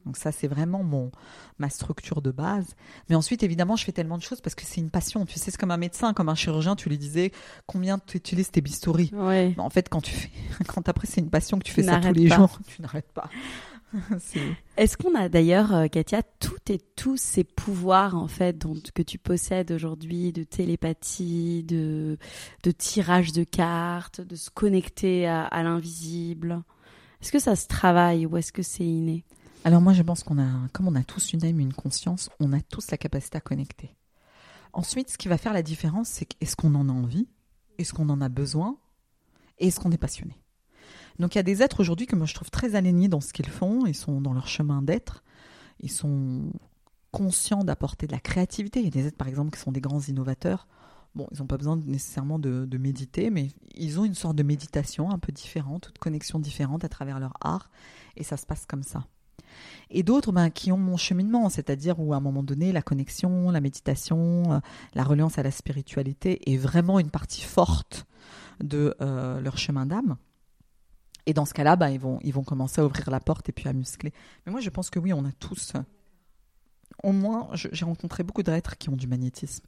Donc 0.05 0.17
ça, 0.17 0.31
c'est 0.31 0.47
vraiment 0.47 0.83
mon 0.83 1.11
ma 1.57 1.69
structure 1.69 2.21
de 2.21 2.29
base. 2.31 2.75
Mais 3.09 3.15
ensuite, 3.15 3.41
évidemment, 3.41 3.75
je 3.75 3.83
fais 3.85 3.91
tellement 3.91 4.17
de 4.17 4.23
choses 4.23 4.39
parce 4.39 4.53
que 4.53 4.63
c'est 4.63 4.79
une 4.79 4.91
passion. 4.91 5.25
Tu 5.25 5.39
sais, 5.39 5.49
c'est 5.49 5.57
comme 5.57 5.71
un 5.71 5.77
médecin, 5.77 6.13
comme 6.13 6.29
un 6.29 6.35
chirurgien. 6.35 6.75
Tu 6.75 6.89
lui 6.89 6.97
disais 6.99 7.31
combien 7.65 7.97
tu 7.97 8.17
utilises 8.17 8.51
tes 8.51 8.61
bistouris? 8.61 9.09
Ouais. 9.13 9.55
En 9.57 9.71
fait, 9.71 9.89
quand 9.89 10.01
tu 10.01 10.13
fais, 10.13 10.29
quand 10.67 10.87
après 10.89 11.07
c'est 11.07 11.21
une 11.21 11.31
passion 11.31 11.57
que 11.57 11.63
tu 11.63 11.71
fais 11.73 11.81
Tu 11.81 11.87
ça 11.89 11.99
tous 11.99 12.13
les 12.13 12.29
pas. 12.29 12.35
jours, 12.35 12.59
tu 12.67 12.81
n'arrêtes 12.83 13.11
pas. 13.13 13.29
Est-ce 14.77 14.97
qu'on 14.97 15.15
a 15.15 15.29
d'ailleurs, 15.29 15.73
euh, 15.73 15.87
Katia, 15.87 16.21
toutes 16.39 16.69
et 16.69 16.79
tous 16.95 17.17
ces 17.17 17.43
pouvoirs 17.43 18.15
en 18.15 18.27
fait 18.27 18.57
dont, 18.57 18.75
que 18.93 19.01
tu 19.01 19.17
possèdes 19.17 19.71
aujourd'hui, 19.71 20.31
de 20.31 20.43
télépathie, 20.43 21.63
de, 21.63 22.17
de 22.63 22.71
tirage 22.71 23.31
de 23.31 23.43
cartes, 23.43 24.21
de 24.21 24.35
se 24.35 24.49
connecter 24.49 25.27
à, 25.27 25.45
à 25.45 25.63
l'invisible? 25.63 26.63
Est-ce 27.21 27.31
que 27.31 27.39
ça 27.39 27.55
se 27.55 27.67
travaille 27.67 28.25
ou 28.25 28.37
est-ce 28.37 28.51
que 28.51 28.63
c'est 28.63 28.85
inné? 28.85 29.23
Alors 29.63 29.81
moi, 29.81 29.93
je 29.93 30.03
pense 30.03 30.23
qu'on 30.23 30.37
a, 30.37 30.67
comme 30.73 30.87
on 30.87 30.95
a 30.95 31.03
tous 31.03 31.33
une 31.33 31.43
âme, 31.43 31.59
une 31.59 31.73
conscience, 31.73 32.29
on 32.39 32.53
a 32.53 32.61
tous 32.61 32.91
la 32.91 32.97
capacité 32.97 33.37
à 33.37 33.41
connecter. 33.41 33.95
Ensuite, 34.73 35.09
ce 35.09 35.17
qui 35.17 35.27
va 35.27 35.37
faire 35.37 35.53
la 35.53 35.63
différence, 35.63 36.09
c'est 36.09 36.27
est-ce 36.41 36.55
qu'on 36.55 36.75
en 36.75 36.87
a 36.89 36.91
envie, 36.91 37.27
est-ce 37.79 37.93
qu'on 37.93 38.09
en 38.09 38.21
a 38.21 38.29
besoin, 38.29 38.77
et 39.57 39.67
est-ce 39.67 39.79
qu'on 39.79 39.91
est 39.91 39.97
passionné? 39.97 40.37
Donc 41.19 41.35
il 41.35 41.37
y 41.37 41.39
a 41.39 41.43
des 41.43 41.61
êtres 41.61 41.79
aujourd'hui 41.79 42.07
que 42.07 42.15
moi 42.15 42.25
je 42.25 42.33
trouve 42.33 42.49
très 42.49 42.75
alignés 42.75 43.07
dans 43.07 43.21
ce 43.21 43.33
qu'ils 43.33 43.49
font, 43.49 43.85
ils 43.85 43.95
sont 43.95 44.21
dans 44.21 44.33
leur 44.33 44.47
chemin 44.47 44.81
d'être, 44.81 45.23
ils 45.79 45.91
sont 45.91 46.51
conscients 47.11 47.63
d'apporter 47.63 48.07
de 48.07 48.11
la 48.11 48.19
créativité. 48.19 48.79
Il 48.79 48.85
y 48.85 48.87
a 48.87 48.91
des 48.91 49.07
êtres 49.07 49.17
par 49.17 49.27
exemple 49.27 49.51
qui 49.51 49.59
sont 49.59 49.71
des 49.71 49.81
grands 49.81 50.01
innovateurs. 50.01 50.67
Bon, 51.15 51.27
ils 51.31 51.39
n'ont 51.39 51.47
pas 51.47 51.55
besoin 51.55 51.77
nécessairement 51.77 52.39
de, 52.39 52.77
méditer, 52.77 53.29
mais 53.29 53.47
ils 53.73 54.01
ont 54.01 54.03
une 54.03 54.15
sorte 54.15 54.35
de 54.35 54.43
méditation 54.43 55.11
un 55.11 55.17
peu 55.17 55.31
différente, 55.31 55.91
de 55.93 55.99
connexion 55.99 56.39
différente 56.39 56.83
à 56.83 56.89
travers 56.89 57.21
leur 57.21 57.31
art, 57.39 57.71
et 58.17 58.23
ça 58.23 58.35
se 58.35 58.45
passe 58.45 58.65
comme 58.65 58.83
ça. 58.83 59.05
Et 59.89 60.03
d'autres 60.03 60.33
ben, 60.33 60.49
qui 60.49 60.73
ont 60.73 60.77
mon 60.77 60.97
cheminement, 60.97 61.47
c'est-à-dire 61.47 62.01
où 62.01 62.13
à 62.13 62.17
un 62.17 62.19
moment 62.19 62.43
donné, 62.43 62.73
la 62.73 62.81
connexion, 62.81 63.49
la 63.49 63.61
méditation, 63.61 64.43
euh, 64.51 64.59
la 64.93 65.05
reliance 65.05 65.37
à 65.37 65.43
la 65.43 65.51
spiritualité 65.51 66.51
est 66.51 66.57
vraiment 66.57 66.99
une 66.99 67.11
partie 67.11 67.43
forte 67.43 68.05
de 68.61 68.93
euh, 68.99 69.39
leur 69.39 69.57
chemin 69.57 69.85
d'âme. 69.85 70.17
Et 71.25 71.33
dans 71.33 71.45
ce 71.45 71.53
cas-là, 71.53 71.75
ben, 71.75 71.89
ils, 71.89 71.99
vont, 71.99 72.19
ils 72.23 72.33
vont 72.33 72.43
commencer 72.43 72.81
à 72.81 72.85
ouvrir 72.85 73.09
la 73.09 73.19
porte 73.19 73.49
et 73.49 73.51
puis 73.51 73.67
à 73.67 73.73
muscler. 73.73 74.13
Mais 74.45 74.51
moi, 74.51 74.61
je 74.61 74.69
pense 74.69 74.89
que 74.89 74.99
oui, 74.99 75.11
on 75.13 75.25
a 75.25 75.31
tous, 75.39 75.73
euh, 75.75 75.79
au 77.03 77.11
moins, 77.11 77.49
j'ai 77.53 77.83
rencontré 77.85 78.23
beaucoup 78.23 78.43
d'êtres 78.43 78.77
qui 78.77 78.89
ont 78.89 78.95
du 78.95 79.05
magnétisme, 79.07 79.65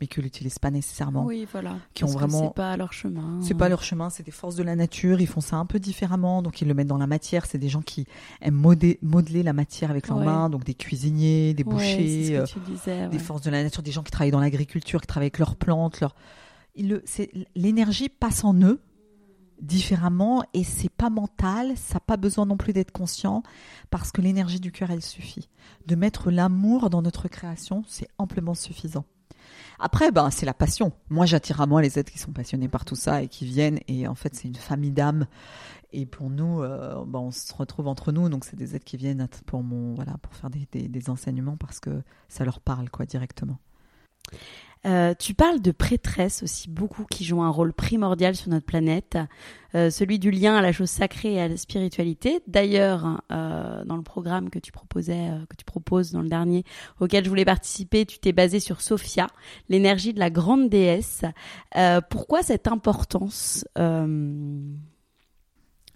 mais 0.00 0.06
qui 0.06 0.20
ne 0.20 0.24
l'utilisent 0.24 0.58
pas 0.58 0.70
nécessairement. 0.70 1.24
Oui, 1.24 1.46
voilà. 1.50 1.76
Qui 1.92 2.04
ont 2.04 2.06
Parce 2.06 2.14
que 2.14 2.18
vraiment- 2.20 2.48
C'est 2.48 2.54
pas 2.54 2.76
leur 2.76 2.92
chemin. 2.92 3.40
C'est 3.42 3.54
pas 3.54 3.68
leur 3.68 3.82
chemin, 3.82 4.10
c'est 4.10 4.22
des 4.22 4.30
forces 4.30 4.54
de 4.56 4.62
la 4.62 4.74
nature, 4.76 5.20
ils 5.20 5.26
font 5.26 5.40
ça 5.40 5.56
un 5.56 5.66
peu 5.66 5.78
différemment, 5.80 6.40
donc 6.40 6.62
ils 6.62 6.68
le 6.68 6.74
mettent 6.74 6.86
dans 6.86 6.98
la 6.98 7.06
matière. 7.08 7.46
C'est 7.46 7.58
des 7.58 7.68
gens 7.68 7.82
qui 7.82 8.06
aiment 8.40 8.54
modé- 8.54 8.98
modeler 9.02 9.42
la 9.42 9.52
matière 9.52 9.90
avec 9.90 10.08
leurs 10.08 10.18
Ouais. 10.18 10.24
mains, 10.24 10.48
donc 10.50 10.64
des 10.64 10.74
cuisiniers, 10.74 11.52
des 11.52 11.64
bouchers, 11.64 12.36
euh, 12.38 12.46
ce 12.46 12.54
que 12.54 12.60
tu 12.60 12.70
disais. 12.70 13.08
des 13.08 13.18
forces 13.18 13.42
de 13.42 13.50
la 13.50 13.62
nature, 13.64 13.82
des 13.82 13.92
gens 13.92 14.02
qui 14.04 14.10
travaillent 14.12 14.30
dans 14.30 14.40
l'agriculture, 14.40 15.00
qui 15.00 15.06
travaillent 15.08 15.26
avec 15.26 15.38
leurs 15.38 15.56
plantes. 15.56 16.00
Leur... 16.00 16.14
Le- 16.78 17.02
L'énergie 17.54 18.08
passe 18.08 18.44
en 18.44 18.54
eux 18.62 18.80
différemment 19.60 20.42
et 20.54 20.64
c'est 20.64 20.90
pas 20.90 21.10
mental, 21.10 21.76
ça 21.76 21.94
n'a 21.94 22.00
pas 22.00 22.16
besoin 22.16 22.46
non 22.46 22.56
plus 22.56 22.72
d'être 22.72 22.92
conscient 22.92 23.42
parce 23.90 24.10
que 24.12 24.20
l'énergie 24.20 24.60
du 24.60 24.72
cœur, 24.72 24.90
elle 24.90 25.02
suffit. 25.02 25.48
De 25.86 25.94
mettre 25.94 26.30
l'amour 26.30 26.90
dans 26.90 27.02
notre 27.02 27.28
création, 27.28 27.84
c'est 27.86 28.08
amplement 28.18 28.54
suffisant. 28.54 29.04
Après, 29.78 30.12
ben, 30.12 30.30
c'est 30.30 30.46
la 30.46 30.54
passion. 30.54 30.92
Moi, 31.10 31.26
j'attire 31.26 31.60
à 31.60 31.66
moi 31.66 31.82
les 31.82 31.98
êtres 31.98 32.12
qui 32.12 32.18
sont 32.18 32.32
passionnés 32.32 32.68
par 32.68 32.84
tout 32.84 32.94
ça 32.94 33.22
et 33.22 33.28
qui 33.28 33.44
viennent. 33.44 33.80
Et 33.88 34.06
en 34.06 34.14
fait, 34.14 34.34
c'est 34.34 34.46
une 34.46 34.54
famille 34.54 34.92
d'âmes. 34.92 35.26
Et 35.92 36.06
pour 36.06 36.30
nous, 36.30 36.62
euh, 36.62 37.04
ben, 37.04 37.18
on 37.18 37.30
se 37.32 37.52
retrouve 37.52 37.88
entre 37.88 38.12
nous. 38.12 38.28
Donc, 38.28 38.44
c'est 38.44 38.54
des 38.56 38.76
êtres 38.76 38.84
qui 38.84 38.96
viennent 38.96 39.26
pour 39.46 39.62
mon, 39.64 39.94
voilà, 39.94 40.16
pour 40.18 40.34
faire 40.34 40.50
des, 40.50 40.68
des- 40.70 40.86
des 40.88 41.10
enseignements 41.10 41.56
parce 41.56 41.80
que 41.80 42.02
ça 42.28 42.44
leur 42.44 42.60
parle, 42.60 42.90
quoi, 42.90 43.06
directement. 43.06 43.58
Euh, 44.84 45.14
tu 45.16 45.32
parles 45.34 45.60
de 45.60 45.70
prêtresses 45.70 46.42
aussi 46.42 46.68
beaucoup 46.68 47.04
qui 47.08 47.24
jouent 47.24 47.42
un 47.42 47.50
rôle 47.50 47.72
primordial 47.72 48.34
sur 48.34 48.50
notre 48.50 48.66
planète, 48.66 49.16
euh, 49.76 49.90
celui 49.90 50.18
du 50.18 50.32
lien 50.32 50.56
à 50.56 50.62
la 50.62 50.72
chose 50.72 50.90
sacrée 50.90 51.34
et 51.34 51.40
à 51.40 51.46
la 51.46 51.56
spiritualité. 51.56 52.40
D'ailleurs, 52.48 53.22
euh, 53.30 53.84
dans 53.84 53.96
le 53.96 54.02
programme 54.02 54.50
que 54.50 54.58
tu 54.58 54.72
proposais, 54.72 55.30
euh, 55.30 55.46
que 55.48 55.54
tu 55.56 55.64
proposes 55.64 56.10
dans 56.10 56.22
le 56.22 56.28
dernier, 56.28 56.64
auquel 56.98 57.24
je 57.24 57.28
voulais 57.28 57.44
participer, 57.44 58.06
tu 58.06 58.18
t'es 58.18 58.32
basé 58.32 58.58
sur 58.58 58.80
Sophia, 58.80 59.28
l'énergie 59.68 60.12
de 60.12 60.18
la 60.18 60.30
grande 60.30 60.68
déesse. 60.68 61.22
Euh, 61.76 62.00
pourquoi 62.00 62.42
cette 62.42 62.66
importance 62.66 63.64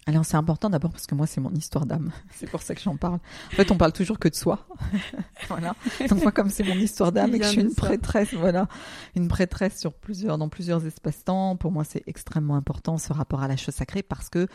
Alors, 0.07 0.23
c'est 0.23 0.37
important 0.37 0.69
d'abord 0.69 0.91
parce 0.91 1.05
que 1.05 1.15
moi, 1.15 1.27
c'est 1.27 1.41
mon 1.41 1.51
histoire 1.51 1.85
d'âme. 1.85 2.11
C'est 2.31 2.49
pour 2.49 2.61
ça 2.61 2.73
que 2.73 2.81
j'en 2.81 2.95
parle. 2.95 3.19
En 3.51 3.55
fait, 3.55 3.71
on 3.71 3.77
parle 3.77 3.91
toujours 3.91 4.19
que 4.19 4.29
de 4.29 4.35
soi. 4.35 4.65
voilà. 5.49 5.75
Donc, 6.09 6.23
moi, 6.23 6.31
comme 6.31 6.49
c'est 6.49 6.63
mon 6.63 6.75
histoire 6.75 7.11
d'âme 7.11 7.35
et 7.35 7.39
que 7.39 7.45
je 7.45 7.49
suis 7.49 7.61
une 7.61 7.75
prêtresse, 7.75 8.33
voilà, 8.33 8.67
une 9.15 9.27
prêtresse 9.27 9.77
sur 9.77 9.93
plusieurs, 9.93 10.37
dans 10.37 10.47
plusieurs 10.47 10.85
espaces-temps, 10.85 11.57
pour 11.57 11.71
moi, 11.71 11.83
c'est 11.83 12.03
extrêmement 12.07 12.55
important 12.55 12.97
ce 12.97 13.11
rapport 13.11 13.43
à 13.43 13.49
la 13.49 13.57
chose 13.57 13.75
sacrée 13.75 14.01
parce 14.01 14.29
que 14.29 14.47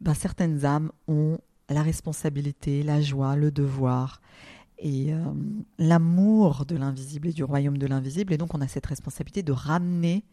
ben, 0.00 0.14
certaines 0.14 0.64
âmes 0.64 0.92
ont 1.08 1.38
la 1.68 1.82
responsabilité, 1.82 2.84
la 2.84 3.00
joie, 3.00 3.34
le 3.34 3.50
devoir 3.50 4.20
et 4.82 5.14
euh, 5.14 5.20
l'amour 5.78 6.66
de 6.66 6.76
l'invisible 6.76 7.28
et 7.28 7.32
du 7.32 7.44
royaume 7.44 7.78
de 7.78 7.86
l'invisible. 7.86 8.32
Et 8.32 8.36
donc, 8.36 8.52
on 8.52 8.60
a 8.60 8.66
cette 8.66 8.86
responsabilité 8.86 9.44
de 9.44 9.52
ramener 9.52 10.24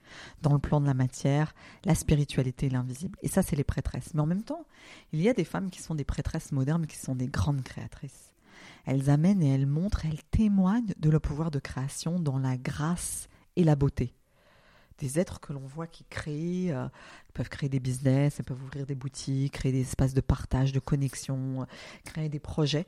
dans 0.42 0.54
le 0.54 0.60
plan 0.60 0.82
de 0.82 0.88
la 0.88 0.96
matière 0.96 1.54
la 1.86 1.94
spiritualité 1.94 2.66
et 2.66 2.70
l'invisible. 2.70 3.18
Et 3.22 3.28
ça, 3.28 3.44
c'est 3.44 3.56
les 3.56 3.64
prêtresses. 3.64 4.14
Mais 4.16 4.22
en 4.22 4.26
même 4.26 4.42
temps, 4.42 4.66
il 5.14 5.22
y 5.22 5.30
a 5.30 5.34
des 5.34 5.44
femmes 5.44 5.70
qui 5.70 5.82
sont 5.84 5.94
des 5.94 6.04
prêtresses 6.04 6.52
modernes, 6.52 6.88
qui 6.88 6.98
sont 6.98 7.16
des 7.16 7.28
grandes 7.28 7.62
créatrices. 7.62 8.34
Elles 8.86 9.12
amènent 9.12 9.44
et 9.44 9.54
elles 9.54 9.68
montrent, 9.68 10.08
elles 10.08 10.24
témoignent 10.32 10.94
de 10.98 11.10
leur 11.12 11.22
pouvoir 11.22 11.52
de 11.52 11.60
création 11.60 12.20
dans 12.20 12.40
la 12.40 12.58
grâce 12.58 13.30
et 13.56 13.64
la 13.64 13.76
beauté. 13.76 14.16
Des 14.98 15.20
êtres 15.20 15.40
que 15.40 15.54
l'on 15.54 15.66
voit 15.68 15.88
qui 15.88 16.06
créent, 16.06 16.72
euh, 16.72 16.88
ils 17.30 17.34
peuvent 17.34 17.50
créer 17.50 17.70
des 17.70 17.80
business, 17.80 18.40
elles 18.40 18.46
peuvent 18.46 18.64
ouvrir 18.64 18.88
des 18.88 18.96
boutiques, 18.96 19.54
créer 19.54 19.72
des 19.72 19.82
espaces 19.82 20.16
de 20.16 20.22
partage, 20.22 20.74
de 20.74 20.80
connexion, 20.80 21.62
euh, 21.62 21.66
créer 22.04 22.30
des 22.30 22.40
projets. 22.40 22.88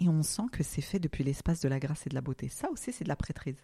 Et 0.00 0.08
on 0.08 0.22
sent 0.22 0.42
que 0.52 0.62
c'est 0.62 0.82
fait 0.82 0.98
depuis 0.98 1.24
l'espace 1.24 1.60
de 1.60 1.68
la 1.68 1.78
grâce 1.78 2.06
et 2.06 2.10
de 2.10 2.14
la 2.14 2.20
beauté. 2.20 2.48
Ça 2.48 2.70
aussi, 2.70 2.92
c'est 2.92 3.04
de 3.04 3.08
la 3.08 3.16
prêtrise. 3.16 3.56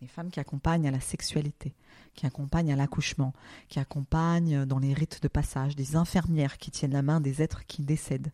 Des 0.00 0.06
femmes 0.06 0.30
qui 0.30 0.40
accompagnent 0.40 0.86
à 0.86 0.92
la 0.92 1.00
sexualité, 1.00 1.74
qui 2.14 2.26
accompagnent 2.26 2.72
à 2.72 2.76
l'accouchement, 2.76 3.32
qui 3.68 3.80
accompagnent 3.80 4.64
dans 4.64 4.78
les 4.78 4.94
rites 4.94 5.22
de 5.22 5.28
passage, 5.28 5.74
des 5.74 5.96
infirmières 5.96 6.58
qui 6.58 6.70
tiennent 6.70 6.92
la 6.92 7.02
main 7.02 7.20
des 7.20 7.42
êtres 7.42 7.66
qui 7.66 7.82
décèdent 7.82 8.32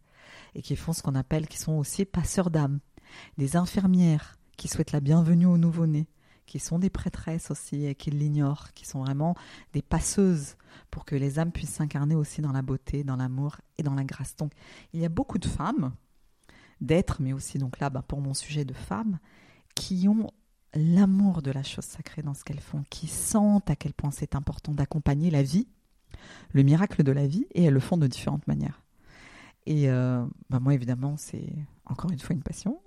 et 0.55 0.63
qui 0.63 0.77
font 0.77 0.93
ce 0.93 1.03
qu'on 1.03 1.15
appelle, 1.15 1.49
qui 1.49 1.59
sont 1.59 1.73
aussi 1.73 2.05
passeurs 2.05 2.51
d'âme, 2.51 2.81
des 3.39 3.57
infirmières 3.57 4.39
qui 4.57 4.69
souhaitent 4.69 4.93
la 4.93 5.01
bienvenue 5.01 5.47
aux 5.47 5.57
nouveau-nés, 5.57 6.07
qui 6.47 6.59
sont 6.59 6.79
des 6.79 6.91
prêtresses 6.91 7.51
aussi 7.51 7.87
et 7.87 7.95
qui 7.95 8.11
l'ignorent, 8.11 8.73
qui 8.75 8.87
sont 8.87 9.03
vraiment 9.03 9.35
des 9.73 9.83
passeuses 9.83 10.57
pour 10.91 11.05
que 11.05 11.17
les 11.17 11.39
âmes 11.39 11.53
puissent 11.53 11.75
s'incarner 11.75 12.15
aussi 12.15 12.43
dans 12.43 12.53
la 12.53 12.63
beauté, 12.63 13.05
dans 13.05 13.17
l'amour 13.17 13.57
et 13.79 13.83
dans 13.83 13.95
la 13.95 14.05
grâce. 14.05 14.37
Donc 14.37 14.53
il 14.93 15.01
y 15.01 15.05
a 15.05 15.09
beaucoup 15.09 15.39
de 15.39 15.47
femmes, 15.47 15.95
d'êtres, 16.85 17.19
mais 17.21 17.33
aussi 17.33 17.59
donc 17.59 17.79
là, 17.79 17.91
bah, 17.91 18.05
pour 18.07 18.21
mon 18.21 18.35
sujet 18.35 18.65
de 18.65 18.75
femmes, 18.75 19.19
qui 19.75 20.09
ont 20.09 20.31
l'amour 20.75 21.43
de 21.43 21.51
la 21.51 21.63
chose 21.63 21.85
sacrée 21.85 22.23
dans 22.23 22.35
ce 22.35 22.45
qu'elles 22.45 22.61
font, 22.61 22.85
qui 22.91 23.07
sentent 23.07 23.71
à 23.71 23.77
quel 23.77 23.93
point 23.93 24.11
c'est 24.11 24.35
important 24.35 24.73
d'accompagner 24.73 25.31
la 25.31 25.43
vie, 25.43 25.69
le 26.53 26.63
miracle 26.63 27.03
de 27.03 27.13
la 27.13 27.27
vie, 27.27 27.47
et 27.55 27.65
elles 27.65 27.75
le 27.75 27.81
font 27.81 27.97
de 27.97 28.07
différentes 28.07 28.47
manières. 28.47 28.83
Et 29.67 29.89
euh, 29.89 30.25
bah, 30.51 30.61
moi, 30.61 30.75
évidemment, 30.75 31.17
c'est 31.17 31.49
encore 31.87 32.11
une 32.11 32.19
fois 32.19 32.35
une 32.35 32.43
passion. 32.43 32.81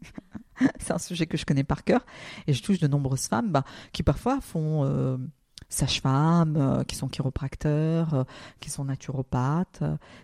c'est 0.78 0.92
un 0.92 0.98
sujet 0.98 1.26
que 1.26 1.36
je 1.36 1.44
connais 1.44 1.64
par 1.64 1.84
cœur, 1.84 2.04
et 2.46 2.52
je 2.52 2.62
touche 2.62 2.78
de 2.78 2.86
nombreuses 2.86 3.26
femmes 3.26 3.50
bah, 3.50 3.64
qui 3.92 4.02
parfois 4.02 4.40
font 4.40 4.84
euh, 4.84 5.16
sage-femme, 5.68 6.56
euh, 6.56 6.84
qui 6.84 6.96
sont 6.96 7.08
chiropracteurs, 7.08 8.14
euh, 8.14 8.24
qui 8.60 8.70
sont 8.70 8.84
naturopathes, 8.84 9.82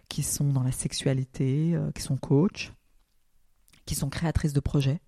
qui 0.09 0.23
sont 0.23 0.53
dans 0.53 0.63
la 0.63 0.73
sexualité, 0.73 1.77
qui 1.95 2.03
sont 2.03 2.17
coachs, 2.17 2.73
qui 3.87 3.95
sont 3.95 4.11
créatrices 4.11 4.53
de 4.53 4.61
projets 4.61 5.01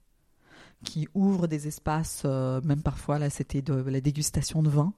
qui 0.85 1.09
ouvrent 1.15 1.47
des 1.47 1.67
espaces, 1.67 2.23
euh, 2.25 2.61
même 2.63 2.83
parfois, 2.83 3.19
là 3.19 3.31
c'était 3.31 3.63
de 3.63 3.75
la 3.75 4.01
dégustation 4.01 4.63
de 4.63 4.71
vin. 4.71 4.93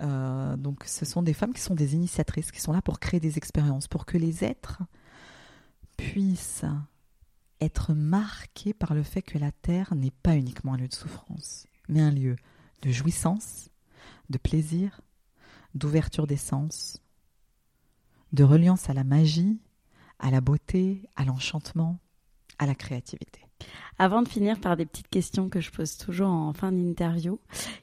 Euh, 0.00 0.56
donc 0.56 0.84
ce 0.86 1.04
sont 1.04 1.22
des 1.22 1.34
femmes 1.34 1.52
qui 1.52 1.60
sont 1.60 1.74
des 1.74 1.94
initiatrices, 1.94 2.50
qui 2.50 2.60
sont 2.60 2.72
là 2.72 2.82
pour 2.82 2.98
créer 2.98 3.20
des 3.20 3.36
expériences, 3.36 3.86
pour 3.86 4.06
que 4.06 4.18
les 4.18 4.44
êtres 4.44 4.82
puissent 5.96 6.64
être 7.60 7.94
marqués 7.94 8.74
par 8.74 8.94
le 8.94 9.02
fait 9.02 9.22
que 9.22 9.38
la 9.38 9.52
Terre 9.52 9.94
n'est 9.94 10.10
pas 10.10 10.36
uniquement 10.36 10.74
un 10.74 10.78
lieu 10.78 10.88
de 10.88 10.94
souffrance, 10.94 11.66
mais 11.88 12.00
un 12.00 12.10
lieu 12.10 12.36
de 12.82 12.90
jouissance, 12.90 13.68
de 14.30 14.38
plaisir, 14.38 15.00
d'ouverture 15.74 16.26
des 16.26 16.36
sens, 16.36 17.00
de 18.32 18.42
reliance 18.42 18.90
à 18.90 18.94
la 18.94 19.04
magie, 19.04 19.60
à 20.18 20.30
la 20.30 20.40
beauté, 20.40 21.08
à 21.14 21.24
l'enchantement, 21.24 21.98
à 22.58 22.66
la 22.66 22.74
créativité. 22.74 23.40
Avant 23.98 24.22
de 24.22 24.28
finir 24.28 24.58
par 24.58 24.76
des 24.76 24.86
petites 24.86 25.08
questions 25.08 25.48
que 25.48 25.60
je 25.60 25.70
pose 25.70 25.96
toujours 25.96 26.28
en 26.28 26.52
fin 26.52 26.72
d'interview, 26.72 27.38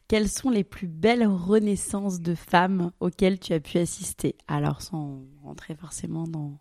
quelles 0.08 0.28
sont 0.28 0.50
les 0.50 0.66
plus 0.66 0.88
belles 0.88 1.26
renaissances 1.26 2.20
de 2.20 2.36
femmes 2.36 2.92
auxquelles 3.00 3.40
tu 3.40 3.54
as 3.54 3.60
pu 3.60 3.78
assister? 3.78 4.36
Alors 4.48 4.82
sans 4.82 5.22
rentrer 5.44 5.76
forcément 5.76 6.28
dans, 6.28 6.60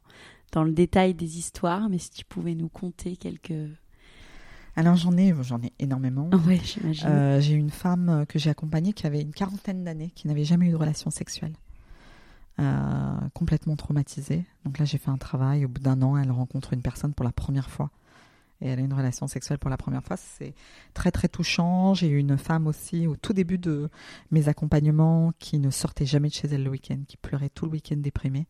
dans 0.53 0.63
le 0.63 0.73
détail 0.73 1.15
des 1.15 1.39
histoires, 1.39 1.89
mais 1.89 1.99
si 1.99 2.11
tu 2.11 2.25
pouvais 2.25 2.55
nous 2.55 2.69
conter 2.69 3.17
quelques... 3.17 3.71
Alors 4.77 4.95
j'en 4.95 5.17
ai, 5.17 5.35
j'en 5.43 5.61
ai 5.61 5.73
énormément. 5.81 6.31
Oui, 6.47 6.61
j'imagine. 6.63 7.09
Euh, 7.09 7.41
j'ai 7.41 7.55
une 7.55 7.71
femme 7.71 8.25
que 8.29 8.39
j'ai 8.39 8.51
accompagnée 8.51 8.93
qui 8.93 9.07
avait 9.07 9.21
une 9.21 9.33
quarantaine 9.33 9.83
d'années, 9.83 10.13
qui 10.15 10.29
n'avait 10.29 10.45
jamais 10.45 10.67
eu 10.67 10.71
de 10.71 10.77
relation 10.77 11.11
sexuelle. 11.11 11.55
Euh, 12.61 13.15
complètement 13.35 13.75
traumatisée. 13.75 14.45
Donc 14.65 14.79
là, 14.79 14.85
j'ai 14.85 14.99
fait 14.99 15.11
un 15.11 15.17
travail. 15.17 15.65
Au 15.65 15.69
bout 15.69 15.81
d'un 15.81 16.03
an, 16.03 16.17
elle 16.17 16.31
rencontre 16.31 16.73
une 16.73 16.83
personne 16.83 17.15
pour 17.15 17.25
la 17.25 17.33
première 17.33 17.71
fois 17.71 17.91
et 18.61 18.69
elle 18.69 18.79
a 18.79 18.83
une 18.83 18.93
relation 18.93 19.27
sexuelle 19.27 19.59
pour 19.59 19.71
la 19.71 19.77
première 19.77 20.03
fois. 20.03 20.17
C'est 20.17 20.55
très 20.95 21.11
très 21.11 21.29
touchant. 21.29 21.95
J'ai 21.95 22.09
eu 22.09 22.19
une 22.19 22.37
femme 22.37 22.67
aussi 22.67 23.07
au 23.07 23.17
tout 23.17 23.33
début 23.33 23.59
de 23.59 23.89
mes 24.31 24.49
accompagnements 24.49 25.33
qui 25.39 25.59
ne 25.59 25.71
sortait 25.71 26.07
jamais 26.07 26.29
de 26.29 26.35
chez 26.35 26.49
elle 26.49 26.63
le 26.63 26.71
week-end, 26.71 26.99
qui 27.07 27.17
pleurait 27.17 27.51
tout 27.51 27.65
le 27.65 27.73
week-end 27.73 27.97
déprimée 27.97 28.47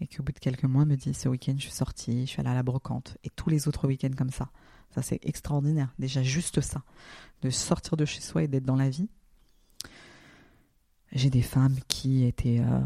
et 0.00 0.06
qui 0.06 0.20
au 0.20 0.22
bout 0.22 0.32
de 0.32 0.38
quelques 0.38 0.64
mois 0.64 0.84
me 0.84 0.96
dit 0.96 1.14
ce 1.14 1.28
week-end 1.28 1.54
je 1.56 1.62
suis 1.62 1.72
sortie, 1.72 2.26
je 2.26 2.30
suis 2.30 2.40
allée 2.40 2.50
à 2.50 2.54
la 2.54 2.62
brocante 2.62 3.18
et 3.24 3.30
tous 3.30 3.50
les 3.50 3.68
autres 3.68 3.86
week-ends 3.86 4.14
comme 4.16 4.30
ça. 4.30 4.50
Ça 4.94 5.02
c'est 5.02 5.20
extraordinaire. 5.22 5.92
Déjà 5.98 6.22
juste 6.22 6.60
ça, 6.60 6.82
de 7.42 7.50
sortir 7.50 7.96
de 7.96 8.04
chez 8.04 8.20
soi 8.20 8.44
et 8.44 8.48
d'être 8.48 8.64
dans 8.64 8.76
la 8.76 8.88
vie. 8.88 9.08
J'ai 11.12 11.30
des 11.30 11.42
femmes 11.42 11.76
qui 11.88 12.24
étaient 12.24 12.60
euh, 12.60 12.80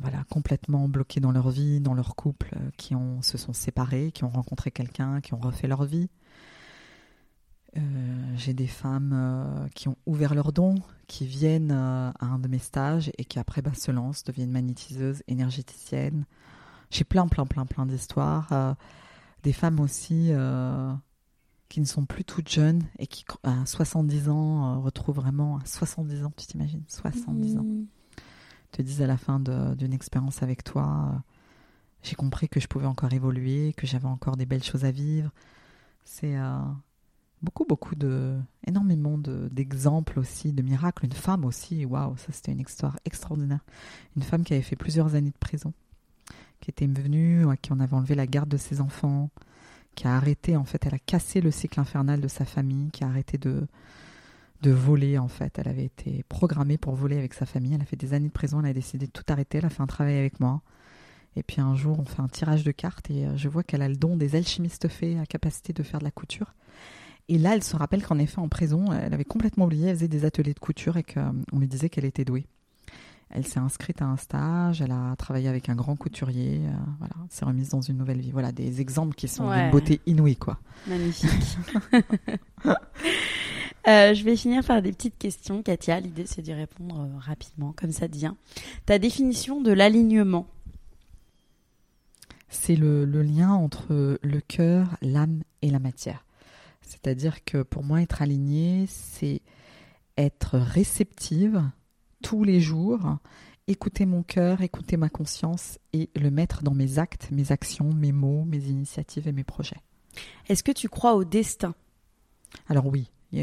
voilà 0.00 0.24
complètement 0.30 0.88
bloquées 0.88 1.20
dans 1.20 1.32
leur 1.32 1.50
vie, 1.50 1.80
dans 1.80 1.94
leur 1.94 2.16
couple, 2.16 2.54
euh, 2.56 2.70
qui 2.76 2.94
ont, 2.94 3.22
se 3.22 3.38
sont 3.38 3.52
séparées, 3.52 4.12
qui 4.12 4.24
ont 4.24 4.30
rencontré 4.30 4.70
quelqu'un, 4.70 5.20
qui 5.20 5.34
ont 5.34 5.38
refait 5.38 5.68
leur 5.68 5.84
vie. 5.84 6.08
Euh, 7.76 7.80
j'ai 8.36 8.54
des 8.54 8.66
femmes 8.66 9.68
qui 9.74 9.88
ont 9.88 9.96
ouvert 10.06 10.34
leurs 10.34 10.52
dons, 10.52 10.76
qui 11.06 11.26
viennent 11.26 11.70
à 11.70 12.14
un 12.20 12.38
de 12.38 12.48
mes 12.48 12.58
stages 12.58 13.10
et 13.18 13.24
qui 13.24 13.38
après 13.38 13.62
bah, 13.62 13.74
se 13.74 13.90
lancent, 13.90 14.24
deviennent 14.24 14.50
magnétiseuses, 14.50 15.22
énergéticiennes. 15.28 16.24
J'ai 16.90 17.04
plein, 17.04 17.28
plein, 17.28 17.46
plein, 17.46 17.66
plein 17.66 17.84
d'histoires. 17.84 18.76
des 19.42 19.52
femmes 19.52 19.80
aussi 19.80 20.32
qui 21.68 21.80
ne 21.80 21.86
sont 21.86 22.06
plus 22.06 22.24
toutes 22.24 22.48
jeunes 22.48 22.82
et 22.98 23.06
qui, 23.06 23.24
à 23.42 23.64
70 23.66 24.28
ans, 24.28 24.76
euh, 24.76 24.78
retrouvent 24.78 25.16
vraiment, 25.16 25.58
à 25.58 25.64
70 25.64 26.24
ans, 26.24 26.32
tu 26.36 26.46
t'imagines, 26.46 26.82
70 26.88 27.58
ans, 27.58 27.62
mmh. 27.62 27.86
Te 28.72 28.82
disent 28.82 29.02
à 29.02 29.06
la 29.06 29.16
fin 29.16 29.40
d'une 29.40 29.92
expérience 29.92 30.42
avec 30.42 30.64
toi, 30.64 31.12
euh, 31.12 31.18
j'ai 32.02 32.14
compris 32.14 32.48
que 32.48 32.60
je 32.60 32.68
pouvais 32.68 32.86
encore 32.86 33.12
évoluer, 33.12 33.72
que 33.76 33.86
j'avais 33.86 34.06
encore 34.06 34.36
des 34.36 34.46
belles 34.46 34.62
choses 34.62 34.84
à 34.84 34.90
vivre. 34.90 35.30
C'est 36.04 36.36
euh, 36.36 36.60
beaucoup, 37.42 37.64
beaucoup 37.64 37.94
de, 37.94 38.38
énormément 38.66 39.18
d'exemples 39.18 40.18
aussi, 40.18 40.52
de 40.52 40.62
miracles. 40.62 41.06
Une 41.06 41.12
femme 41.12 41.44
aussi, 41.44 41.84
waouh, 41.84 42.16
ça 42.16 42.32
c'était 42.32 42.52
une 42.52 42.60
histoire 42.60 42.98
extraordinaire. 43.04 43.64
Une 44.16 44.22
femme 44.22 44.44
qui 44.44 44.54
avait 44.54 44.62
fait 44.62 44.76
plusieurs 44.76 45.14
années 45.14 45.30
de 45.30 45.38
prison, 45.38 45.72
qui 46.60 46.70
était 46.70 46.86
venue, 46.86 47.48
à 47.48 47.56
qui 47.56 47.72
on 47.72 47.80
avait 47.80 47.94
enlevé 47.94 48.14
la 48.14 48.26
garde 48.26 48.48
de 48.48 48.56
ses 48.56 48.80
enfants, 48.80 49.30
qui 49.94 50.06
a 50.06 50.14
arrêté, 50.14 50.56
en 50.56 50.64
fait, 50.64 50.86
elle 50.86 50.94
a 50.94 50.98
cassé 50.98 51.40
le 51.40 51.50
cycle 51.50 51.80
infernal 51.80 52.20
de 52.20 52.28
sa 52.28 52.44
famille, 52.44 52.90
qui 52.90 53.02
a 53.02 53.08
arrêté 53.08 53.38
de, 53.38 53.66
de 54.62 54.70
voler, 54.70 55.18
en 55.18 55.28
fait. 55.28 55.58
Elle 55.58 55.68
avait 55.68 55.84
été 55.84 56.24
programmée 56.28 56.78
pour 56.78 56.94
voler 56.94 57.18
avec 57.18 57.34
sa 57.34 57.46
famille. 57.46 57.74
Elle 57.74 57.82
a 57.82 57.84
fait 57.84 57.96
des 57.96 58.14
années 58.14 58.28
de 58.28 58.32
prison, 58.32 58.60
elle 58.60 58.70
a 58.70 58.72
décidé 58.72 59.06
de 59.06 59.12
tout 59.12 59.24
arrêter, 59.28 59.58
elle 59.58 59.66
a 59.66 59.70
fait 59.70 59.82
un 59.82 59.86
travail 59.86 60.16
avec 60.16 60.40
moi. 60.40 60.62
Et 61.36 61.42
puis 61.42 61.60
un 61.60 61.76
jour, 61.76 61.98
on 62.00 62.04
fait 62.04 62.20
un 62.20 62.28
tirage 62.28 62.64
de 62.64 62.72
cartes 62.72 63.10
et 63.10 63.26
euh, 63.26 63.36
je 63.36 63.48
vois 63.48 63.62
qu'elle 63.62 63.82
a 63.82 63.88
le 63.88 63.96
don 63.96 64.16
des 64.16 64.34
alchimistes 64.34 64.88
faits, 64.88 65.16
la 65.16 65.26
capacité 65.26 65.72
de 65.72 65.82
faire 65.82 66.00
de 66.00 66.04
la 66.04 66.10
couture. 66.10 66.54
Et 67.28 67.38
là, 67.38 67.54
elle 67.54 67.62
se 67.62 67.76
rappelle 67.76 68.02
qu'en 68.02 68.18
effet, 68.18 68.38
en 68.38 68.48
prison, 68.48 68.92
elle 68.92 69.14
avait 69.14 69.24
complètement 69.24 69.66
oublié, 69.66 69.88
elle 69.88 69.96
faisait 69.96 70.08
des 70.08 70.24
ateliers 70.24 70.54
de 70.54 70.58
couture 70.58 70.96
et 70.96 71.02
qu'on 71.02 71.20
euh, 71.20 71.58
lui 71.58 71.68
disait 71.68 71.90
qu'elle 71.90 72.06
était 72.06 72.24
douée. 72.24 72.46
Elle 73.30 73.46
s'est 73.46 73.60
inscrite 73.60 74.00
à 74.00 74.06
un 74.06 74.16
stage, 74.16 74.80
elle 74.80 74.90
a 74.90 75.14
travaillé 75.16 75.48
avec 75.48 75.68
un 75.68 75.74
grand 75.74 75.96
couturier, 75.96 76.62
euh, 76.64 76.72
voilà, 76.98 77.14
s'est 77.28 77.44
remise 77.44 77.68
dans 77.68 77.82
une 77.82 77.98
nouvelle 77.98 78.20
vie. 78.20 78.30
Voilà, 78.32 78.52
des 78.52 78.80
exemples 78.80 79.14
qui 79.14 79.28
sont 79.28 79.52
d'une 79.52 79.70
beauté 79.70 80.00
inouïe, 80.06 80.36
quoi. 80.36 80.58
Magnifique. 80.86 81.58
Euh, 83.86 84.12
je 84.12 84.24
vais 84.24 84.36
finir 84.36 84.64
par 84.64 84.82
des 84.82 84.92
petites 84.92 85.16
questions, 85.18 85.62
Katia. 85.62 86.00
L'idée, 86.00 86.26
c'est 86.26 86.42
d'y 86.42 86.52
répondre 86.52 87.00
euh, 87.00 87.18
rapidement, 87.18 87.72
comme 87.72 87.92
ça 87.92 88.08
devient. 88.08 88.34
Ta 88.86 88.98
définition 88.98 89.60
de 89.60 89.72
l'alignement 89.72 90.46
C'est 92.48 92.76
le, 92.76 93.04
le 93.04 93.22
lien 93.22 93.52
entre 93.52 94.18
le 94.22 94.40
cœur, 94.40 94.96
l'âme 95.00 95.42
et 95.62 95.70
la 95.70 95.78
matière. 95.78 96.24
C'est-à-dire 96.82 97.44
que 97.44 97.62
pour 97.62 97.84
moi, 97.84 98.02
être 98.02 98.22
aligné, 98.22 98.86
c'est 98.88 99.42
être 100.16 100.58
réceptive 100.58 101.62
tous 102.22 102.44
les 102.44 102.60
jours, 102.60 103.18
écouter 103.68 104.06
mon 104.06 104.22
cœur, 104.22 104.62
écouter 104.62 104.96
ma 104.96 105.08
conscience 105.08 105.78
et 105.92 106.10
le 106.16 106.30
mettre 106.30 106.62
dans 106.62 106.74
mes 106.74 106.98
actes, 106.98 107.28
mes 107.30 107.52
actions, 107.52 107.92
mes 107.92 108.12
mots, 108.12 108.44
mes 108.44 108.64
initiatives 108.64 109.28
et 109.28 109.32
mes 109.32 109.44
projets. 109.44 109.76
Est-ce 110.48 110.64
que 110.64 110.72
tu 110.72 110.88
crois 110.88 111.14
au 111.14 111.24
destin? 111.24 111.74
Alors 112.68 112.86
oui, 112.86 113.10
il 113.32 113.38
y 113.38 113.42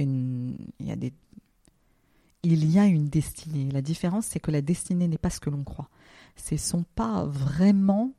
a 2.79 2.85
une, 2.85 3.09
destinée. 3.09 3.71
La 3.71 3.81
différence, 3.81 4.25
c'est 4.25 4.39
que 4.39 4.51
la 4.51 4.61
destinée 4.61 5.07
n'est 5.07 5.17
pas 5.17 5.29
ce 5.29 5.39
que 5.39 5.49
l'on 5.49 5.63
croit. 5.63 5.89
Ce 6.35 6.55
ne 6.55 6.59
sont 6.59 6.85
pas 6.95 7.25
vraiment 7.25 8.13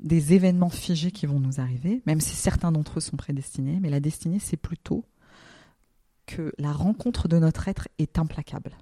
des 0.00 0.34
événements 0.34 0.70
figés 0.70 1.10
qui 1.10 1.26
vont 1.26 1.40
nous 1.40 1.60
arriver, 1.60 2.02
même 2.06 2.20
si 2.20 2.34
certains 2.34 2.72
d'entre 2.72 2.98
eux 2.98 3.00
sont 3.00 3.16
prédestinés, 3.16 3.78
mais 3.80 3.90
la 3.90 4.00
destinée, 4.00 4.38
c'est 4.38 4.56
plutôt 4.56 5.04
que 6.26 6.52
la 6.58 6.72
rencontre 6.72 7.28
de 7.28 7.38
notre 7.38 7.68
être 7.68 7.88
est 7.98 8.18
implacable. 8.18 8.76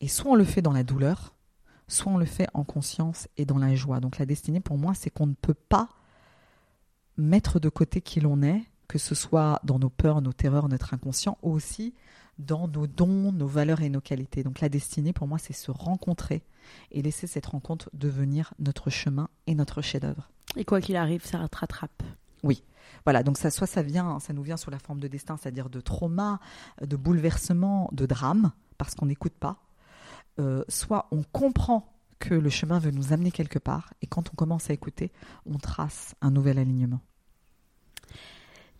Et 0.00 0.08
soit 0.08 0.32
on 0.32 0.36
le 0.36 0.44
fait 0.44 0.62
dans 0.62 0.72
la 0.72 0.84
douleur, 0.84 1.34
soit 1.88 2.12
on 2.12 2.18
le 2.18 2.26
fait 2.26 2.46
en 2.54 2.64
conscience 2.64 3.28
et 3.36 3.44
dans 3.44 3.58
la 3.58 3.74
joie. 3.74 4.00
Donc 4.00 4.18
la 4.18 4.26
destinée 4.26 4.60
pour 4.60 4.78
moi, 4.78 4.94
c'est 4.94 5.10
qu'on 5.10 5.26
ne 5.26 5.34
peut 5.34 5.54
pas 5.54 5.88
mettre 7.16 7.60
de 7.60 7.68
côté 7.68 8.00
qui 8.00 8.20
l'on 8.20 8.42
est, 8.42 8.62
que 8.94 9.00
ce 9.00 9.16
soit 9.16 9.60
dans 9.64 9.80
nos 9.80 9.90
peurs, 9.90 10.22
nos 10.22 10.32
terreurs, 10.32 10.68
notre 10.68 10.94
inconscient, 10.94 11.36
ou 11.42 11.50
aussi 11.50 11.94
dans 12.38 12.68
nos 12.68 12.86
dons, 12.86 13.32
nos 13.32 13.48
valeurs 13.48 13.80
et 13.80 13.88
nos 13.88 14.00
qualités. 14.00 14.44
Donc 14.44 14.60
la 14.60 14.68
destinée 14.68 15.12
pour 15.12 15.26
moi, 15.26 15.36
c'est 15.36 15.52
se 15.52 15.72
rencontrer 15.72 16.44
et 16.92 17.02
laisser 17.02 17.26
cette 17.26 17.46
rencontre 17.46 17.90
devenir 17.92 18.54
notre 18.60 18.90
chemin 18.90 19.28
et 19.48 19.56
notre 19.56 19.82
chef-d'œuvre. 19.82 20.30
Et 20.54 20.64
quoi 20.64 20.80
qu'il 20.80 20.94
arrive, 20.94 21.26
ça 21.26 21.44
te 21.48 21.58
rattrape. 21.58 22.04
Oui, 22.44 22.62
voilà. 23.04 23.24
Donc 23.24 23.36
ça, 23.36 23.50
soit 23.50 23.66
ça 23.66 23.82
vient, 23.82 24.20
ça 24.20 24.32
nous 24.32 24.44
vient 24.44 24.56
sous 24.56 24.70
la 24.70 24.78
forme 24.78 25.00
de 25.00 25.08
destin, 25.08 25.36
c'est-à-dire 25.36 25.70
de 25.70 25.80
trauma, 25.80 26.38
de 26.80 26.94
bouleversement, 26.94 27.88
de 27.90 28.06
drame, 28.06 28.52
parce 28.78 28.94
qu'on 28.94 29.06
n'écoute 29.06 29.34
pas, 29.34 29.58
euh, 30.38 30.62
soit 30.68 31.08
on 31.10 31.24
comprend 31.24 31.92
que 32.20 32.34
le 32.34 32.48
chemin 32.48 32.78
veut 32.78 32.92
nous 32.92 33.12
amener 33.12 33.32
quelque 33.32 33.58
part, 33.58 33.92
et 34.02 34.06
quand 34.06 34.30
on 34.32 34.36
commence 34.36 34.70
à 34.70 34.72
écouter, 34.72 35.10
on 35.46 35.58
trace 35.58 36.14
un 36.20 36.30
nouvel 36.30 36.60
alignement. 36.60 37.00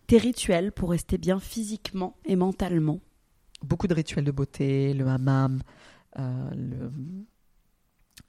Tes 0.07 0.17
rituels 0.17 0.71
pour 0.71 0.91
rester 0.91 1.17
bien 1.17 1.39
physiquement 1.39 2.15
et 2.25 2.35
mentalement 2.35 2.99
Beaucoup 3.63 3.87
de 3.87 3.93
rituels 3.95 4.25
de 4.25 4.31
beauté, 4.31 4.93
le 4.93 5.07
hammam, 5.07 5.61
euh, 6.19 6.91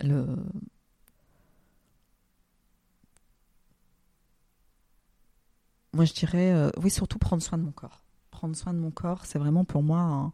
le, 0.03 0.37
moi 5.93 6.05
je 6.05 6.15
dirais, 6.15 6.53
euh, 6.53 6.71
oui, 6.83 6.91
surtout 6.91 7.19
prendre 7.19 7.43
soin 7.43 7.59
de 7.59 7.65
mon 7.65 7.73
corps 7.73 8.03
prendre 8.31 8.55
soin 8.55 8.75
de 8.75 8.79
mon 8.79 8.91
corps, 8.91 9.25
c'est 9.25 9.39
vraiment 9.39 9.65
pour 9.65 9.83
moi 9.83 10.01
hein, 10.01 10.33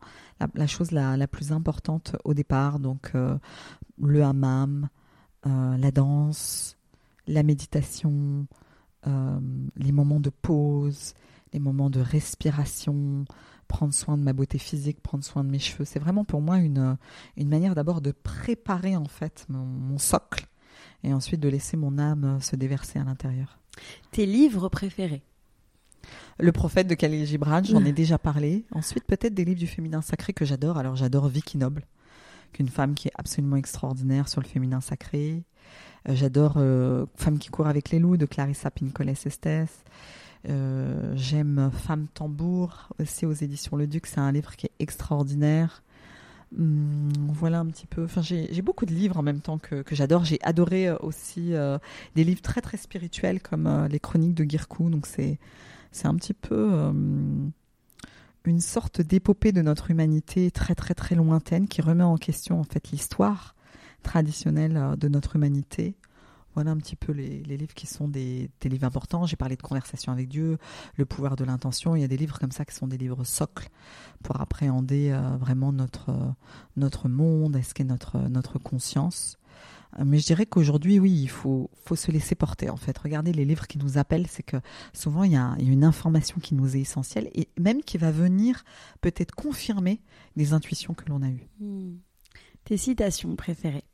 la, 0.56 0.66
chose 0.66 0.90
la, 0.90 1.28
plus 1.28 1.52
importante 1.52 2.16
au 2.24 2.34
départ. 2.34 2.80
Donc 2.80 3.12
euh, 3.14 3.38
le 4.00 4.24
hammam, 4.24 4.88
la 5.44 5.90
danse, 5.92 6.76
la 7.28 7.44
méditation, 7.44 8.48
les 9.06 9.92
moments 9.92 10.18
de 10.18 10.30
pause, 10.30 11.14
les 11.52 11.60
moments 11.60 11.90
de 11.90 12.00
respiration, 12.00 13.24
prendre 13.68 13.94
soin 13.94 14.16
de 14.16 14.22
ma 14.22 14.32
beauté 14.32 14.58
physique, 14.58 15.00
prendre 15.00 15.24
soin 15.24 15.44
de 15.44 15.50
mes 15.50 15.58
cheveux. 15.58 15.84
C'est 15.84 15.98
vraiment 15.98 16.24
pour 16.24 16.40
moi 16.40 16.58
une, 16.58 16.96
une 17.36 17.48
manière 17.48 17.74
d'abord 17.74 18.00
de 18.00 18.12
préparer 18.12 18.96
en 18.96 19.06
fait 19.06 19.46
mon 19.48 19.98
socle 19.98 20.46
et 21.04 21.12
ensuite 21.12 21.40
de 21.40 21.48
laisser 21.48 21.76
mon 21.76 21.98
âme 21.98 22.38
se 22.40 22.56
déverser 22.56 22.98
à 22.98 23.04
l'intérieur. 23.04 23.58
Tes 24.10 24.26
livres 24.26 24.68
préférés? 24.68 25.22
Le 26.38 26.52
prophète 26.52 26.88
de 26.88 26.94
Khalil 26.94 27.26
Gibran, 27.26 27.62
j'en 27.62 27.84
ai 27.84 27.92
déjà 28.02 28.18
parlé. 28.18 28.64
Ensuite, 28.72 29.04
peut-être 29.04 29.34
des 29.34 29.44
livres 29.44 29.60
du 29.60 29.66
féminin 29.66 30.02
sacré 30.02 30.32
que 30.32 30.44
j'adore. 30.44 30.76
Alors, 30.78 30.96
j'adore 30.96 31.28
Vicky 31.28 31.58
Noble, 31.58 31.86
qu'une 32.52 32.68
femme 32.68 32.94
qui 32.94 33.08
est 33.08 33.12
absolument 33.16 33.56
extraordinaire 33.56 34.28
sur 34.28 34.40
le 34.40 34.46
féminin 34.46 34.80
sacré. 34.80 35.44
Euh, 36.08 36.14
j'adore 36.14 36.54
euh, 36.56 37.06
Femme 37.16 37.38
qui 37.38 37.48
court 37.50 37.66
avec 37.66 37.90
les 37.90 37.98
loups 37.98 38.16
de 38.16 38.26
Clarissa 38.26 38.70
Pincoles 38.70 39.10
Estes. 39.10 39.84
Euh, 40.48 41.12
j'aime 41.14 41.70
Femme 41.72 42.06
tambour 42.12 42.88
aussi 43.00 43.26
aux 43.26 43.32
éditions 43.32 43.76
Le 43.76 43.86
Duc. 43.86 44.06
C'est 44.06 44.20
un 44.20 44.32
livre 44.32 44.56
qui 44.56 44.66
est 44.66 44.72
extraordinaire. 44.78 45.82
Hum, 46.58 47.10
voilà 47.28 47.60
un 47.60 47.66
petit 47.66 47.86
peu. 47.86 48.04
Enfin, 48.04 48.22
j'ai 48.22 48.62
beaucoup 48.62 48.86
de 48.86 48.92
livres 48.92 49.16
en 49.16 49.22
même 49.22 49.40
temps 49.40 49.58
que, 49.58 49.82
que 49.82 49.94
j'adore. 49.94 50.24
J'ai 50.24 50.38
adoré 50.42 50.90
aussi 50.90 51.52
des 52.14 52.24
livres 52.24 52.42
très 52.42 52.60
très 52.60 52.76
spirituels 52.76 53.40
comme 53.40 53.86
les 53.90 54.00
Chroniques 54.00 54.34
de 54.34 54.44
Girkou. 54.44 54.90
Donc 54.90 55.06
c'est 55.06 55.38
C'est 55.92 56.08
un 56.08 56.14
petit 56.14 56.34
peu 56.34 56.70
euh, 56.72 56.92
une 58.44 58.60
sorte 58.60 59.02
d'épopée 59.02 59.52
de 59.52 59.62
notre 59.62 59.90
humanité 59.90 60.50
très 60.50 60.74
très 60.74 60.94
très 60.94 61.14
lointaine 61.14 61.68
qui 61.68 61.82
remet 61.82 62.02
en 62.02 62.16
question 62.16 62.58
en 62.58 62.64
fait 62.64 62.90
l'histoire 62.90 63.54
traditionnelle 64.02 64.76
euh, 64.76 64.96
de 64.96 65.08
notre 65.08 65.36
humanité. 65.36 65.94
Voilà 66.54 66.70
un 66.70 66.76
petit 66.76 66.96
peu 66.96 67.12
les, 67.12 67.42
livres 67.42 67.74
qui 67.74 67.86
sont 67.86 68.08
des, 68.08 68.50
livres 68.64 68.84
importants. 68.84 69.26
J'ai 69.26 69.36
parlé 69.36 69.56
de 69.56 69.62
Conversation 69.62 70.12
avec 70.12 70.28
Dieu, 70.28 70.58
Le 70.96 71.06
pouvoir 71.06 71.36
de 71.36 71.44
l'intention. 71.44 71.96
Il 71.96 72.02
y 72.02 72.04
a 72.04 72.08
des 72.08 72.16
livres 72.16 72.38
comme 72.38 72.52
ça 72.52 72.64
qui 72.64 72.74
sont 72.74 72.86
des 72.86 72.98
livres 72.98 73.24
socles 73.24 73.68
pour 74.22 74.40
appréhender 74.40 75.10
euh, 75.10 75.36
vraiment 75.36 75.72
notre, 75.72 76.10
notre 76.76 77.08
monde, 77.08 77.56
est-ce 77.56 77.74
qu'est 77.74 77.84
notre, 77.84 78.18
notre 78.18 78.58
conscience. 78.58 79.38
Euh, 79.98 80.04
mais 80.06 80.18
je 80.18 80.26
dirais 80.26 80.46
qu'aujourd'hui, 80.46 80.98
oui, 80.98 81.12
il 81.12 81.28
faut, 81.28 81.70
faut 81.84 81.96
se 81.96 82.10
laisser 82.10 82.34
porter. 82.34 82.70
En 82.70 82.76
fait, 82.76 82.96
regardez 82.98 83.32
les 83.32 83.44
livres 83.44 83.66
qui 83.66 83.78
nous 83.78 83.98
appellent, 83.98 84.26
c'est 84.26 84.42
que 84.42 84.56
souvent 84.92 85.24
il 85.24 85.32
y, 85.32 85.36
a, 85.36 85.54
une 85.58 85.84
information 85.84 86.38
qui 86.40 86.54
nous 86.54 86.76
est 86.76 86.80
essentielle 86.80 87.30
et 87.34 87.48
même 87.58 87.82
qui 87.82 87.98
va 87.98 88.10
venir 88.10 88.64
peut-être 89.00 89.34
confirmer 89.34 90.00
des 90.36 90.52
intuitions 90.52 90.94
que 90.94 91.08
l'on 91.08 91.22
a 91.22 91.28
eues. 91.28 91.48
Hmm. 91.60 91.96
Tes 92.64 92.76
citations 92.76 93.34
préférées 93.36 93.84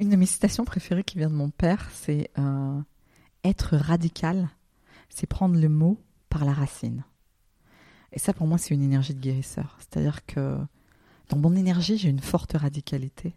Une 0.00 0.08
de 0.08 0.16
mes 0.16 0.24
citations 0.24 0.64
préférées 0.64 1.04
qui 1.04 1.18
vient 1.18 1.28
de 1.28 1.34
mon 1.34 1.50
père, 1.50 1.90
c'est 1.92 2.30
euh, 2.38 2.80
être 3.44 3.76
radical, 3.76 4.48
c'est 5.10 5.26
prendre 5.26 5.60
le 5.60 5.68
mot 5.68 5.98
par 6.30 6.46
la 6.46 6.54
racine. 6.54 7.04
Et 8.12 8.18
ça, 8.18 8.32
pour 8.32 8.46
moi, 8.46 8.56
c'est 8.56 8.72
une 8.72 8.82
énergie 8.82 9.14
de 9.14 9.20
guérisseur. 9.20 9.76
C'est-à-dire 9.78 10.24
que 10.24 10.56
dans 11.28 11.36
mon 11.36 11.54
énergie, 11.54 11.98
j'ai 11.98 12.08
une 12.08 12.20
forte 12.20 12.54
radicalité. 12.54 13.34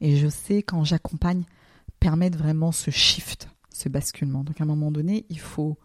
Et 0.00 0.16
je 0.16 0.28
sais 0.28 0.62
quand 0.62 0.84
j'accompagne 0.84 1.44
permettre 1.98 2.38
vraiment 2.38 2.72
ce 2.72 2.90
shift, 2.90 3.50
ce 3.70 3.90
basculement. 3.90 4.42
Donc 4.42 4.58
à 4.58 4.64
un 4.64 4.66
moment 4.66 4.90
donné, 4.90 5.26
il 5.28 5.38
faut 5.38 5.76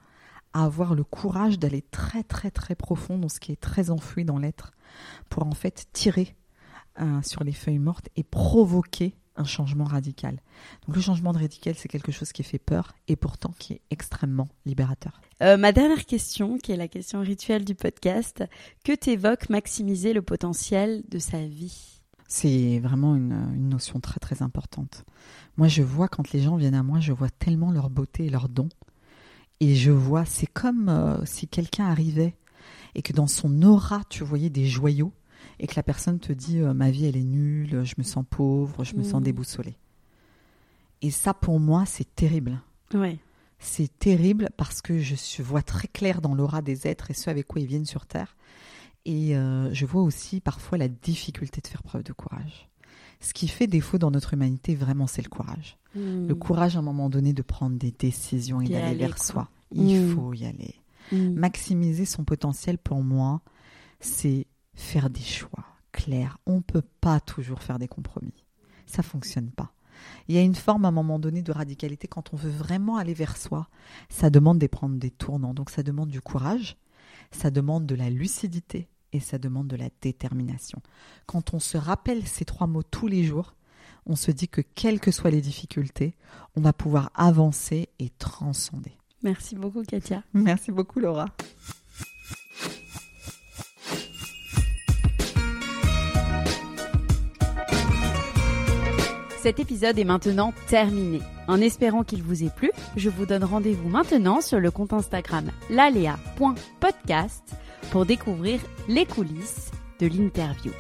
avoir 0.54 0.96
le 0.96 1.04
courage 1.04 1.60
d'aller 1.60 1.82
très 1.82 2.24
très 2.24 2.52
très 2.52 2.76
profond 2.76 3.18
dans 3.18 3.28
ce 3.28 3.42
qui 3.42 3.52
est 3.52 3.60
très 3.60 3.90
enfoui 3.90 4.24
dans 4.24 4.38
l'être 4.38 4.72
pour 5.28 5.46
en 5.46 5.52
fait 5.52 5.88
tirer 5.92 6.38
euh, 7.02 7.22
sur 7.22 7.44
les 7.44 7.52
feuilles 7.52 7.80
mortes 7.80 8.08
et 8.16 8.24
provoquer 8.24 9.14
un 9.38 9.44
changement 9.44 9.86
radical. 9.86 10.40
Donc 10.86 10.96
le 10.96 11.02
changement 11.02 11.34
de 11.34 11.40
radical, 11.40 11.76
c'est 11.76 11.88
quelque 11.90 12.12
chose 12.12 12.32
qui 12.32 12.44
fait 12.44 12.60
peur 12.60 12.94
et 13.08 13.16
pourtant 13.16 13.54
qui 13.58 13.74
est 13.74 13.82
extrêmement 13.92 14.48
libérateur. 14.66 15.22
Euh, 15.42 15.58
ma 15.58 15.72
dernière 15.72 16.06
question, 16.06 16.58
qui 16.58 16.72
est 16.72 16.78
la 16.78 16.88
question 16.88 17.22
rituelle 17.22 17.66
du 17.66 17.76
podcast, 17.76 18.44
que 18.84 18.94
t'évoque 18.94 19.50
maximiser 19.50 20.14
le 20.14 20.22
potentiel 20.22 21.04
de 21.10 21.20
sa 21.20 21.46
vie? 21.46 22.02
C'est 22.28 22.80
vraiment 22.80 23.16
une, 23.16 23.70
notion 23.70 24.00
très 24.00 24.20
très 24.20 24.42
importante. 24.42 25.06
Moi, 25.58 25.68
je 25.68 25.84
vois 25.84 26.08
quand 26.08 26.32
les 26.32 26.42
gens 26.42 26.56
viennent 26.56 26.76
à 26.76 26.84
moi, 26.84 27.00
je 27.00 27.12
vois 27.12 27.30
tellement 27.30 27.72
leur 27.72 27.90
beauté 27.90 28.26
et 28.26 28.30
leur 28.30 28.50
don. 28.50 28.70
Et 29.60 29.76
je 29.76 29.92
vois, 29.92 30.26
c'est 30.26 30.48
comme 30.48 30.90
euh, 30.90 31.24
si 31.26 31.48
quelqu'un 31.48 31.86
arrivait 31.86 32.36
et 32.96 33.02
que 33.02 33.14
dans 33.14 33.28
son 33.28 33.62
aura, 33.62 34.02
tu 34.10 34.24
voyais 34.24 34.50
des 34.50 34.66
joyaux 34.66 35.14
et 35.60 35.68
que 35.68 35.76
la 35.76 35.84
personne 35.84 36.20
te 36.20 36.34
dit 36.34 36.60
euh, 36.60 36.74
ma 36.74 36.92
vie 36.92 37.06
elle 37.06 37.18
est 37.18 37.24
nulle, 37.24 37.84
je 37.84 37.96
me 37.98 38.04
sens 38.04 38.26
pauvre, 38.30 38.84
je 38.84 38.96
me 38.96 39.04
sens 39.04 39.22
mmh. 39.22 39.26
déboussolée. 39.26 39.78
Et 41.02 41.12
ça 41.12 41.34
pour 41.34 41.60
moi 41.60 41.86
c'est 41.86 42.16
terrible. 42.16 42.62
Ouais. 42.94 43.18
C'est 43.60 43.98
terrible 44.00 44.50
parce 44.58 44.82
que 44.82 45.00
je 45.00 45.42
vois 45.42 45.62
très 45.62 45.88
clair 45.88 46.22
dans 46.22 46.36
l'aura 46.36 46.62
des 46.62 46.88
êtres 46.88 47.10
et 47.10 47.14
ceux 47.14 47.32
avec 47.32 47.48
quoi 47.48 47.62
ils 47.62 47.68
viennent 47.68 47.86
sur 47.86 48.06
terre 48.06 48.36
et 49.06 49.36
euh, 49.36 49.72
je 49.72 49.86
vois 49.86 50.02
aussi 50.02 50.42
parfois 50.42 50.78
la 50.78 50.88
difficulté 50.88 51.62
de 51.62 51.68
faire 51.68 51.84
preuve 51.84 52.04
de 52.04 52.12
courage. 52.12 52.68
Ce 53.22 53.34
qui 53.34 53.48
fait 53.48 53.68
défaut 53.68 53.98
dans 53.98 54.12
notre 54.12 54.34
humanité, 54.34 54.76
vraiment, 54.76 55.08
c'est 55.08 55.22
le 55.22 55.30
courage. 55.30 55.78
Hmm. 55.96 56.28
Le 56.28 56.36
courage, 56.36 56.76
à 56.76 56.80
un 56.80 56.82
moment 56.82 57.10
donné, 57.10 57.32
de 57.32 57.42
prendre 57.42 57.78
des 57.78 57.92
décisions 57.92 58.62
et 58.62 58.68
d'aller 58.68 58.96
vers 58.96 59.24
soi. 59.24 59.50
Il 59.72 60.02
hmm. 60.02 60.16
faut 60.16 60.34
y 60.34 60.46
aller. 60.46 60.76
Maximiser 61.12 62.06
son 62.06 62.24
potentiel, 62.24 62.80
pour 62.80 63.04
moi, 63.04 63.42
c'est 64.00 64.48
faire 64.76 65.10
des 65.10 65.22
choix 65.22 65.66
clairs. 65.92 66.38
On 66.46 66.58
ne 66.58 66.62
peut 66.62 66.84
pas 67.02 67.20
toujours 67.20 67.62
faire 67.62 67.80
des 67.80 67.88
compromis. 67.88 68.46
Ça 68.86 69.04
fonctionne 69.04 69.50
pas. 69.50 69.72
Il 70.28 70.36
y 70.36 70.38
a 70.38 70.42
une 70.42 70.56
forme 70.56 70.86
à 70.86 70.90
un 70.90 70.92
moment 70.92 71.20
donné 71.20 71.42
de 71.42 71.52
radicalité 71.52 72.08
quand 72.08 72.34
on 72.34 72.38
veut 72.38 72.52
vraiment 72.52 72.98
aller 72.98 73.14
vers 73.14 73.38
soi. 73.38 73.70
Ça 74.10 74.30
demande 74.30 74.60
de 74.60 74.68
prendre 74.68 74.98
des 74.98 75.12
tournants. 75.12 75.54
Donc 75.54 75.70
ça 75.70 75.84
demande 75.84 76.10
du 76.10 76.22
courage, 76.22 76.78
ça 77.32 77.50
demande 77.50 77.86
de 77.86 77.96
la 77.96 78.10
lucidité, 78.10 78.90
et 79.16 79.20
ça 79.20 79.38
demande 79.38 79.68
de 79.68 79.76
la 79.76 79.90
détermination. 80.02 80.82
Quand 81.26 81.54
on 81.54 81.60
se 81.60 81.78
rappelle 81.78 82.28
ces 82.28 82.46
trois 82.46 82.68
mots 82.68 82.84
tous 82.84 83.08
les 83.08 83.24
jours, 83.24 83.56
on 84.06 84.16
se 84.16 84.30
dit 84.32 84.50
que 84.50 84.62
quelles 84.62 85.00
que 85.00 85.12
soient 85.12 85.32
les 85.32 85.42
difficultés, 85.42 86.16
on 86.56 86.62
va 86.62 86.74
pouvoir 86.74 87.12
avancer 87.16 87.90
et 88.00 88.10
transcender. 88.10 88.92
Merci 89.24 89.56
beaucoup 89.56 89.84
Katia. 89.84 90.24
Merci 90.34 90.72
beaucoup 90.72 91.00
Laura. 91.00 91.28
Cet 99.46 99.60
épisode 99.60 100.00
est 100.00 100.06
maintenant 100.06 100.56
terminé. 100.66 101.22
En 101.48 101.62
espérant 101.62 102.04
qu'il 102.04 102.24
vous 102.24 102.44
ait 102.44 102.50
plu, 102.50 102.72
je 102.98 103.12
vous 103.12 103.28
donne 103.28 103.44
rendez-vous 103.44 103.88
maintenant 103.88 104.42
sur 104.42 104.60
le 104.60 104.72
compte 104.72 104.92
Instagram 104.92 105.52
lalea.podcast 105.70 107.44
pour 107.92 108.08
découvrir 108.08 108.60
les 108.88 109.06
coulisses 109.06 109.70
de 110.00 110.08
l'interview. 110.08 110.72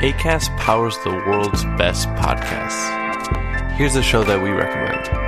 ACAST 0.00 0.52
powers 0.64 0.96
the 1.02 1.10
world's 1.26 1.64
best 1.76 2.06
podcasts. 2.10 2.88
Here's 3.76 3.96
a 3.96 4.02
show 4.02 4.22
that 4.22 4.40
we 4.40 4.50
recommend. 4.50 5.27